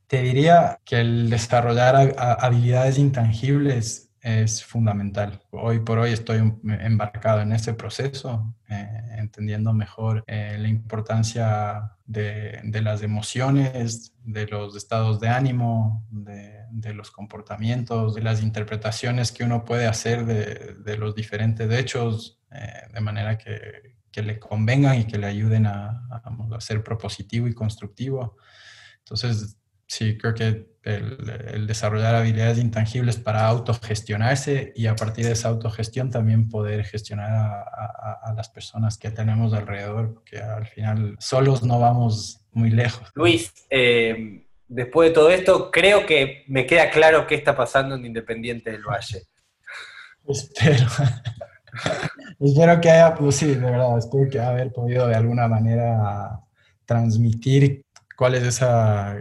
te 0.07 0.23
diría 0.23 0.79
que 0.85 1.01
el 1.01 1.29
desarrollar 1.29 2.15
habilidades 2.19 2.99
intangibles 2.99 4.11
es 4.23 4.65
fundamental. 4.65 5.43
Hoy 5.51 5.81
por 5.81 5.99
hoy 5.99 6.13
estoy 6.13 6.39
embarcado 6.65 7.41
en 7.41 7.53
ese 7.53 7.75
proceso, 7.75 8.55
eh, 8.69 9.17
entendiendo 9.19 9.73
mejor 9.73 10.23
eh, 10.29 10.57
la 10.59 10.69
importancia 10.69 11.97
de, 12.07 12.61
de, 12.63 12.83
las 12.83 13.03
emociones, 13.03 14.15
de 14.23 14.47
los 14.47 14.77
estados 14.77 15.19
de 15.19 15.29
ánimo, 15.29 16.07
de, 16.11 16.65
de, 16.71 16.95
los 16.95 17.11
comportamientos, 17.11 18.15
de 18.15 18.23
las 18.23 18.43
interpretaciones 18.43 19.33
que 19.33 19.43
uno 19.43 19.65
puede 19.65 19.87
hacer 19.87 20.25
de, 20.25 20.97
los 20.97 21.17
diferentes 21.17 21.69
hechos, 21.73 22.41
eh, 22.53 22.83
de 22.95 23.01
manera 23.01 23.37
que, 23.37 23.97
que, 24.13 24.23
le 24.23 24.39
convengan 24.39 25.01
y 25.01 25.05
que 25.05 25.19
le 25.19 25.27
ayuden 25.27 25.67
a, 25.67 26.07
a, 26.11 26.23
a 26.57 26.61
ser 26.61 26.85
propositivo 26.85 27.49
y 27.49 27.55
constructivo. 27.55 28.37
Entonces, 28.99 29.57
sí, 29.93 30.17
creo 30.17 30.35
que 30.35 30.67
el, 30.85 31.67
desarrollar 31.67 32.15
habilidades 32.15 32.59
intangibles 32.59 33.19
para 33.19 33.47
autogestionarse 33.47 34.73
y 34.75 34.87
a 34.87 34.97
partir 34.97 35.27
de 35.27 35.33
esa 35.33 35.49
autogestión 35.49 36.11
también 36.11 36.49
poder 36.49 36.85
gestionar 36.85 37.31
a, 37.31 38.33
las 38.35 38.49
personas 38.49 38.97
que 38.97 39.11
tenemos 39.11 39.53
alrededor, 39.53 40.15
porque 40.15 40.39
al 40.39 40.67
final 40.67 41.17
solos 41.19 41.63
no 41.63 41.79
vamos 41.79 42.41
muy 42.53 42.71
lejos. 42.71 43.11
Luis, 43.15 43.53
eh, 43.69 44.47
después 44.67 45.11
de 45.11 45.15
todo 45.15 45.31
esto, 45.31 45.71
creo 45.71 46.07
que 46.07 46.45
me 46.49 46.65
queda 46.65 46.89
claro 46.89 47.27
qué 47.27 47.35
está 47.35 47.55
pasando 47.55 47.95
en 47.95 48.07
Independiente 48.07 48.71
del 48.71 48.85
Valle. 48.85 49.25
Espero. 50.27 50.87
espero 52.41 52.81
que 52.81 52.91
haya, 52.91 53.15
pues 53.15 53.37
sí, 53.37 53.55
de 53.55 53.71
verdad, 53.71 53.99
espero 53.99 54.31
que 54.31 54.41
haber 54.41 54.73
podido 54.73 55.07
de 55.07 55.17
alguna 55.17 55.49
manera 55.49 56.41
transmitir 56.87 57.85
cuál 58.17 58.37
es 58.37 58.45
esa 58.45 59.21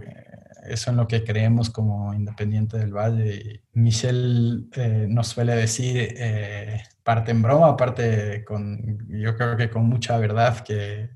eso 0.64 0.92
en 0.92 0.98
lo 0.98 1.08
que 1.08 1.24
creemos 1.24 1.70
como 1.70 2.14
Independiente 2.14 2.78
del 2.78 2.94
Valle. 2.94 3.64
Michelle 3.74 4.66
eh, 4.74 5.06
nos 5.10 5.28
suele 5.28 5.56
decir, 5.56 6.16
eh, 6.18 6.84
parte 7.04 7.32
en 7.32 7.42
broma, 7.42 7.78
parte 7.78 8.44
con, 8.46 9.08
yo 9.10 9.36
creo 9.36 9.58
que 9.58 9.70
con 9.70 9.86
mucha 9.86 10.18
verdad, 10.18 10.64
que, 10.64 11.10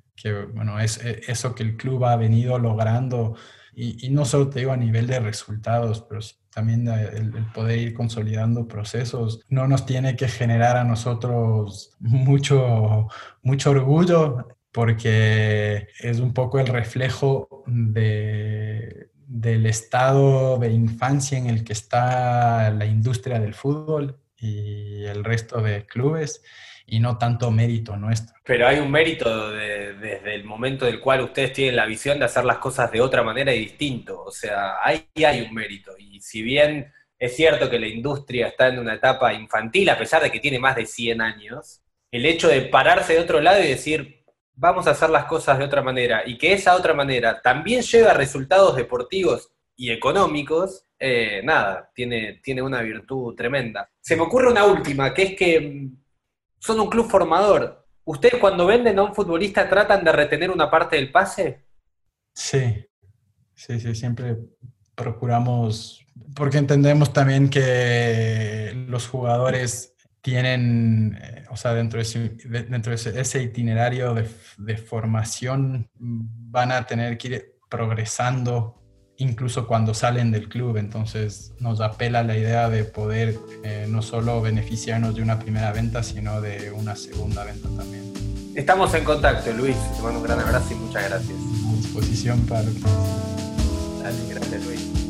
bueno, 0.54 0.80
es 0.80 1.04
e, 1.04 1.22
eso 1.28 1.54
que 1.54 1.64
el 1.64 1.78
club 1.78 2.06
ha 2.06 2.16
venido 2.16 2.58
logrando, 2.60 3.36
y, 3.74 4.08
y, 4.08 4.10
no 4.10 4.24
solo 4.24 4.50
te 4.50 4.60
digo 4.60 4.72
a 4.72 4.78
nivel 4.78 5.06
de 5.06 5.20
resultados, 5.20 6.06
pero 6.08 6.22
también 6.54 6.88
el, 6.88 7.36
el, 7.36 7.46
poder 7.54 7.78
ir 7.80 7.94
consolidando 7.94 8.68
procesos, 8.68 9.42
no 9.50 9.68
nos 9.68 9.86
tiene 9.86 10.16
que 10.16 10.30
generar 10.30 10.78
a 10.78 10.86
nosotros 10.86 11.96
mucho, 12.00 13.10
mucho 13.44 13.72
orgullo 13.72 14.48
porque 14.72 15.88
es 16.00 16.20
un 16.20 16.34
poco 16.34 16.60
el 16.60 16.68
reflejo 16.68 17.64
de, 17.66 19.10
del 19.28 19.66
estado 19.66 20.58
de 20.58 20.72
infancia 20.72 21.38
en 21.38 21.48
el 21.48 21.64
que 21.64 21.74
está 21.74 22.70
la 22.72 22.86
industria 22.86 23.40
del 23.40 23.54
fútbol 23.54 24.20
y 24.38 25.04
el 25.06 25.24
resto 25.24 25.62
de 25.62 25.86
clubes 25.86 26.44
y 26.88 27.00
no 27.00 27.18
tanto 27.18 27.50
mérito 27.52 27.98
nuestro. 27.98 28.36
Pero 28.44 28.68
hay 28.68 28.80
un 28.80 28.92
mérito 28.92 29.52
desde 29.52 30.36
el 30.36 30.44
momento 30.44 30.86
del 30.86 31.00
cual 31.00 31.22
ustedes 31.22 31.54
tienen 31.54 31.76
la 31.76 31.86
visión 31.86 32.20
de 32.20 32.26
hacer 32.26 32.46
las 32.46 32.58
cosas 32.58 32.92
de 32.92 33.02
otra 33.02 33.24
manera 33.24 33.54
y 33.54 33.60
distinto. 33.60 34.22
O 34.22 34.32
sea, 34.32 34.76
ahí 34.84 35.08
hay 35.26 35.42
un 35.42 35.54
mérito. 35.54 35.94
Y 35.98 36.22
si 36.22 36.44
bien 36.44 36.92
es 37.18 37.36
cierto 37.36 37.70
que 37.70 37.80
la 37.80 37.88
industria 37.88 38.48
está 38.48 38.68
en 38.68 38.80
una 38.80 38.96
etapa 38.96 39.34
infantil, 39.34 39.90
a 39.90 39.98
pesar 39.98 40.22
de 40.22 40.32
que 40.32 40.40
tiene 40.40 40.60
más 40.60 40.76
de 40.76 40.86
100 40.86 41.22
años, 41.22 41.82
el 42.12 42.26
hecho 42.26 42.48
de 42.48 42.62
pararse 42.62 43.14
de 43.14 43.20
otro 43.20 43.42
lado 43.42 43.64
y 43.64 43.68
decir, 43.68 44.15
vamos 44.56 44.88
a 44.88 44.92
hacer 44.92 45.10
las 45.10 45.26
cosas 45.26 45.58
de 45.58 45.66
otra 45.66 45.82
manera, 45.82 46.24
y 46.26 46.38
que 46.38 46.54
esa 46.54 46.76
otra 46.76 46.94
manera 46.94 47.42
también 47.42 47.82
lleva 47.82 48.14
resultados 48.14 48.76
deportivos 48.76 49.52
y 49.76 49.92
económicos, 49.92 50.86
eh, 50.98 51.42
nada, 51.44 51.92
tiene, 51.94 52.40
tiene 52.44 52.62
una 52.62 52.82
virtud 52.82 53.36
tremenda. 53.36 53.90
Se 54.00 54.16
me 54.16 54.24
ocurre 54.24 54.50
una 54.50 54.66
última, 54.66 55.14
que 55.14 55.24
es 55.24 55.36
que 55.36 55.60
mm, 55.60 55.98
son 56.60 56.80
un 56.80 56.90
club 56.90 57.10
formador. 57.10 57.86
¿Ustedes 58.06 58.40
cuando 58.40 58.66
venden 58.66 59.00
a 59.00 59.04
un 59.04 59.16
futbolista 59.16 59.68
tratan 59.68 60.04
de 60.04 60.12
retener 60.12 60.52
una 60.52 60.70
parte 60.70 60.96
del 60.96 61.12
pase? 61.12 61.66
Sí, 62.34 62.86
sí, 63.54 63.80
sí, 63.80 63.96
siempre 63.96 64.38
procuramos, 64.94 66.06
porque 66.36 66.58
entendemos 66.58 67.12
también 67.12 67.50
que 67.50 68.74
los 68.88 69.08
jugadores 69.08 69.95
tienen, 70.26 71.20
eh, 71.22 71.44
o 71.52 71.56
sea, 71.56 71.76
dentro 71.76 72.00
de 72.00 72.02
ese, 72.02 72.30
dentro 72.68 72.96
de 72.96 73.22
ese, 73.22 73.44
itinerario 73.44 74.16
de, 74.16 74.28
de, 74.58 74.76
formación 74.76 75.88
van 75.94 76.72
a 76.72 76.88
tener 76.88 77.20
que 77.20 77.28
ir 77.28 77.56
progresando 77.70 78.82
incluso 79.18 79.68
cuando 79.68 79.94
salen 79.94 80.32
del 80.32 80.50
club. 80.50 80.78
Entonces 80.78 81.54
nos 81.60 81.80
apela 81.80 82.24
la 82.24 82.36
idea 82.36 82.70
de 82.70 82.86
poder 82.86 83.38
eh, 83.64 83.86
no 83.88 84.02
solo 84.02 84.42
beneficiarnos 84.42 85.14
de 85.14 85.22
una 85.22 85.38
primera 85.38 85.72
venta, 85.72 86.02
sino 86.02 86.42
de 86.42 86.72
una 86.72 86.96
segunda 86.96 87.44
venta 87.44 87.70
también. 87.78 88.12
Estamos 88.56 88.96
en 88.96 89.04
contacto, 89.04 89.54
Luis. 89.54 89.78
Te 89.96 90.02
mando 90.02 90.22
un 90.22 90.26
gran 90.26 90.40
abrazo 90.40 90.74
y 90.74 90.76
muchas 90.78 91.08
gracias. 91.08 91.38
A 91.38 91.76
disposición 91.76 92.42
para 92.48 92.64
Dale, 92.64 94.28
gracias, 94.28 94.66
Luis. 94.66 95.05